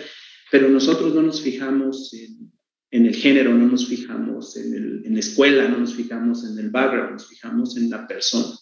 pero 0.51 0.69
nosotros 0.69 1.15
no 1.15 1.23
nos 1.23 1.41
fijamos 1.41 2.13
en, 2.13 2.52
en 2.93 3.07
el 3.07 3.15
género, 3.15 3.55
no 3.55 3.67
nos 3.67 3.89
fijamos 3.89 4.57
en, 4.57 4.75
el, 4.75 5.03
en, 5.07 5.15
la 5.15 5.21
escuela, 5.21 5.67
no 5.67 5.79
nos 5.79 5.95
fijamos 5.95 6.45
en 6.45 6.59
el 6.59 6.71
background, 6.71 7.13
nos 7.13 7.27
fijamos 7.27 7.77
en 7.77 7.91
la 7.91 8.07
persona. 8.07 8.55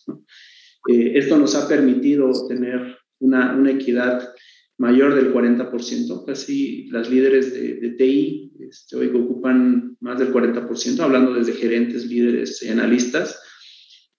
Eh, 0.88 1.12
esto 1.16 1.36
nos 1.36 1.54
ha 1.56 1.68
permitido 1.68 2.46
tener 2.48 2.96
una, 3.18 3.54
una, 3.54 3.72
equidad 3.72 4.32
mayor 4.78 5.14
del 5.14 5.34
40%, 5.34 6.24
casi 6.24 6.86
las 6.86 7.10
líderes 7.10 7.52
de, 7.52 7.74
de 7.74 7.90
TI 7.90 8.50
este, 8.70 8.96
hoy 8.96 9.08
ocupan 9.08 9.96
más 10.00 10.18
del 10.18 10.32
40%, 10.32 11.00
hablando 11.00 11.34
desde 11.34 11.52
gerentes, 11.52 12.06
líderes 12.06 12.62
y 12.62 12.68
analistas, 12.68 13.38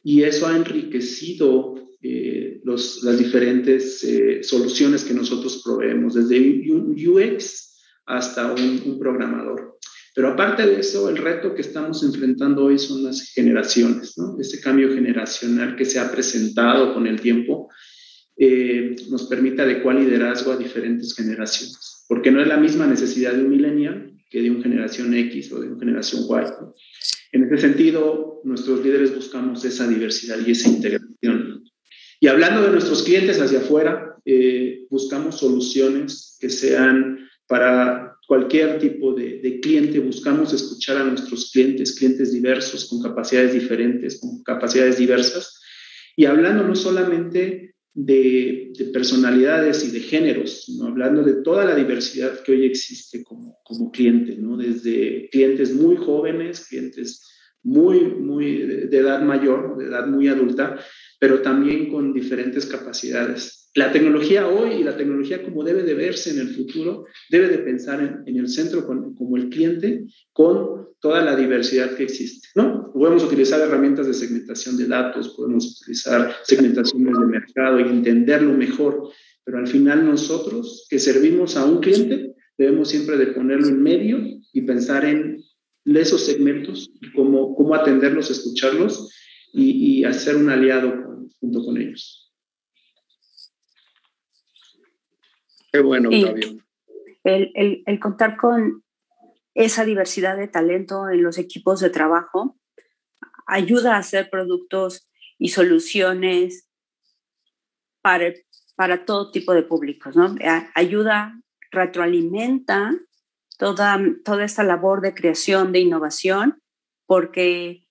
y 0.03 0.23
eso 0.23 0.45
ha 0.45 0.57
enriquecido 0.57 1.75
eh, 2.01 2.59
los, 2.63 3.01
las 3.03 3.17
diferentes 3.17 4.03
eh, 4.03 4.43
soluciones 4.43 5.05
que 5.05 5.13
nosotros 5.13 5.61
proveemos, 5.63 6.15
desde 6.15 6.69
UX 6.69 7.79
hasta 8.05 8.51
un, 8.51 8.81
un 8.85 8.99
programador. 8.99 9.70
Pero 10.13 10.29
aparte 10.29 10.65
de 10.65 10.79
eso, 10.79 11.09
el 11.09 11.17
reto 11.17 11.55
que 11.55 11.61
estamos 11.61 12.03
enfrentando 12.03 12.65
hoy 12.65 12.77
son 12.77 13.03
las 13.03 13.31
generaciones, 13.31 14.17
¿no? 14.17 14.37
Ese 14.39 14.59
cambio 14.59 14.93
generacional 14.93 15.75
que 15.75 15.85
se 15.85 15.99
ha 15.99 16.11
presentado 16.11 16.93
con 16.93 17.07
el 17.07 17.21
tiempo 17.21 17.69
eh, 18.37 18.95
nos 19.09 19.27
permite 19.27 19.61
adecuar 19.61 19.95
liderazgo 19.95 20.51
a 20.51 20.57
diferentes 20.57 21.15
generaciones, 21.15 22.05
porque 22.09 22.31
no 22.31 22.41
es 22.41 22.47
la 22.47 22.57
misma 22.57 22.87
necesidad 22.87 23.33
de 23.33 23.43
un 23.43 23.51
millennial 23.51 24.11
que 24.29 24.41
de 24.41 24.51
una 24.51 24.63
generación 24.63 25.13
X 25.13 25.51
o 25.51 25.59
de 25.59 25.67
una 25.67 25.79
generación 25.79 26.23
Y. 26.23 27.37
En 27.37 27.43
ese 27.43 27.57
sentido, 27.61 28.41
nuestros 28.43 28.83
líderes 28.83 29.15
buscamos 29.15 29.63
esa 29.63 29.87
diversidad 29.87 30.37
y 30.45 30.51
esa 30.51 30.69
integración. 30.69 31.63
Y 32.19 32.27
hablando 32.27 32.63
de 32.63 32.71
nuestros 32.71 33.03
clientes 33.03 33.39
hacia 33.39 33.59
afuera, 33.59 34.15
eh, 34.25 34.85
buscamos 34.89 35.39
soluciones 35.39 36.37
que 36.39 36.49
sean 36.49 37.29
para 37.47 38.10
cualquier 38.27 38.79
tipo 38.79 39.13
de, 39.13 39.59
cliente, 39.61 39.99
buscamos 39.99 40.53
escuchar 40.53 40.97
a 40.97 41.03
nuestros 41.03 41.51
clientes, 41.51 41.97
clientes 41.97 42.31
diversos, 42.31 42.85
con 42.85 43.01
capacidades 43.01 43.53
diferentes, 43.53 44.19
con 44.19 44.41
capacidades 44.43 44.97
diversas, 44.97 45.59
y 46.15 46.25
hablando 46.25 46.63
no 46.63 46.75
solamente 46.75 47.75
de, 47.93 48.71
personalidades 48.93 49.83
y 49.85 49.91
de 49.91 49.99
géneros, 49.99 50.63
sino 50.65 50.87
hablando 50.87 51.23
de 51.23 51.41
toda 51.41 51.65
la 51.65 51.75
diversidad 51.75 52.41
que 52.41 52.53
hoy 52.53 52.65
existe 52.65 53.23
como, 53.23 53.57
como 53.63 53.91
cliente, 53.91 54.37
¿no? 54.37 54.57
desde 54.57 55.29
clientes 55.29 55.73
muy 55.73 55.97
jóvenes, 55.97 56.67
clientes 56.67 57.27
muy, 57.63 57.99
muy 58.01 58.55
de 58.87 58.97
edad 58.97 59.21
mayor, 59.21 59.77
de 59.77 59.85
edad 59.85 60.07
muy 60.07 60.27
adulta, 60.27 60.79
pero 61.19 61.41
también 61.41 61.91
con 61.91 62.13
diferentes 62.13 62.65
capacidades 62.65 63.60
la 63.75 63.91
tecnología 63.91 64.47
hoy 64.47 64.73
y 64.73 64.83
la 64.83 64.97
tecnología 64.97 65.43
como 65.43 65.63
debe 65.63 65.83
de 65.83 65.93
verse 65.93 66.31
en 66.31 66.39
el 66.39 66.49
futuro, 66.49 67.05
debe 67.29 67.47
de 67.47 67.59
pensar 67.59 68.23
en, 68.25 68.37
el 68.37 68.49
centro 68.49 68.85
como 68.85 69.37
el 69.37 69.49
cliente 69.49 70.05
con 70.33 70.81
toda 71.01 71.23
la 71.23 71.35
diversidad 71.35 71.95
que 71.95 72.03
existe, 72.03 72.47
¿no? 72.55 72.91
Podemos 72.93 73.23
utilizar 73.23 73.59
herramientas 73.59 74.07
de 74.07 74.13
segmentación 74.13 74.77
de 74.77 74.87
datos, 74.87 75.29
podemos 75.35 75.81
utilizar 75.81 76.35
segmentaciones 76.43 77.17
de 77.19 77.25
mercado 77.25 77.79
y 77.79 77.83
entenderlo 77.83 78.53
mejor, 78.53 79.09
pero 79.43 79.57
al 79.57 79.67
final 79.67 80.05
nosotros 80.05 80.85
que 80.89 80.99
servimos 80.99 81.57
a 81.57 81.65
un 81.65 81.79
cliente 81.79 82.35
debemos 82.57 82.89
siempre 82.89 83.17
de 83.17 83.27
ponerlo 83.27 83.67
en 83.67 83.81
medio 83.81 84.19
y 84.53 84.61
pensar 84.61 85.03
en 85.03 85.41
esos 85.85 86.23
segmentos, 86.23 86.91
cómo, 87.15 87.55
cómo 87.55 87.73
atenderlos, 87.73 88.29
escucharlos 88.29 89.09
y, 89.53 90.03
hacer 90.03 90.35
un 90.35 90.49
aliado 90.49 90.93
junto 91.39 91.63
con 91.65 91.77
ellos. 91.77 92.20
Qué 95.71 95.79
bueno, 95.81 96.09
Fabio. 96.09 96.59
El, 97.23 97.83
el, 97.85 97.99
contar 97.99 98.35
con 98.35 98.83
esa 99.53 99.85
diversidad 99.85 100.37
de 100.37 100.47
talento 100.47 101.09
en 101.09 101.23
los 101.23 101.37
equipos 101.37 101.79
de 101.79 101.89
trabajo 101.89 102.57
ayuda 103.45 103.95
a 103.95 103.99
hacer 103.99 104.29
productos 104.29 105.07
y 105.37 105.49
soluciones 105.49 106.67
para, 108.01 108.33
para 108.75 109.05
todo 109.05 109.31
tipo 109.31 109.53
de 109.53 109.63
públicos, 109.63 110.15
¿no? 110.15 110.35
Ayuda, 110.73 111.39
retroalimenta 111.71 112.91
toda, 113.57 113.99
toda 114.25 114.43
esta 114.43 114.63
labor 114.63 115.01
de 115.01 115.13
creación, 115.13 115.71
de 115.71 115.79
innovación, 115.79 116.61
porque 117.05 117.87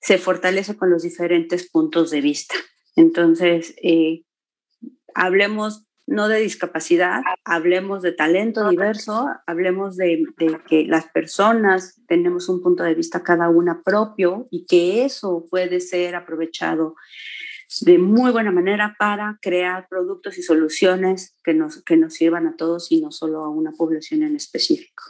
se 0.00 0.18
fortalece 0.18 0.76
con 0.76 0.90
los 0.90 1.02
diferentes 1.02 1.70
puntos 1.70 2.10
de 2.10 2.20
vista. 2.22 2.54
Entonces, 2.96 3.74
eh, 3.82 4.24
hablemos 5.14 5.86
no 6.10 6.26
de 6.26 6.40
discapacidad, 6.40 7.22
hablemos 7.44 8.02
de 8.02 8.10
talento 8.10 8.68
diverso, 8.68 9.28
hablemos 9.46 9.96
de, 9.96 10.24
que 10.68 10.84
las 10.84 11.06
personas 11.06 12.02
tenemos 12.08 12.48
un 12.48 12.60
punto 12.60 12.82
de 12.82 12.96
vista 12.96 13.22
cada 13.22 13.48
una 13.48 13.80
propio 13.82 14.48
y 14.50 14.66
que 14.66 15.04
eso 15.04 15.46
puede 15.48 15.78
ser 15.78 16.16
aprovechado 16.16 16.96
de 17.82 17.98
muy 17.98 18.32
buena 18.32 18.50
manera 18.50 18.96
para 18.98 19.38
crear 19.40 19.86
productos 19.88 20.36
y 20.36 20.42
soluciones 20.42 21.36
que 21.44 21.54
nos, 21.54 21.84
que 21.84 21.96
nos 21.96 22.14
sirvan 22.14 22.48
a 22.48 22.56
todos 22.56 22.90
y 22.90 23.00
no 23.00 23.12
solo 23.12 23.44
a 23.44 23.48
una 23.48 23.70
población 23.70 24.24
en 24.24 24.34
específico. 24.34 25.04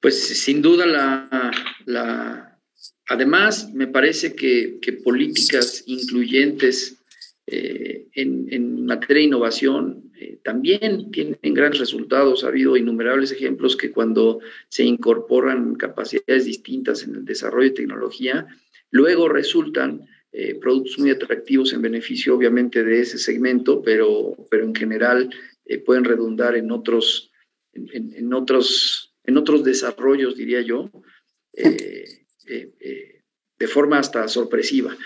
Pues 0.00 0.40
sin 0.40 0.62
duda 0.62 0.86
la, 0.86 1.50
la 1.86 2.53
Además, 3.08 3.72
me 3.74 3.86
parece 3.86 4.34
que, 4.34 4.80
políticas 5.02 5.84
incluyentes 5.86 6.96
eh, 7.46 8.06
en, 8.14 8.86
materia 8.86 9.20
de 9.20 9.26
innovación 9.26 10.10
eh, 10.18 10.38
también 10.42 11.10
tienen 11.10 11.38
grandes 11.42 11.80
resultados. 11.80 12.44
Ha 12.44 12.48
habido 12.48 12.76
innumerables 12.76 13.32
ejemplos 13.32 13.76
que 13.76 13.90
cuando 13.90 14.40
se 14.68 14.84
incorporan 14.84 15.74
capacidades 15.74 16.46
distintas 16.46 17.02
en 17.02 17.16
el 17.16 17.24
desarrollo 17.24 17.68
de 17.68 17.76
tecnología, 17.76 18.46
luego 18.90 19.28
resultan 19.28 20.06
eh, 20.32 20.54
productos 20.54 20.98
muy 20.98 21.10
atractivos 21.10 21.72
en 21.72 21.82
beneficio 21.82 22.34
obviamente 22.34 22.82
de 22.82 23.00
ese 23.00 23.18
segmento, 23.18 23.82
pero, 23.82 24.34
pero 24.50 24.64
en 24.64 24.74
general 24.74 25.30
pueden 25.86 26.04
redundar 26.04 26.56
en 26.56 26.70
otros, 26.70 27.30
en, 27.72 28.32
otros, 28.34 29.14
en 29.24 29.38
otros 29.38 29.64
desarrollos, 29.64 30.36
diría 30.36 30.60
yo. 30.60 30.90
De 32.46 33.66
forma 33.66 33.98
hasta 33.98 34.28
sorpresiva. 34.28 34.96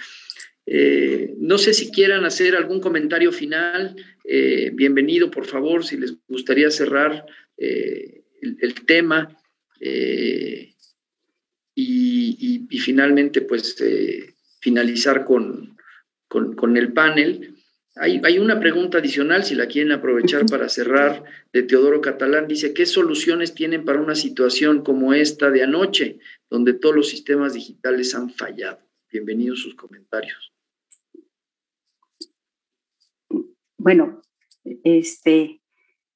Eh, 0.66 1.34
no 1.38 1.56
sé 1.56 1.72
si 1.72 1.90
quieran 1.90 2.24
hacer 2.24 2.54
algún 2.54 2.80
comentario 2.80 3.32
final. 3.32 3.96
bienvenido, 4.74 5.30
por 5.30 5.46
favor, 5.46 5.84
si 5.84 5.96
les 5.96 6.14
gustaría 6.28 6.70
cerrar 6.70 7.24
el, 7.56 8.74
tema. 8.86 9.36
Y, 11.74 12.78
finalmente, 12.80 13.40
pues, 13.40 13.76
finalizar 14.60 15.24
con, 15.24 15.76
con 16.28 16.76
el 16.76 16.92
panel. 16.92 17.57
Hay, 18.00 18.38
una 18.38 18.60
pregunta 18.60 18.98
adicional, 18.98 19.42
si 19.42 19.56
la 19.56 19.66
quieren 19.66 19.90
aprovechar 19.90 20.46
para 20.46 20.68
cerrar, 20.68 21.24
de 21.52 21.64
Teodoro 21.64 22.00
Catalán. 22.00 22.46
Dice, 22.46 22.72
¿qué 22.72 22.86
soluciones 22.86 23.54
tienen 23.54 23.84
para 23.84 24.00
una 24.00 24.14
situación 24.14 24.84
como 24.84 25.12
esta 25.14 25.50
de 25.50 25.64
anoche, 25.64 26.20
donde 26.48 26.74
todos 26.74 26.94
los 26.94 27.08
sistemas 27.08 27.54
digitales 27.54 28.14
han 28.14 28.30
fallado? 28.30 28.78
Bienvenidos 29.10 29.62
sus 29.62 29.74
comentarios. 29.74 30.52
Bueno, 33.78 34.22
este, 34.84 35.60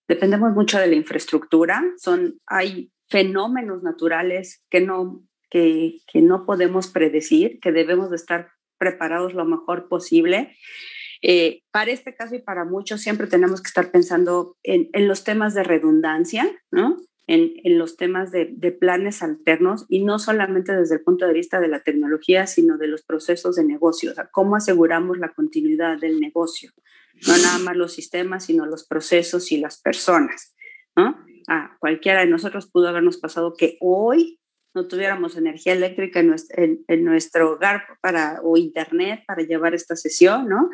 dependemos 0.06 0.52
mucho 0.52 0.78
de 0.78 0.86
la 0.86 0.94
infraestructura. 0.94 1.82
Son, 1.96 2.38
hay 2.46 2.92
fenómenos 3.08 3.82
naturales 3.82 4.64
que 4.70 4.80
no, 4.80 5.26
que, 5.50 5.98
que 6.06 6.22
no 6.22 6.46
podemos 6.46 6.86
predecir, 6.88 7.58
que 7.58 7.72
debemos 7.72 8.10
de 8.10 8.16
estar 8.16 8.52
preparados 8.78 9.34
lo 9.34 9.44
mejor 9.44 9.88
posible. 9.88 10.56
Eh, 11.22 11.62
para 11.70 11.92
este 11.92 12.14
caso 12.16 12.34
y 12.34 12.40
para 12.40 12.64
muchos 12.64 13.00
siempre 13.00 13.28
tenemos 13.28 13.62
que 13.62 13.68
estar 13.68 13.92
pensando 13.92 14.56
en, 14.64 14.90
los 15.06 15.22
temas 15.22 15.54
de 15.54 15.62
redundancia, 15.62 16.50
¿no? 16.72 16.96
En, 17.28 17.78
los 17.78 17.96
temas 17.96 18.32
de, 18.32 18.76
planes 18.78 19.22
alternos 19.22 19.86
y 19.88 20.04
no 20.04 20.18
solamente 20.18 20.76
desde 20.76 20.96
el 20.96 21.02
punto 21.02 21.26
de 21.26 21.32
vista 21.32 21.60
de 21.60 21.68
la 21.68 21.80
tecnología, 21.80 22.48
sino 22.48 22.76
de 22.76 22.88
los 22.88 23.02
procesos 23.02 23.54
de 23.54 23.64
negocio, 23.64 24.10
o 24.10 24.14
sea, 24.14 24.28
cómo 24.32 24.56
aseguramos 24.56 25.18
la 25.18 25.32
continuidad 25.32 25.98
del 25.98 26.18
negocio, 26.20 26.72
no 27.26 27.38
nada 27.38 27.58
más 27.60 27.76
los 27.76 27.92
sistemas, 27.92 28.46
sino 28.46 28.66
los 28.66 28.84
procesos 28.84 29.52
y 29.52 29.58
las 29.58 29.80
personas, 29.80 30.56
¿no? 30.96 31.16
A 31.46 31.76
cualquiera 31.78 32.20
de 32.20 32.26
nosotros 32.26 32.68
pudo 32.68 32.88
habernos 32.88 33.18
pasado 33.18 33.54
que 33.56 33.76
hoy 33.80 34.40
no 34.74 34.88
tuviéramos 34.88 35.36
energía 35.36 35.74
eléctrica 35.74 36.20
en 36.20 37.04
nuestro, 37.04 37.52
hogar 37.52 37.84
para, 38.00 38.40
o 38.42 38.56
internet 38.56 39.22
para 39.26 39.42
llevar 39.42 39.74
esta 39.74 39.94
sesión, 39.96 40.48
¿no? 40.48 40.68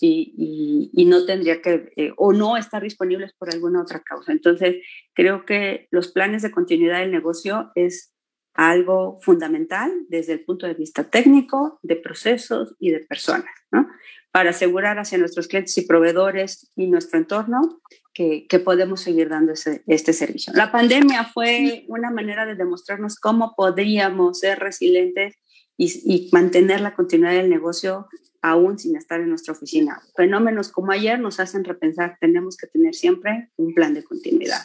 Y, 0.00 0.90
y, 0.92 1.04
no 1.06 1.24
tendría 1.24 1.62
que, 1.62 1.92
eh, 1.96 2.12
o 2.16 2.32
no 2.32 2.56
estar 2.56 2.82
disponibles 2.82 3.32
por 3.38 3.50
alguna 3.52 3.80
otra 3.80 4.00
causa. 4.00 4.32
Entonces, 4.32 4.76
creo 5.14 5.46
que 5.46 5.88
los 5.90 6.08
planes 6.08 6.42
de 6.42 6.50
continuidad 6.50 7.00
del 7.00 7.10
negocio 7.10 7.70
es 7.74 8.12
algo 8.54 9.18
fundamental 9.22 9.92
desde 10.08 10.32
el 10.32 10.44
punto 10.44 10.66
de 10.66 10.74
vista 10.74 11.04
técnico, 11.04 11.78
de 11.82 11.96
procesos 11.96 12.74
y 12.80 12.90
de 12.90 12.98
personas, 13.00 13.54
¿no? 13.70 13.88
Para 14.32 14.50
asegurar 14.50 14.98
hacia 14.98 15.16
nuestros 15.16 15.46
clientes 15.46 15.78
y 15.78 15.86
proveedores 15.86 16.70
y 16.74 16.88
nuestro 16.88 17.18
entorno 17.18 17.80
que, 18.12 18.62
podemos 18.64 19.00
seguir 19.00 19.28
dando 19.28 19.52
este 19.52 20.12
servicio. 20.12 20.52
La 20.54 20.72
pandemia 20.72 21.24
fue 21.24 21.84
una 21.86 22.10
manera 22.10 22.46
de 22.46 22.56
demostrarnos 22.56 23.14
cómo 23.20 23.54
podríamos 23.56 24.40
ser 24.40 24.58
resilientes 24.58 25.36
y, 25.78 26.28
mantener 26.32 26.80
la 26.80 26.94
continuidad 26.94 27.34
del 27.34 27.48
negocio 27.48 28.08
aún 28.42 28.78
sin 28.78 28.96
estar 28.96 29.20
en 29.20 29.30
nuestra 29.30 29.52
oficina. 29.52 30.00
Fenómenos 30.16 30.70
como 30.70 30.92
ayer 30.92 31.18
nos 31.18 31.40
hacen 31.40 31.64
repensar, 31.64 32.18
tenemos 32.20 32.56
que 32.56 32.66
tener 32.66 32.94
siempre 32.94 33.50
un 33.56 33.72
plan 33.74 33.94
de 33.94 34.04
continuidad. 34.04 34.60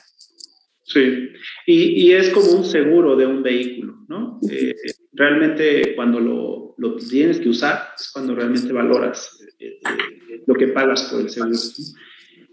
Sí, 0.85 1.29
y, 1.65 2.11
es 2.11 2.29
como 2.29 2.51
un 2.51 2.65
seguro 2.65 3.15
de 3.15 3.25
un 3.25 3.41
vehículo, 3.41 3.95
¿no? 4.09 4.39
Eh, 4.49 4.75
realmente 5.13 5.95
cuando 5.95 6.19
lo, 6.19 6.75
lo, 6.77 6.97
tienes 6.97 7.39
que 7.39 7.49
usar 7.49 7.93
es 7.97 8.11
cuando 8.11 8.35
realmente 8.35 8.73
valoras 8.73 9.39
eh, 9.59 9.79
eh, 9.79 10.43
lo 10.45 10.55
que 10.55 10.67
pagas 10.67 11.03
por 11.03 11.21
el 11.21 11.29
seguro. 11.29 11.57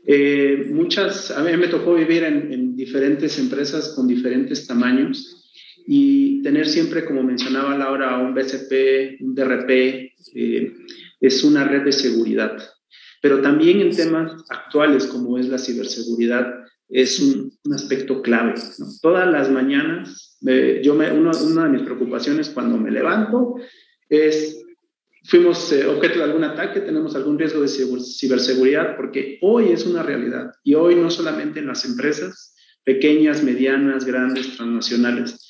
Eh, 0.07 0.67
muchas, 0.71 1.31
a 1.31 1.43
mí 1.43 1.57
me 1.57 1.69
tocó 1.69 1.95
vivir 1.95 2.25
en, 2.25 2.75
diferentes 2.75 3.39
empresas 3.39 3.93
con 3.95 4.07
diferentes 4.07 4.67
tamaños 4.67 5.40
y 5.87 6.43
tener 6.43 6.67
siempre, 6.67 7.05
como 7.05 7.23
mencionaba 7.23 7.77
Laura, 7.77 8.19
un 8.19 8.35
BCP, 8.35 9.21
un 9.21 9.35
DRP, 9.35 9.71
eh, 10.35 10.73
es 11.21 11.45
una 11.45 11.65
red 11.65 11.85
de 11.85 11.93
seguridad. 11.93 12.57
Pero 13.23 13.41
también 13.43 13.81
en 13.81 13.95
temas 13.95 14.33
actuales 14.49 15.07
como 15.07 15.39
es 15.39 15.49
la 15.49 15.59
ciberseguridad, 15.59 16.55
es 16.89 17.21
un, 17.21 17.53
aspecto 17.73 18.23
clave. 18.23 18.55
Todas 19.01 19.31
las 19.31 19.51
mañanas, 19.51 20.39
yo 20.83 20.95
me, 20.95 21.13
una 21.13 21.65
de 21.65 21.69
mis 21.69 21.83
preocupaciones 21.83 22.49
cuando 22.51 22.79
me 22.79 22.91
levanto 22.91 23.57
es 24.09 24.61
fuimos 25.25 25.73
eh, 25.73 25.87
objeto 25.87 26.19
de 26.19 26.25
algún 26.25 26.45
ataque, 26.45 26.81
tenemos 26.81 27.15
algún 27.15 27.39
riesgo 27.39 27.61
de 27.61 27.69
ciberseguridad, 27.69 28.97
porque 28.97 29.39
hoy 29.43 29.73
es 29.73 29.87
una 29.87 30.03
realidad 30.03 30.53
y 30.65 30.75
hoy 30.75 30.95
no 30.97 31.11
solamente 31.11 31.61
en 31.61 31.67
las 31.67 31.85
empresas 31.85 32.55
pequeñas, 32.85 33.43
medianas, 33.43 34.05
grandes, 34.05 34.57
transnacionales. 34.57 35.50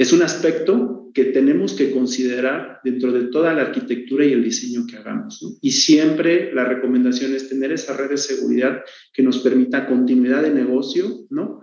Es 0.00 0.14
un 0.14 0.22
aspecto 0.22 1.10
que 1.12 1.26
tenemos 1.26 1.74
que 1.74 1.90
considerar 1.90 2.80
dentro 2.82 3.12
de 3.12 3.24
toda 3.24 3.52
la 3.52 3.60
arquitectura 3.60 4.24
y 4.24 4.32
el 4.32 4.42
diseño 4.42 4.86
que 4.86 4.96
hagamos. 4.96 5.58
Y 5.60 5.72
siempre 5.72 6.54
la 6.54 6.64
recomendación 6.64 7.34
es 7.34 7.50
tener 7.50 7.70
esa 7.70 7.94
red 7.94 8.08
de 8.08 8.16
seguridad 8.16 8.80
que 9.12 9.22
nos 9.22 9.40
permita 9.40 9.86
continuidad 9.86 10.40
de 10.40 10.54
negocio, 10.54 11.26
¿no? 11.28 11.60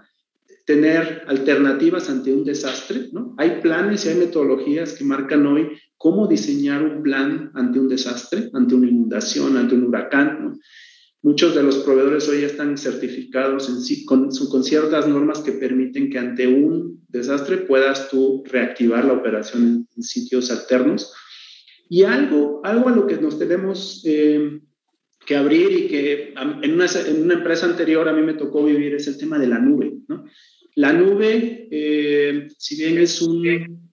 tener 0.65 1.23
alternativas 1.27 2.11
ante 2.11 2.31
un 2.31 2.43
desastre, 2.43 3.07
¿no? 3.11 3.33
Hay 3.39 3.59
planes 3.61 4.05
y 4.05 4.09
hay 4.09 4.15
metodologías 4.15 4.93
que 4.93 5.03
marcan 5.03 5.47
hoy 5.47 5.69
cómo 5.97 6.27
diseñar 6.27 6.83
un 6.83 7.01
plan 7.01 7.49
ante 7.55 7.79
un 7.79 7.87
desastre, 7.87 8.51
ante 8.53 8.75
una 8.75 8.87
inundación, 8.87 9.57
ante 9.57 9.73
un 9.73 9.85
huracán. 9.85 10.59
Muchos 11.23 11.55
de 11.55 11.63
los 11.63 11.77
proveedores 11.77 12.29
hoy 12.29 12.43
están 12.43 12.77
certificados 12.77 13.69
en 13.69 14.05
con, 14.05 14.63
ciertas 14.63 15.07
normas 15.07 15.39
que 15.39 15.51
permiten 15.53 16.11
que 16.11 16.19
ante 16.19 16.47
un 16.47 17.03
desastre 17.07 17.57
puedas 17.57 18.09
tú 18.09 18.43
reactivar 18.45 19.03
la 19.03 19.13
operación 19.13 19.87
en, 19.95 20.03
sitios 20.03 20.51
alternos. 20.51 21.11
Y 21.89 22.03
algo, 22.03 22.61
algo 22.63 22.89
a 22.89 22.95
lo 22.95 23.07
que 23.07 23.17
nos 23.17 23.39
tenemos 23.39 24.03
eh, 24.05 24.59
que 25.25 25.35
abrir 25.35 25.71
y 25.71 25.87
que 25.87 26.33
en 26.35 26.73
una, 26.73 27.33
empresa 27.33 27.65
anterior 27.65 28.07
a 28.07 28.13
mí 28.13 28.21
me 28.21 28.35
tocó 28.35 28.63
vivir 28.63 28.93
es 28.93 29.07
el 29.07 29.17
tema 29.17 29.39
de 29.39 29.47
la 29.47 29.57
nube. 29.57 29.93
La 30.75 30.93
nube, 30.93 31.67
eh, 31.71 32.47
si 32.57 32.77
bien 32.77 32.99
es 32.99 33.21
un 33.23 33.89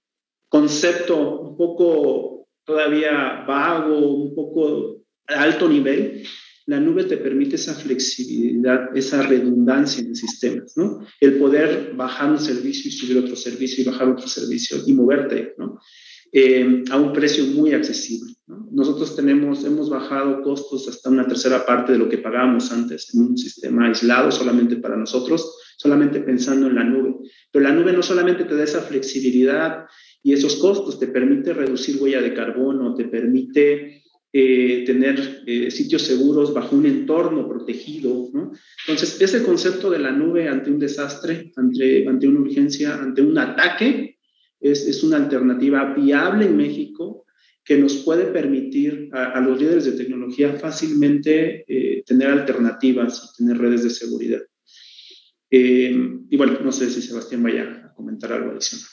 concepto 0.49 1.41
un 1.41 1.57
poco 1.57 2.49
todavía 2.65 3.45
vago, 3.47 4.15
un 4.15 4.35
poco 4.35 5.03
alto 5.27 5.69
nivel, 5.69 6.23
la 6.67 6.81
nube 6.81 7.05
te 7.05 7.17
permite 7.19 7.57
esa 7.57 7.75
flexibilidad, 7.75 8.97
esa 8.97 9.23
redundancia 9.23 10.03
en 10.03 10.15
sistemas, 10.15 10.73
¿no? 10.77 11.07
El 11.21 11.35
poder 11.39 11.93
bajar 11.95 12.31
un 12.31 12.39
servicio 12.39 12.89
y 12.89 12.93
subir 12.93 13.19
otro 13.19 13.37
servicio 13.37 13.83
y 13.83 13.87
bajar 13.87 14.09
otro 14.09 14.27
servicio 14.27 14.79
y 14.87 14.93
moverte, 14.93 15.55
¿no? 15.59 15.79
Eh, 16.33 16.83
a 16.91 16.97
un 16.97 17.13
precio 17.13 17.45
muy 17.47 17.73
accesible. 17.73 18.35
¿no? 18.49 18.69
Nosotros 18.73 19.15
tenemos, 19.15 19.65
hemos 19.65 19.89
bajado 19.89 20.43
costos 20.43 20.89
hasta 20.89 21.09
una 21.09 21.29
tercera 21.29 21.65
parte 21.65 21.93
de 21.93 21.99
lo 21.99 22.09
que 22.09 22.19
pagábamos 22.19 22.73
antes 22.73 23.15
en 23.15 23.23
un 23.23 23.39
sistema 23.39 23.87
aislado 23.87 24.33
solamente 24.33 24.77
para 24.77 24.97
nosotros 24.97 25.59
solamente 25.77 26.21
pensando 26.21 26.67
en 26.67 26.75
la 26.75 26.85
nube. 26.85 27.15
Pero 27.51 27.65
la 27.65 27.73
nube 27.73 27.93
no 27.93 28.03
solamente 28.03 28.45
te 28.45 28.55
da 28.55 28.65
esa 28.65 28.81
flexibilidad 28.81 29.87
y 30.23 30.33
esos 30.33 30.57
costos, 30.57 30.99
te 30.99 31.09
permite 31.09 31.53
reducir 31.53 32.01
huella 32.01 32.21
de 32.21 32.33
carbono, 32.33 32.95
te 32.95 33.05
permite 33.05 34.03
eh, 34.37 34.83
tener 34.85 35.45
eh, 35.47 35.71
sitios 35.71 36.03
seguros 36.03 36.53
bajo 36.53 36.75
un 36.75 36.87
entorno 36.87 37.49
protegido. 37.49 38.31
¿no? 38.33 38.51
Entonces, 38.89 39.21
ese 39.21 39.45
concepto 39.45 39.89
de 39.91 40.01
la 40.01 40.11
nube 40.11 40.49
ante 40.49 40.73
un 40.73 40.81
desastre, 40.81 41.53
ante, 41.55 42.09
ante 42.09 42.27
una 42.27 42.41
urgencia, 42.41 42.97
ante 42.97 43.23
un 43.23 43.39
ataque, 43.39 44.19
es, 44.61 44.89
es 44.89 45.05
una 45.05 45.19
alternativa 45.19 45.95
viable 45.95 46.47
en 46.47 46.57
México 46.57 47.27
que 47.65 47.79
nos 47.79 47.99
puede 47.99 48.25
permitir 48.27 49.09
a, 49.13 49.41
los 49.41 49.61
líderes 49.61 49.85
de 49.85 49.93
tecnología 49.93 50.55
fácilmente 50.55 51.65
eh, 51.69 52.03
tener 52.05 52.29
alternativas 52.29 53.31
y 53.31 53.37
tener 53.39 53.59
redes 53.59 53.85
de 53.85 53.91
seguridad. 53.91 54.43
Eh, 55.49 55.97
y 56.29 56.37
bueno, 56.37 56.59
no 56.61 56.73
sé 56.73 56.91
si 56.91 57.01
Sebastián 57.01 57.45
vaya 57.45 57.85
a 57.87 57.95
comentar 57.95 58.33
algo 58.33 58.51
adicional. 58.51 58.89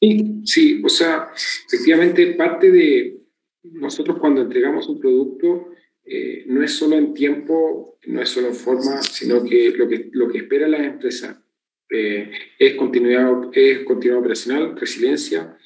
Sí, 0.00 0.42
sí, 0.44 0.82
o 0.84 0.88
sea, 0.88 1.28
efectivamente 1.68 2.34
parte 2.34 2.72
de 2.72 3.21
nosotros 3.64 4.18
cuando 4.18 4.42
entregamos 4.42 4.88
un 4.88 5.00
producto 5.00 5.70
eh, 6.04 6.44
no 6.48 6.62
es 6.62 6.72
solo 6.72 6.96
en 6.96 7.14
tiempo, 7.14 7.98
no 8.06 8.20
es 8.20 8.28
solo 8.28 8.48
en 8.48 8.54
forma, 8.54 9.02
sino 9.02 9.44
que 9.44 9.70
lo 9.70 9.88
que, 9.88 10.10
lo 10.12 10.28
que 10.28 10.38
espera 10.38 10.66
la 10.66 10.84
empresa 10.84 11.44
eh, 11.88 12.30
es, 12.58 12.74
continuidad, 12.74 13.50
es 13.52 13.84
continuidad 13.84 14.20
operacional, 14.20 14.76
resiliencia, 14.76 15.56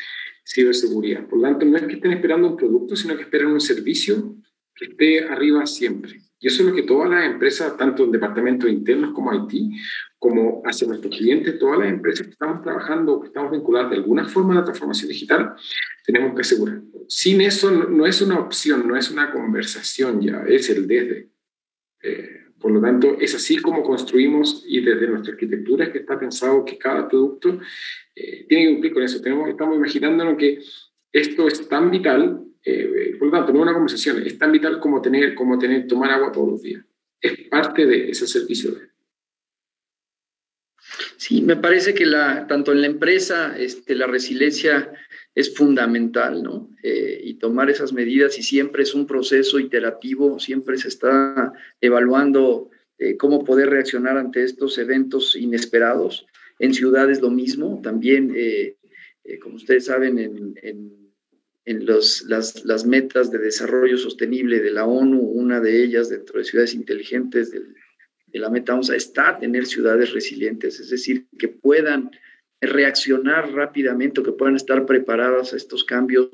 ciberseguridad. 0.45 1.27
Por 1.27 1.39
lo 1.39 1.49
tanto, 1.49 1.65
no 1.65 1.77
es 1.77 1.85
que 1.85 1.95
estén 1.95 2.13
esperando 2.13 2.49
un 2.49 2.57
producto, 2.57 2.97
sino 2.97 3.17
que 3.17 3.23
esperan 3.23 3.53
un 3.53 3.61
servicio 3.61 4.37
que 4.75 4.87
esté 4.87 5.25
arriba 5.25 5.65
siempre. 5.67 6.21
Y 6.39 6.49
eso 6.49 6.63
es 6.63 6.69
lo 6.69 6.75
que 6.75 6.83
todas 6.83 7.09
las 7.11 7.25
empresas, 7.25 7.77
tanto 7.77 8.05
en 8.05 8.13
departamentos 8.13 8.69
internos 8.69 9.13
como 9.15 9.33
IT, 9.33 9.73
como 10.19 10.63
hacia 10.65 10.87
nuestros 10.87 11.17
clientes, 11.17 11.59
todas 11.59 11.79
las 11.79 11.89
empresas 11.89 12.27
que 12.27 12.33
estamos 12.33 12.63
trabajando, 12.63 13.21
que 13.21 13.29
estamos 13.29 13.53
vinculadas 13.53 13.91
de 13.91 13.97
alguna 13.97 14.27
forma 14.27 14.53
a 14.55 14.57
la 14.57 14.65
transformación 14.65 15.09
digital, 15.09 15.55
tenemos 16.05 16.35
que 16.35 16.41
asegurar. 16.43 16.83
Sin 17.09 17.41
eso 17.41 17.71
no, 17.71 18.07
es 18.07 18.21
una 18.21 18.39
opción, 18.39 18.87
no 18.87 18.97
es 18.97 19.11
una 19.11 19.31
conversación 19.31 20.21
ya, 20.21 20.45
es 20.47 20.69
el 20.71 20.87
desde. 20.87 21.31
Eh, 22.03 22.47
por 22.59 22.71
lo 22.71 22.81
tanto, 22.81 23.17
es 23.21 23.35
así 23.35 23.59
como 23.59 23.83
construimos 23.83 24.65
y 24.67 24.81
desde 24.81 25.09
nuestra 25.09 25.33
arquitectura 25.33 25.93
que 25.93 25.99
está 25.99 26.19
pensado 26.19 26.65
que 26.65 26.79
cada 26.79 27.09
producto 27.09 27.61
eh, 28.15 28.47
tiene 28.49 28.65
que 28.65 28.73
cumplir 28.73 28.95
con 28.95 29.03
eso. 29.03 29.21
Tenemos, 29.21 29.49
estamos 29.49 29.77
imaginándonos 29.77 30.37
que 30.37 30.59
esto 31.13 31.47
es 31.47 31.69
tan 31.69 31.91
vital 31.91 32.46
eh, 32.69 33.15
por 33.17 33.29
lo 33.29 33.33
tanto, 33.33 33.53
no 33.53 33.63
una 33.63 33.73
conversación, 33.73 34.27
es 34.27 34.37
tan 34.39 34.51
vital 34.51 34.81
como 34.81 35.01
tener, 35.01 35.37
como 35.37 35.57
tener, 35.57 35.87
tomar 35.87 36.11
agua 36.11 36.33
todos 36.33 36.51
los 36.51 36.63
días. 36.63 36.85
Es 37.21 37.49
parte 37.49 37.87
de 37.87 38.11
ese 38.11 38.27
servicio. 38.27 38.77
Sí, 41.17 41.43
me 41.43 41.57
parece 41.57 41.95
que 41.95 42.07
la, 42.07 42.47
tanto 42.49 42.73
en 42.73 42.81
la 42.81 42.89
empresa 42.89 43.57
este, 43.57 43.95
la 43.95 44.09
resiliencia 44.09 44.93
es 45.35 45.55
fundamental, 45.55 46.43
¿no? 46.43 46.71
Eh, 46.83 47.21
y 47.23 47.35
tomar 47.35 47.71
esas 47.71 47.93
medidas 47.93 48.37
y 48.37 48.43
siempre 48.43 48.83
es 48.83 48.95
un 48.95 49.07
proceso 49.07 49.61
iterativo, 49.61 50.41
siempre 50.41 50.77
se 50.77 50.89
está 50.89 51.53
evaluando 51.81 52.71
eh, 52.99 53.17
cómo 53.17 53.45
poder 53.45 53.71
reaccionar 53.71 54.17
ante 54.19 54.43
estos 54.43 54.77
eventos 54.79 55.37
inesperados. 55.37 56.27
En 56.59 56.75
ciudades 56.75 57.21
lo 57.21 57.31
mismo, 57.31 57.81
también, 57.83 58.35
como 59.43 59.57
ustedes 59.57 59.85
saben, 59.85 60.19
en 60.19 60.55
en 60.63 61.06
los, 61.67 62.23
las, 62.29 62.65
las, 62.65 62.87
metas 62.87 63.31
de 63.31 63.39
desarrollo 63.39 63.99
sostenible 63.99 64.61
de 64.61 64.71
la 64.71 64.87
ONU, 64.87 65.19
una 65.19 65.61
de 65.61 65.83
ellas 65.83 66.09
dentro 66.09 66.39
de 66.39 66.45
ciudades 66.45 66.75
inteligentes 66.75 67.51
de 67.51 68.39
la 68.39 68.51
meta 68.51 68.75
ONSA 68.75 68.95
está 68.95 69.39
tener 69.39 69.67
ciudades 69.67 70.13
resilientes, 70.13 70.79
es 70.79 70.91
decir, 70.91 71.27
que 71.39 71.49
puedan 71.49 72.11
reaccionar 72.61 73.53
rápidamente 73.53 74.21
o 74.21 74.25
que 74.25 74.33
puedan 74.33 74.57
estar 74.57 74.87
preparadas 74.87 75.53
a 75.53 75.57
estos 75.57 75.85
cambios, 75.85 76.31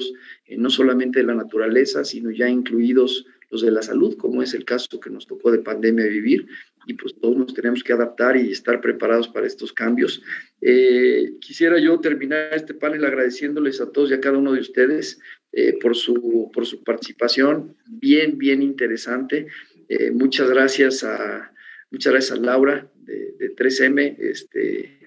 eh, 0.46 0.56
no 0.56 0.70
solamente 0.70 1.20
de 1.20 1.26
la 1.26 1.34
naturaleza, 1.34 2.04
sino 2.04 2.30
ya 2.30 2.48
incluidos 2.48 3.26
los 3.50 3.62
de 3.62 3.70
la 3.70 3.82
salud, 3.82 4.16
como 4.16 4.42
es 4.42 4.54
el 4.54 4.64
caso 4.64 5.00
que 5.00 5.10
nos 5.10 5.26
tocó 5.26 5.50
de 5.50 5.59
pandemia 5.59 6.06
vivir, 6.06 6.46
y 6.86 6.94
pues 6.94 7.14
todos 7.20 7.36
nos 7.36 7.54
tenemos 7.54 7.82
que 7.82 7.92
adaptar 7.92 8.36
y 8.36 8.50
estar 8.50 8.80
preparados 8.80 9.28
para 9.28 9.46
estos 9.46 9.72
cambios. 9.72 10.22
Eh, 10.60 11.34
quisiera 11.40 11.78
yo 11.78 11.98
terminar 12.00 12.50
este 12.52 12.74
panel 12.74 13.04
agradeciéndoles 13.04 13.80
a 13.80 13.90
todos 13.90 14.10
y 14.10 14.14
a 14.14 14.20
cada 14.20 14.38
uno 14.38 14.52
de 14.52 14.60
ustedes 14.60 15.20
eh, 15.52 15.78
por, 15.80 15.96
su, 15.96 16.50
por 16.52 16.66
su 16.66 16.82
participación, 16.82 17.76
bien, 17.86 18.38
bien 18.38 18.62
interesante. 18.62 19.46
Eh, 19.88 20.10
muchas 20.10 20.48
gracias 20.48 21.04
a, 21.04 21.52
muchas 21.90 22.12
gracias 22.12 22.38
a 22.38 22.42
Laura 22.42 22.90
de, 22.96 23.32
de 23.38 23.54
3M, 23.54 24.16
este, 24.18 24.98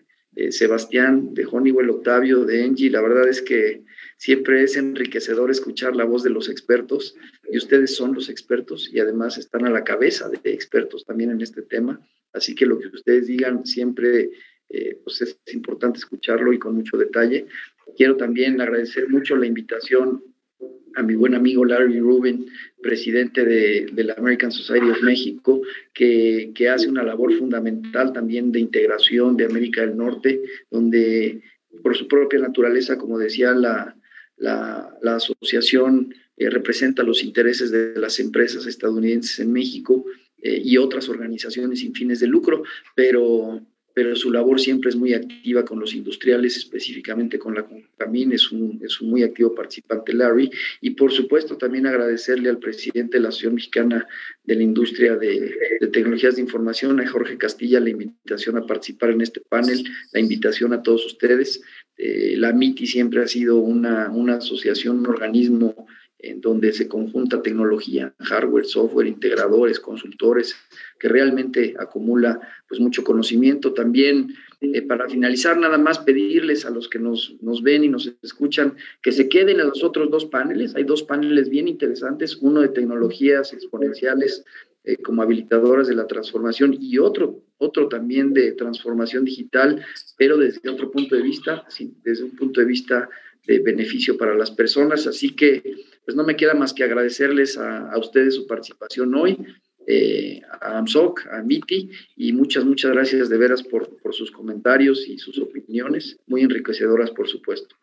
Sebastián 0.50 1.34
de 1.34 1.46
Honeywell, 1.50 1.90
Octavio 1.90 2.44
de 2.44 2.66
Engie. 2.66 2.90
La 2.90 3.02
verdad 3.02 3.28
es 3.28 3.42
que 3.42 3.84
siempre 4.18 4.64
es 4.64 4.78
enriquecedor 4.78 5.52
escuchar 5.52 5.96
la 5.96 6.06
voz 6.06 6.24
de 6.24 6.30
los 6.30 6.50
expertos 6.50 7.16
y 7.50 7.58
ustedes 7.58 7.96
son 7.96 8.14
los 8.14 8.30
expertos 8.30 8.90
y 8.92 9.00
además 9.00 9.38
están 9.38 9.66
a 9.66 9.70
la 9.70 9.84
cabeza 9.84 10.30
de 10.30 10.40
expertos 10.52 11.06
también 11.06 11.32
en 11.32 11.42
este 11.42 11.62
tema. 11.62 12.00
Así 12.34 12.56
que 12.56 12.66
lo 12.66 12.80
que 12.80 12.88
ustedes 12.88 13.28
digan 13.28 13.66
siempre 13.66 14.32
eh, 14.70 15.00
pues 15.04 15.22
es 15.22 15.38
importante 15.54 16.00
escucharlo 16.00 16.52
y 16.52 16.60
con 16.60 16.76
mucho 16.76 16.98
detalle. 16.98 17.46
Quiero 17.96 18.18
también 18.18 18.60
agradecer 18.60 19.10
mucho 19.10 19.36
la 19.36 19.46
invitación 19.46 20.24
a 20.96 21.04
mi 21.04 21.16
buen 21.16 21.36
amigo 21.36 21.66
Larry 21.66 22.00
Rubin, 22.00 22.48
presidente 22.82 23.44
de, 23.44 24.04
la 24.04 24.14
American 24.14 24.52
Society 24.52 24.90
of 24.90 25.04
México, 25.04 25.62
que, 25.94 26.52
que, 26.56 26.70
hace 26.70 26.88
una 26.88 27.04
labor 27.04 27.34
fundamental 27.34 28.14
también 28.14 28.52
de 28.52 28.62
integración 28.62 29.36
de 29.36 29.46
América 29.46 29.82
del 29.82 29.98
Norte, 29.98 30.42
donde 30.72 31.42
por 31.84 31.98
su 31.98 32.08
propia 32.08 32.40
naturaleza, 32.40 32.98
como 32.98 33.20
decía 33.20 33.52
la, 33.52 33.96
la, 34.38 34.90
la 35.02 35.16
asociación, 35.16 36.14
eh, 36.38 36.50
representa 36.50 37.04
los 37.04 37.24
intereses 37.24 37.72
de 37.72 37.96
las 37.96 38.20
empresas 38.20 38.66
estadounidenses 38.66 39.40
en 39.40 39.54
México 39.54 40.06
eh, 40.42 40.62
y 40.64 40.78
otras 40.78 41.08
organizaciones 41.08 41.80
sin 41.80 41.94
fines 41.94 42.20
de 42.20 42.28
lucro, 42.28 42.64
pero 42.94 43.62
pero 43.96 44.14
su 44.14 44.30
labor 44.30 44.60
siempre 44.60 44.90
es 44.90 44.96
muy 44.98 45.14
activa 45.14 45.64
con 45.64 45.80
los 45.80 45.96
industriales, 45.96 46.58
específicamente 46.58 47.40
con 47.40 47.56
la 47.56 47.66
Concamín, 47.66 48.34
es 48.34 48.52
un, 48.52 48.82
es 48.84 49.00
un 49.00 49.10
muy 49.10 49.24
activo 49.24 49.56
participante 49.56 50.14
Larry, 50.14 50.52
y 50.82 50.92
por 50.92 51.14
supuesto 51.14 51.56
también 51.56 51.88
agradecerle 51.88 52.50
al 52.50 52.60
presidente 52.60 53.16
de 53.16 53.24
la 53.24 53.30
Asociación 53.30 53.56
Mexicana 53.56 54.06
de 54.44 54.56
la 54.56 54.64
Industria 54.64 55.16
de, 55.16 55.56
Tecnologías 55.94 56.36
de 56.36 56.42
Información, 56.42 57.00
a 57.00 57.08
Jorge 57.08 57.38
Castilla, 57.38 57.80
la 57.80 57.92
invitación 57.92 58.58
a 58.58 58.68
participar 58.68 59.12
en 59.12 59.22
este 59.22 59.40
panel, 59.40 59.86
la 60.12 60.20
invitación 60.20 60.74
a 60.74 60.84
todos 60.84 61.06
ustedes. 61.06 61.62
Eh, 61.98 62.36
la 62.38 62.52
MITI 62.52 62.88
siempre 62.88 63.22
ha 63.22 63.28
sido 63.28 63.60
una, 63.60 64.12
una 64.12 64.36
asociación, 64.36 65.00
un 65.00 65.08
organismo 65.08 65.88
en 66.26 66.42
donde 66.42 66.74
se 66.74 66.88
conjunta 66.88 67.42
tecnología, 67.42 68.14
hardware, 68.20 68.66
software, 68.66 69.08
integradores, 69.08 69.80
consultores, 69.80 70.56
que 71.00 71.08
realmente 71.08 71.76
acumula 71.78 72.40
pues 72.68 72.80
mucho 72.80 73.04
conocimiento. 73.04 73.74
También 73.74 74.34
eh, 74.62 74.82
para 74.82 75.08
finalizar, 75.08 75.58
nada 75.58 75.78
más 75.78 76.00
pedirles 76.00 76.66
a 76.66 76.72
los 76.72 76.90
que 76.90 77.00
nos, 77.00 77.36
nos 77.42 77.62
ven 77.62 77.84
y 77.84 77.90
nos 77.90 78.12
escuchan 78.24 78.76
que 79.02 79.12
se 79.12 79.30
queden 79.30 79.60
en 79.60 79.68
los 79.68 79.84
otros 79.84 80.10
dos 80.10 80.26
paneles. 80.26 80.76
Hay 80.76 80.84
dos 80.84 81.04
paneles 81.04 81.50
bien 81.50 81.68
interesantes, 81.68 82.38
uno 82.42 82.62
de 82.62 82.70
tecnologías 82.70 83.54
exponenciales 83.54 84.44
eh, 84.84 84.98
como 84.98 85.22
habilitadoras 85.24 85.88
de 85.88 85.96
la 85.96 86.08
transformación 86.08 86.78
y 86.80 86.98
otro, 87.00 87.44
otro 87.58 87.88
también 87.88 88.34
de 88.34 88.52
transformación 88.52 89.26
digital, 89.26 89.84
pero 90.18 90.38
desde 90.38 90.70
otro 90.70 90.92
punto 90.92 91.16
de 91.16 91.24
vista, 91.24 91.66
desde 92.04 92.24
un 92.24 92.36
punto 92.36 92.62
de 92.62 92.68
vista 92.68 93.10
de 93.48 93.60
beneficio 93.60 94.18
para 94.18 94.36
las 94.36 94.52
personas. 94.52 95.08
Así 95.08 95.36
que, 95.36 95.62
pues 96.06 96.16
no 96.16 96.24
me 96.24 96.36
queda 96.36 96.54
más 96.54 96.74
que 96.74 96.84
agradecerles 96.84 97.58
a, 97.58 97.98
ustedes 97.98 98.36
su 98.36 98.48
participación 98.48 99.14
hoy, 99.16 99.38
eh, 99.88 100.42
a 100.62 100.78
AMSOC, 100.80 101.28
a 101.32 101.42
MITI, 101.42 101.90
y 102.16 102.34
muchas, 102.34 102.66
muchas 102.66 102.92
gracias 102.92 103.30
de 103.30 103.38
veras 103.38 103.64
por, 103.64 103.98
por 104.02 104.14
sus 104.14 104.32
comentarios 104.32 105.08
y 105.08 105.18
sus 105.18 105.38
opiniones, 105.40 106.18
muy 106.28 106.42
enriquecedoras, 106.42 107.12
por 107.12 107.28
supuesto. 107.28 107.76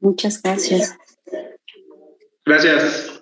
Muchas 0.00 0.42
gracias. 0.42 0.96
Gracias. 2.44 3.17